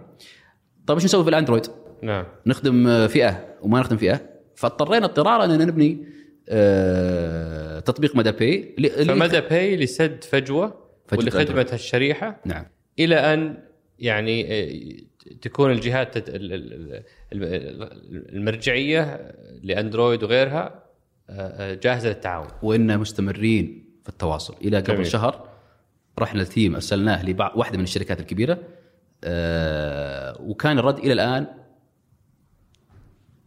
[0.86, 1.66] طيب إيش نسوي في ال Android؟
[2.02, 2.26] نعم.
[2.46, 4.20] نخدم فئة وما نخدم فئة.
[4.56, 6.06] فاضطرينا اضطرارا إن نبني
[6.48, 10.74] آه، تطبيق مدى Pay ل- فمدى Pay لسد فجوة
[11.06, 11.30] فجوة.
[11.30, 12.40] خدمت الشريحة.
[12.44, 12.66] نعم.
[12.98, 13.58] إلى أن
[13.98, 14.96] يعني آه،
[15.42, 16.14] تكون الجهات
[18.32, 19.32] المرجعية
[19.62, 20.84] ل Android وغيرها
[21.30, 21.32] آه،
[21.72, 22.48] آه، جاهزة للتعاون.
[22.62, 24.54] وإنا مستمرين في التواصل.
[24.64, 25.06] إلى قبل جميل.
[25.06, 25.48] شهر
[26.18, 28.58] رحنا ال team أرسلناه لبعض واحدة من الشركات الكبيرة
[29.24, 31.46] آه، وكان الرد إلى الآن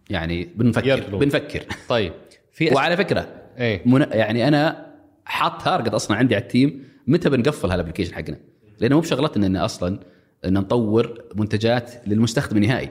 [0.10, 1.18] يعني بنفكر يرلو.
[1.18, 1.66] بنفكر.
[1.90, 2.14] طيب.
[2.52, 2.76] في أس...
[2.76, 3.28] وعلى فكرة
[3.58, 3.82] إيه.
[3.86, 4.94] من يعني أنا
[5.26, 8.38] حاط target أصلا عندي على ال team متى بنقفل هال application حقنا.
[8.80, 10.00] لأنه مو بشغلتنا إن أصلا
[10.46, 12.90] إن نطور منتجات للمستخدم النهائي.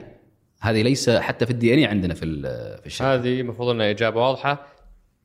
[0.61, 2.25] هذه ليس حتى في ال DNA عندنا في
[2.79, 3.13] في الشركة.
[3.13, 4.67] هذه المفروض إنها إجابة واضحة.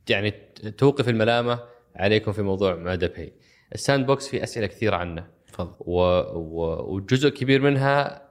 [0.09, 0.31] يعني
[0.79, 1.61] توقف الملامة
[1.97, 3.33] عليكم في موضوع مدى Pay
[3.75, 5.27] ال sandbox في أسئلة كثيره عنه.
[5.47, 5.75] تفضل.
[5.81, 6.01] و...
[6.35, 6.95] و...
[6.95, 8.23] وجزء كبير منها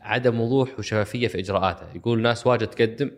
[0.00, 3.10] عدم وضوح وشفافية في اجراءاته يقول ناس واجد تقدم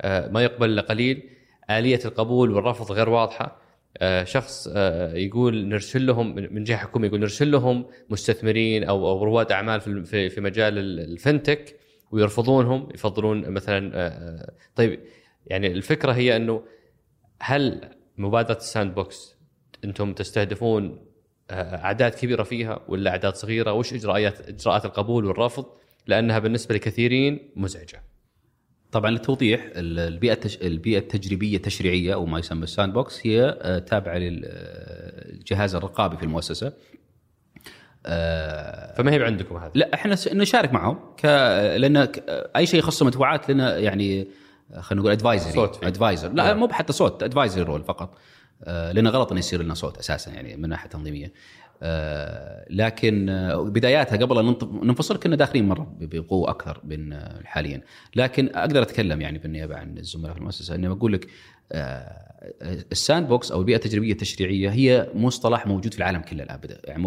[0.00, 1.30] آه، ما يقبل إلا قليل
[1.70, 3.60] آلية القبول والرفض غير واضحة.
[3.98, 9.24] آه، شخص آه، يقول نرسل لهم من جهة حكومية يقول نرسل لهم مستثمرين أو أو
[9.24, 9.80] رواد أعمال
[10.30, 11.76] في مجال ال- ال fintech
[12.10, 15.00] ويرفضونهم يفضلون مثلا طيب
[15.46, 16.62] يعني الفكرة هي إنه
[17.40, 19.36] هل مبادرة ال sandbox
[19.84, 20.98] أنتم تستهدفون
[21.50, 25.66] أعداد كبيرة فيها ولا أعداد صغيرة؟ وش اجراءات إجراءات القبول والرفض؟
[26.06, 28.02] لأنها بالنسبة لكثيرين مزعجة.
[28.92, 30.56] طبعا للتوضيح ال- البيئة التش...
[30.56, 36.72] البيئة التجريبية التشريعية أو ما يسمى ال sandbox هي آه، تابعة للجهاز الرقابي في المؤسسة.
[38.06, 41.24] آه، فما هي عندكم هذا؟ لا إحنا نشارك معهم ك...
[41.76, 42.08] لأن.
[42.56, 44.28] أي شيء يخص المدفوعات لنا يعني
[44.80, 45.86] خلينا نقول advisory صوت فيه.
[45.86, 46.58] advisor لا نعم.
[46.58, 48.08] مو حتى صوت advisory role فقط.
[48.10, 48.18] آه،
[48.66, 51.32] لأنه غلط إنه يصير لنا صوت أساسا يعني من ناحية تنظيمية
[51.82, 57.82] آه، لكن آه، بداياتها قبل أن ننفصل كنا داخلين مرة بقوة أكثر من آه، حاليا
[58.16, 61.28] لكن أقدر أتكلم يعني بالنيابة عن الزملاء في المؤسسة إني بقول لك
[61.72, 62.24] آه،
[62.92, 67.06] ال sandbox أو البيئة التجريبية التشريعية هي مصطلح موجود في العالم كله الآن بدا يعني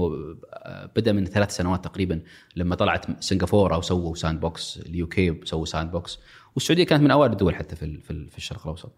[0.54, 2.22] آه، بدا من ثلاث سنوات تقريبا
[2.56, 6.20] لما طلعت سنغافورة وسووا sandbox ال UK سووا sandbox
[6.56, 8.00] والسعودية كانت من أوائل الدول حتى في
[8.30, 8.92] في الشرق الأوسط.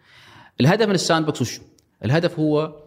[0.62, 1.62] الهدف من ال sandbox وشو؟
[2.06, 2.84] الهدف هو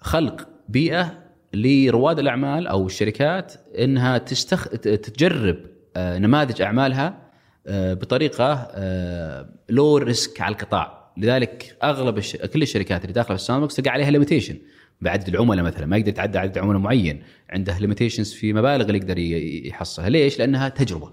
[0.00, 4.68] خلق بيئة لرواد الأعمال أو الشركات إنها تستخ...
[4.78, 5.56] تجرب
[5.96, 7.22] آه، نماذج أعمالها
[7.66, 8.70] آه، بطريقة
[9.68, 11.12] low risk على القطاع.
[11.16, 12.36] لذلك أغلب الش...
[12.36, 14.58] كل الشركات اللي داخلة في ال sandbox تلقى عليها limitation
[15.00, 19.18] بعدد العملاء مثلا ما يقدر يتعدى عدد عملاء معين عنده limitations في مبالغ اللي يقدر
[19.68, 20.08] يحصلها.
[20.08, 21.12] ليش؟ لأنها تجربة.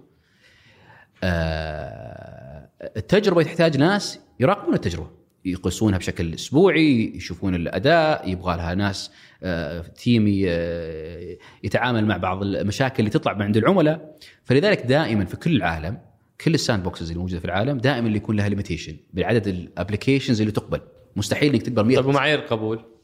[1.24, 5.10] آه، التجربة تحتاج ناس يراقبون التجربة.
[5.46, 9.12] يقيسونها بشكل أسبوعي يشوفون الأداء يبغى لها ناس
[9.44, 14.18] آه، team آه، يتعامل مع بعض المشاكل اللي تطلع من عند العملاء.
[14.44, 15.98] فلذلك دائما في كل العالم
[16.46, 20.42] كل ال sandboxes اللي موجودة في العالم دائما اللي يكون لها limitation بعدد ال applications
[20.42, 20.82] اللي تقبل.
[21.16, 22.95] مستحيل إنك تقبل 100 طيب ومعايير القبول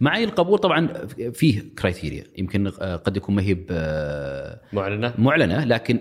[0.00, 0.88] معي القبول طبعا
[1.32, 5.14] فيه criteria يمكن آه، قد يكون ما هي آه، معلنة.
[5.18, 6.00] معلنة لكن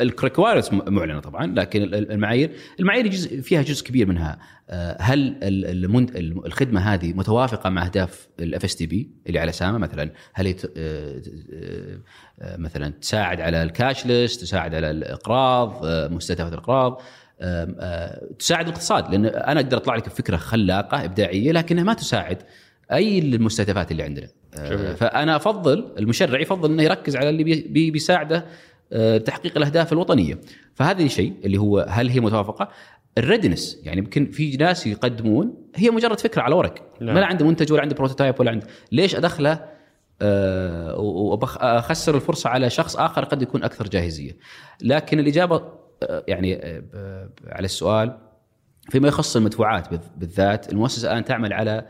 [0.00, 2.50] ال requirements معلنة طبعا لكن ال- المعايير
[2.80, 4.38] المعايير جزء فيها جزء كبير منها.
[4.70, 5.36] آه، هل
[6.46, 11.22] الخدمة هذه متوافقة مع أهداف ال FSDP اللي على سامة مثلا؟ هل هي آه،
[12.40, 17.00] آه، مثلا تساعد على ال cashless تساعد على الإقراض آه، مستهدفات الإقراض؟
[17.40, 22.38] آه، آه، تساعد الإقتصاد لأن أنا أقدر أطلع لك بفكرة خلاقة إبداعية لكنها ما تساعد
[22.92, 24.28] أي المستهدفات اللي عندنا.
[24.58, 24.96] آه، جميل.
[24.96, 28.44] فأنا أفضل المشرع يفضل إنه يركز على اللي بي- بي- بيساعده
[28.92, 30.38] آه، تحقيق الأهداف الوطنية.
[30.74, 32.68] فهذا الشيء اللي هو هل هي متوافقة؟
[33.18, 36.74] ال readiness يعني يمكن في ناس يقدمون هي مجرد فكرة على ورق.
[37.00, 37.14] نعم.
[37.14, 38.66] ما لا عنده منتج ولا عنده prototype ولا عنده.
[38.92, 39.64] ليش أدخله؟
[40.22, 44.36] آه، واخسر الفرصة على شخص آخر قد يكون أكثر جاهزية.
[44.82, 45.62] لكن الإجابة
[46.02, 46.54] آه، يعني
[47.46, 48.18] على السؤال
[48.90, 51.86] فيما يخص المدفوعات بالذ- بالذات المؤسسة الآن تعمل على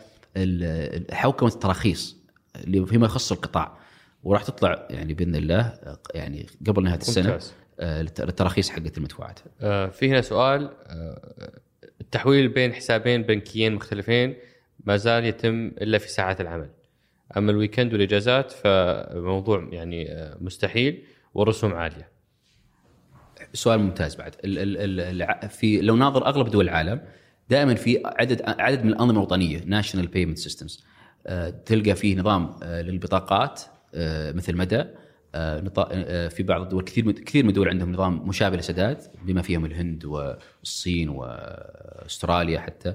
[1.13, 2.17] حوكمة التراخيص
[2.57, 3.79] اللي فيما يخص القطاع.
[4.25, 5.79] وراح تطلع يعني بإذن الله
[6.15, 7.53] يعني قبل نهاية السنة ممتاز.
[7.81, 9.41] آه، التراخيص حقت المدفوعات.
[9.61, 11.61] آه، في هنا سؤال آه،
[12.01, 14.37] التحويل بين حسابين بنكيين مختلفين
[14.85, 16.71] ما زال يتم إلا في ساعات العمل.
[17.37, 20.09] أما ال weekend والإجازات فموضوع يعني
[20.41, 21.05] مستحيل
[21.35, 22.09] والرسوم عالية.
[23.53, 24.35] سؤال ممتاز بعد.
[24.45, 27.01] ال ال ال الع- في لو ناظر أغلب دول العالم
[27.51, 30.85] دائما في عدد عدد من الأنظمة الوطنية national payment systems
[31.67, 33.63] تلقى فيه نظام آه، للبطاقات
[33.95, 34.85] آه، مثل مدى
[35.35, 40.05] آه، في بعض الدول كثير كثير من الدول عندهم نظام مشابه لسداد بما فيهم الهند
[40.05, 42.95] والصين واستراليا حتى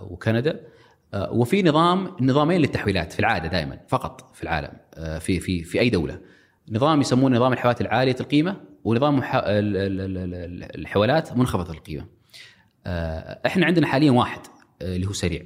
[0.00, 0.60] وكندا
[1.14, 4.70] وفي نظام نظامين للتحويلات في العادة دائما فقط في العالم
[5.20, 6.20] في في في أي دولة
[6.68, 9.22] نظام يسمونه نظام الحوالات العالية القيمة ونظام
[10.74, 12.15] الحوالات منخفضة القيمة.
[12.86, 14.40] آه، إحنا عندنا حاليا واحد
[14.82, 15.42] آه، اللي هو سريع.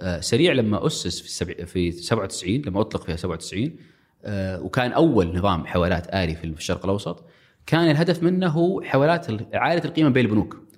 [0.00, 1.64] آه، سريع لما أسس في السبع...
[1.64, 3.76] في 97 لما أطلق في 97
[4.24, 7.24] آه، وكان أول نظام حوالات آلي في الشرق الأوسط
[7.66, 10.68] كان الهدف منه هو حوالات عاليه القيمة بين البنوك.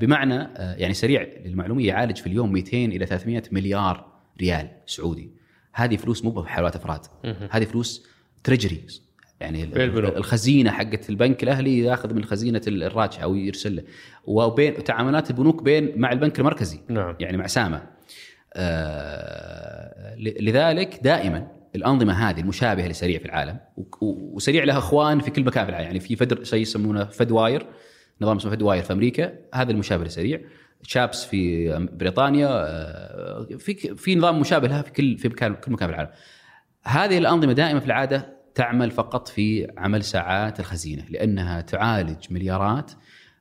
[0.00, 4.06] بمعنى يعني سريع للمعلومية يعالج في اليوم 200 إلى 300 مليار
[4.40, 5.30] ريال سعودي.
[5.72, 7.00] هذه فلوس مو بحوالات أفراد.
[7.50, 8.06] هذه فلوس
[8.44, 8.86] تريجري
[9.42, 9.64] يعني.
[10.16, 13.82] الخزينة حقت البنك الأهلي ياخذ من خزينة الراجحة أو يرسل له.
[14.24, 16.80] وبين تعاملات البنوك بين مع البنك المركزي.
[16.88, 17.16] نعم.
[17.20, 17.82] يعني مع سامة.
[18.54, 21.46] آه لذلك دائما
[21.76, 23.58] الأنظمة هذه المشابهة لسريع في العالم
[24.00, 25.86] وسريع لها إخوان في كل مكان في العالم.
[25.86, 27.66] يعني في فدر شيء يسمونه Fedwire
[28.20, 29.32] نظام اسمه Fedwire في أمريكا.
[29.54, 30.40] هذا المشابه لسريع.
[30.82, 32.48] CHAPS في بريطانيا.
[32.48, 36.10] آه، في في نظام مشابه لها في كل في مكان كل مكان في العالم.
[36.84, 42.90] هذه الأنظمة دائما في العادة تعمل فقط في عمل ساعات الخزينة لأنها تعالج مليارات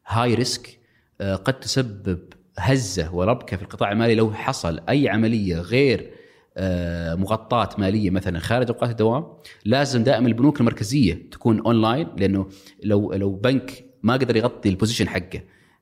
[0.07, 0.80] high risk
[1.21, 2.19] آه، قد تسبب
[2.59, 6.11] هزة وربكة في القطاع المالي لو حصل أي عملية غير
[6.57, 9.25] آه، مغطاة مالية مثلا خارج أوقات الدوام
[9.65, 12.49] لازم دائما البنوك المركزية تكون أونلاين لأنه
[12.83, 15.41] لو لو بنك ما قدر يغطي ال position حقه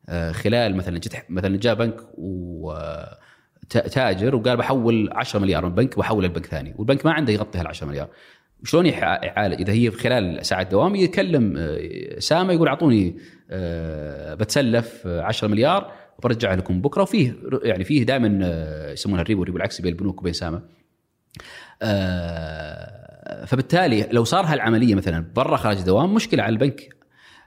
[0.09, 2.73] آه، خلال مثلا جت مثلا جاء بنك و
[3.69, 7.59] تا- تاجر وقال بحول 10 مليار من بنك واحول لبنك ثاني والبنك ما عنده يغطي
[7.59, 8.07] هال 10 مليار.
[8.63, 13.17] شلون يعالج إذا هي خلال ساعة دوام يكلم آه، سامه يقول أعطوني
[13.51, 17.01] آه، بتسلف آه، 10 مليار وبرجع لكم بكرة.
[17.01, 20.61] وفيه يعني فيه دائما آه، يسمونها الريبو الريبو العكسي بين البنوك وبين سامه
[21.81, 26.95] آه، فبالتالي لو صار هالعملية مثلا برا خارج الدوام مشكلة على البنك.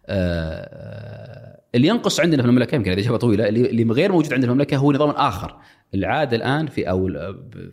[0.06, 1.41] آه،
[1.74, 4.76] اللي ينقص عندنا في المملكة يمكن هذه اجابه طويلة اللي غير موجود عندنا في المملكة
[4.76, 5.56] هو نظام آخر.
[5.94, 7.08] العادة الآن في أو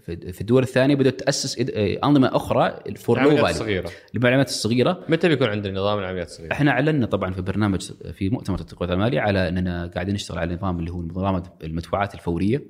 [0.08, 1.60] في الدول الثانية بدأت تأسس
[2.04, 3.90] أنظمة أخرى for low العمليات الصغيرة.
[4.14, 5.04] للمعلومات الصغيرة.
[5.10, 7.82] متى بيكون عندنا نظام العمليات الصغيرة؟ إحنا أعلنا طبعا في برنامج
[8.14, 12.64] في مؤتمر التقوية المالي على إننا قاعدين نشتغل على نظام اللي هو نظام المدفوعات الفورية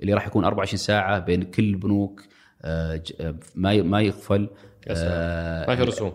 [0.00, 2.22] اللي راح يكون 24 ساعة بين كل البنوك
[2.62, 4.48] آه، آه، ما ما يغفل.
[4.88, 6.12] آه، ما في رسوم.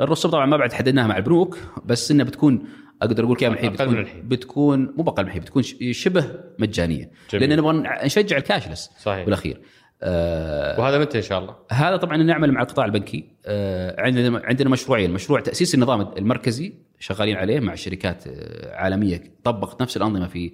[0.00, 2.66] الرسوم طبعا ما بعد حددناها مع البنوك بس إنها بتكون
[3.04, 4.28] أقدر أقول من الحين بتكون الحين.
[4.28, 5.62] بتكون مو بقل من الحين بتكون
[5.92, 7.48] شبه مجانية جميل.
[7.48, 9.24] لأن نبغى نشجع الكاشلس صحيح.
[9.24, 9.60] بالأخير
[10.02, 14.68] آه وهذا متى إن شاء الله؟ هذا طبعا نعمل مع القطاع البنكي آه عندنا عندنا
[14.70, 20.52] مشروعين مشروع تأسيس النظام المركزي شغالين عليه مع شركات آه عالمية طبقت نفس الأنظمة في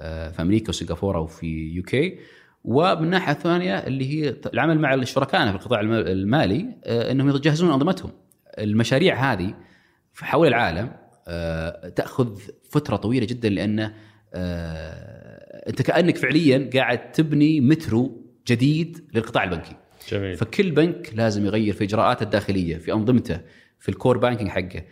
[0.00, 2.18] آه في أمريكا وسنغافورة وفي UK
[2.64, 7.70] ومن الناحية الثانية اللي هي العمل مع شركائنا في القطاع الم- المالي آه إنهم يجهزون
[7.70, 8.10] أنظمتهم
[8.58, 9.54] المشاريع هذه
[10.12, 10.90] في حول العالم
[11.96, 12.40] تأخذ
[12.70, 13.92] فترة طويلة جدا لأن
[14.34, 19.76] آه أنت كأنك فعليا قاعد تبني مترو جديد للقطاع البنكي.
[20.08, 20.36] جميل.
[20.36, 23.40] فكل بنك لازم يغير في إجراءاته الداخلية في أنظمته
[23.78, 24.84] في ال core banking حقه.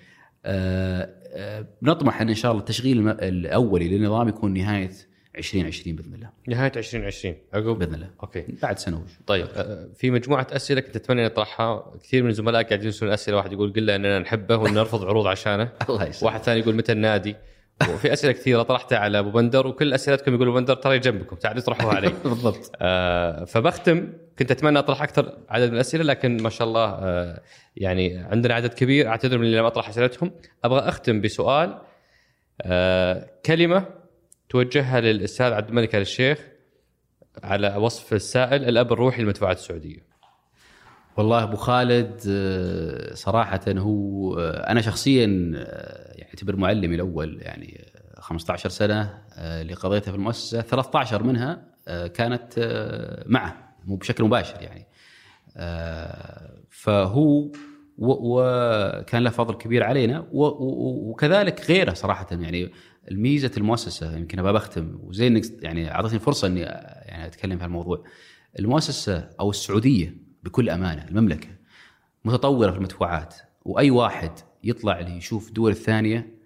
[0.44, 4.90] آه، آه، بنطمح إن ان شاء الله التشغيل الأولي للنظام يكون نهاية
[5.36, 6.30] 2020 بإذن الله.
[6.48, 8.10] نهاية 2020 عقب بإذن الله.
[8.22, 8.44] أوكي.
[8.62, 12.86] بعد سنة وش؟ طيب آه، في مجموعة أسئلة كنت أتمنى نطرحها كثير من الزملاء قاعدين
[12.86, 13.36] يرسلون أسئلة.
[13.36, 15.68] واحد يقول قل له إننا نحبه ونرفض عروض عشانه.
[15.88, 16.22] الله يسلمك.
[16.22, 17.36] واحد ثاني يقول متى النادي؟
[17.94, 21.62] وفي أسئلة كثيرة طرحتها على أبو بندر وكل أسئلتكم يقول أبو بندر ترى جنبكم تعالوا
[21.62, 22.12] اطرحوها علي.
[22.24, 22.72] بالضبط.
[22.80, 24.12] آه فبختم.
[24.38, 27.40] كنت أتمنى أطرح أكثر عدد من الأسئلة لكن ما شاء الله آه
[27.76, 29.08] يعني عندنا عدد كبير.
[29.08, 30.30] أعتذر من اللي لم أطرح أسئلتهم.
[30.64, 31.78] أبغى أختم بسؤال
[32.62, 33.97] آه كلمة
[34.48, 36.38] توجهها للأستاذ عبد الملك آل الشيخ
[37.42, 40.08] على وصف السائل الأب الروحي للمدفوعات السعودية.
[41.16, 47.84] والله أبو خالد آه، صراحة هو آه، أنا شخصيا آه، اعتبر معلمي الأول يعني
[48.16, 50.60] آه، 15 سنة اللي قضيتها في المؤسسة.
[50.60, 51.68] 13 منها
[52.14, 52.52] كانت
[53.26, 54.86] معه مو بشكل مباشر يعني.
[56.70, 57.50] فهو
[57.98, 62.70] وكان له فضل كبير علينا وكذلك غيره صراحة يعني.
[63.10, 64.98] الميزة المؤسسة يمكن أبغى بختم.
[65.02, 68.04] وزي يعني أعطتني فرصة إني يعني أتكلم في الموضوع
[68.58, 71.48] المؤسسة أو السعودية بكل أمانة المملكة
[72.24, 73.34] متطورة في المدفوعات.
[73.64, 74.32] وأي واحد
[74.64, 76.38] يطلع لي يشوف الدول الثانية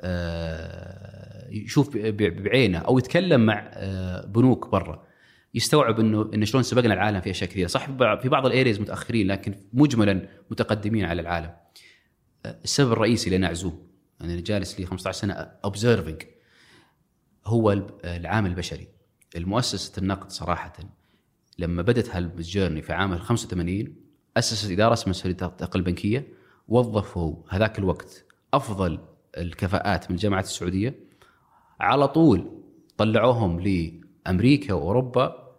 [0.00, 5.06] آه، يشوف بعينه أو يتكلم مع آه، بنوك برا
[5.54, 7.86] يستوعب إنه انه شلون سبقنا العالم في أشياء كثيرة، صح
[8.16, 11.50] في بعض ال areas متأخرين لكن مجملا متقدمين على العالم.
[12.46, 13.89] آه، السبب الرئيسي اللي أنا أعزوه
[14.20, 16.22] أنا جالس لي 15 سنة observing
[17.46, 17.72] هو
[18.04, 18.88] العامل البشري.
[19.36, 20.72] المؤسسة النقد صراحة
[21.58, 23.94] لما بدت هال journey في عام 85
[24.36, 26.28] أسست إدارة اسمها إدارة التقنية البنكية
[26.68, 28.24] وظفوا هذاك الوقت
[28.54, 28.98] أفضل
[29.38, 30.94] الكفاءات من الجامعات السعودية.
[31.80, 32.62] على طول
[32.96, 35.50] طلعوهم لأمريكا وأوروبا.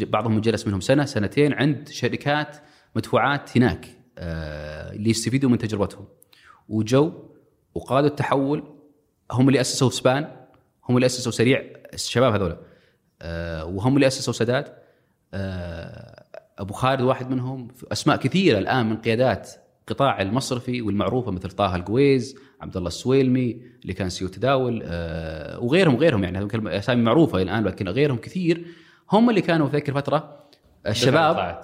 [0.00, 2.56] بعضهم جلس منهم سنة سنتين عند شركات
[2.96, 6.06] مدفوعات هناك آه، اللي يستفيدوا من تجربتهم.
[6.68, 7.31] وجو
[7.74, 8.64] وقادوا التحول
[9.30, 10.28] هم اللي أسسوا سبان
[10.88, 11.62] هم اللي أسسوا سريع
[11.94, 12.56] الشباب هذول.
[13.22, 14.64] آه، وهم اللي أسسوا سداد.
[15.34, 16.24] آه،
[16.58, 19.50] أبو خالد واحد منهم أسماء كثيرة الآن من قيادات
[19.80, 25.96] القطاع المصرفي والمعروفة مثل طه القويز عبد الله السويلمي اللي كان سيو تداول آه وغيرهم
[25.96, 28.66] غيرهم يعني أسامي معروفة الآن لكن غيرهم كثير.
[29.12, 30.46] هم اللي كانوا في ذيك الفترة
[30.86, 31.62] الشباب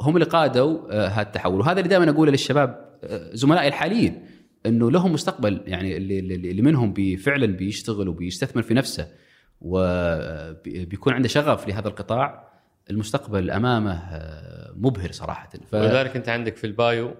[0.00, 1.60] هم اللي قادوا هذا التحول.
[1.60, 2.98] وهذا اللي دائما أقوله للشباب
[3.32, 4.26] زملائي الحاليين.
[4.66, 9.12] إنه لهم مستقبل يعني اللي, اللي منهم فعلا بيشتغل وبيستثمر في نفسه
[9.60, 12.52] وبيكون عنده شغف لهذا القطاع
[12.90, 15.48] المستقبل أمامه آه، مبهر صراحة.
[15.48, 15.74] ف...
[15.74, 17.14] ولذلك أنت عندك في البايو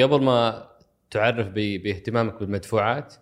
[0.00, 0.68] قبل ما
[1.10, 3.14] تعرف باهتمامك بالمدفوعات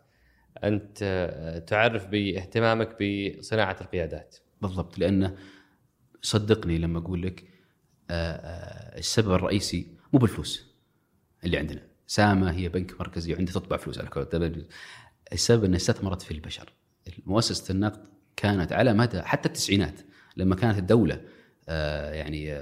[0.65, 4.37] أنت تعرف باهتمامك بصناعة القيادات.
[4.63, 5.37] بالضبط لأنه
[6.23, 7.45] صدقني لما أقول لك
[8.11, 10.75] آه، آه، السبب الرئيسي مو بالفلوس
[11.45, 11.88] اللي عندنا.
[12.09, 14.67] سامة هي بنك مركزي وعندها تطبع فلوس على
[15.33, 16.73] السبب انها استثمرت في البشر.
[17.27, 18.01] مؤسسه النقد
[18.37, 20.01] كانت على مدى حتى التسعينات
[20.37, 21.21] لما كانت الدولة
[21.69, 22.53] آه، يعني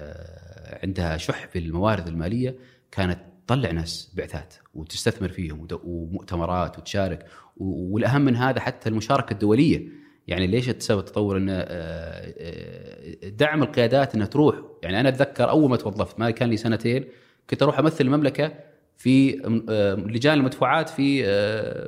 [0.82, 2.58] عندها شح في الموارد المالية
[2.90, 7.26] كانت تطلع ناس بعثات وتستثمر فيهم ومؤتمرات وتشارك.
[7.56, 9.88] والأهم من هذا حتى المشاركة الدولية.
[10.26, 15.76] يعني ليش تسوي التطور آه، آه، دعم القيادات إنها تروح؟ يعني أنا أتذكر أول ما
[15.76, 17.04] توظفت ما كان لي سنتين
[17.50, 18.52] كنت أروح أمثل المملكة
[18.96, 21.22] في آه، لجان المدفوعات في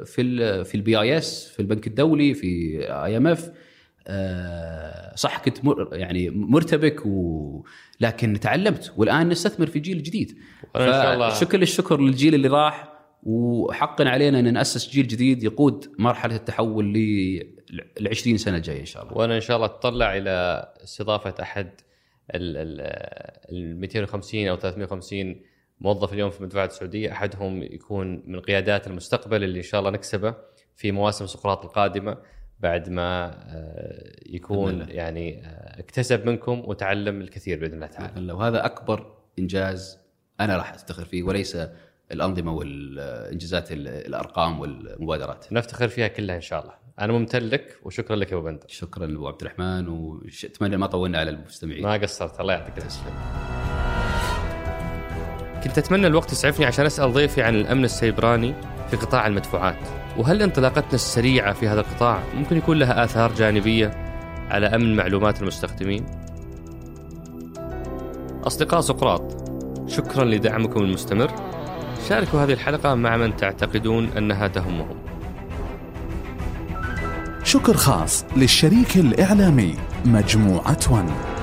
[0.05, 3.50] في في ال BIS في البنك الدولي في IMF
[5.14, 7.64] صح كنت مر يعني مرتبك و
[8.01, 10.39] لكن تعلمت والآن نستثمر في جيل جديد.
[10.76, 11.35] إن شاء الله.
[11.35, 18.09] شكر الشكر للجيل اللي راح وحقا علينا إن نأسس جيل جديد يقود مرحلة التحول لل
[18.10, 19.16] 20 سنة الجاية إن شاء الله.
[19.16, 21.70] وأنا إن شاء الله أتطلع إلى استضافة أحد
[22.35, 25.40] ال 250 أو 350
[25.80, 30.34] موظف اليوم في المدفوعات السعودية أحدهم يكون من قيادات المستقبل اللي إن شاء الله نكسبه
[30.76, 32.18] في مواسم سقراط القادمة
[32.60, 38.32] بعد ما آه، يكون يعني آه، اكتسب منكم وتعلم الكثير بإذن الله تعالى.
[38.32, 39.98] وهذا أكبر إنجاز
[40.40, 41.59] أنا راح أفتخر فيه وليس
[42.12, 45.52] الأنظمة والإنجازات الأرقام والمبادرات.
[45.52, 46.74] نفتخر فيها كلها إن شاء الله.
[47.00, 48.66] أنا ممتن لك وشكرا لك يا أبو بندر.
[48.68, 51.82] شكرا أبو عبد الرحمن واتمنى ما طولنا على المستمعين.
[51.82, 53.88] ما قصرت الله يعطيك العافية.
[55.68, 58.54] كنت أتمنى الوقت يسعفني عشان أسأل ضيفي عن الأمن السيبراني
[58.90, 59.78] في قطاع المدفوعات.
[60.16, 63.90] وهل انطلاقتنا السريعة في هذا القطاع ممكن يكون لها آثار جانبية
[64.50, 66.06] على أمن معلومات المستخدمين؟
[68.46, 69.48] أصدقاء سقراط
[69.88, 71.30] شكرا لدعمكم المستمر.
[72.08, 74.96] شاركوا هذه الحلقة مع من تعتقدون أنها تهمهم
[77.44, 79.74] شكر خاص للشريك الإعلامي
[80.04, 81.38] مجموعة ون.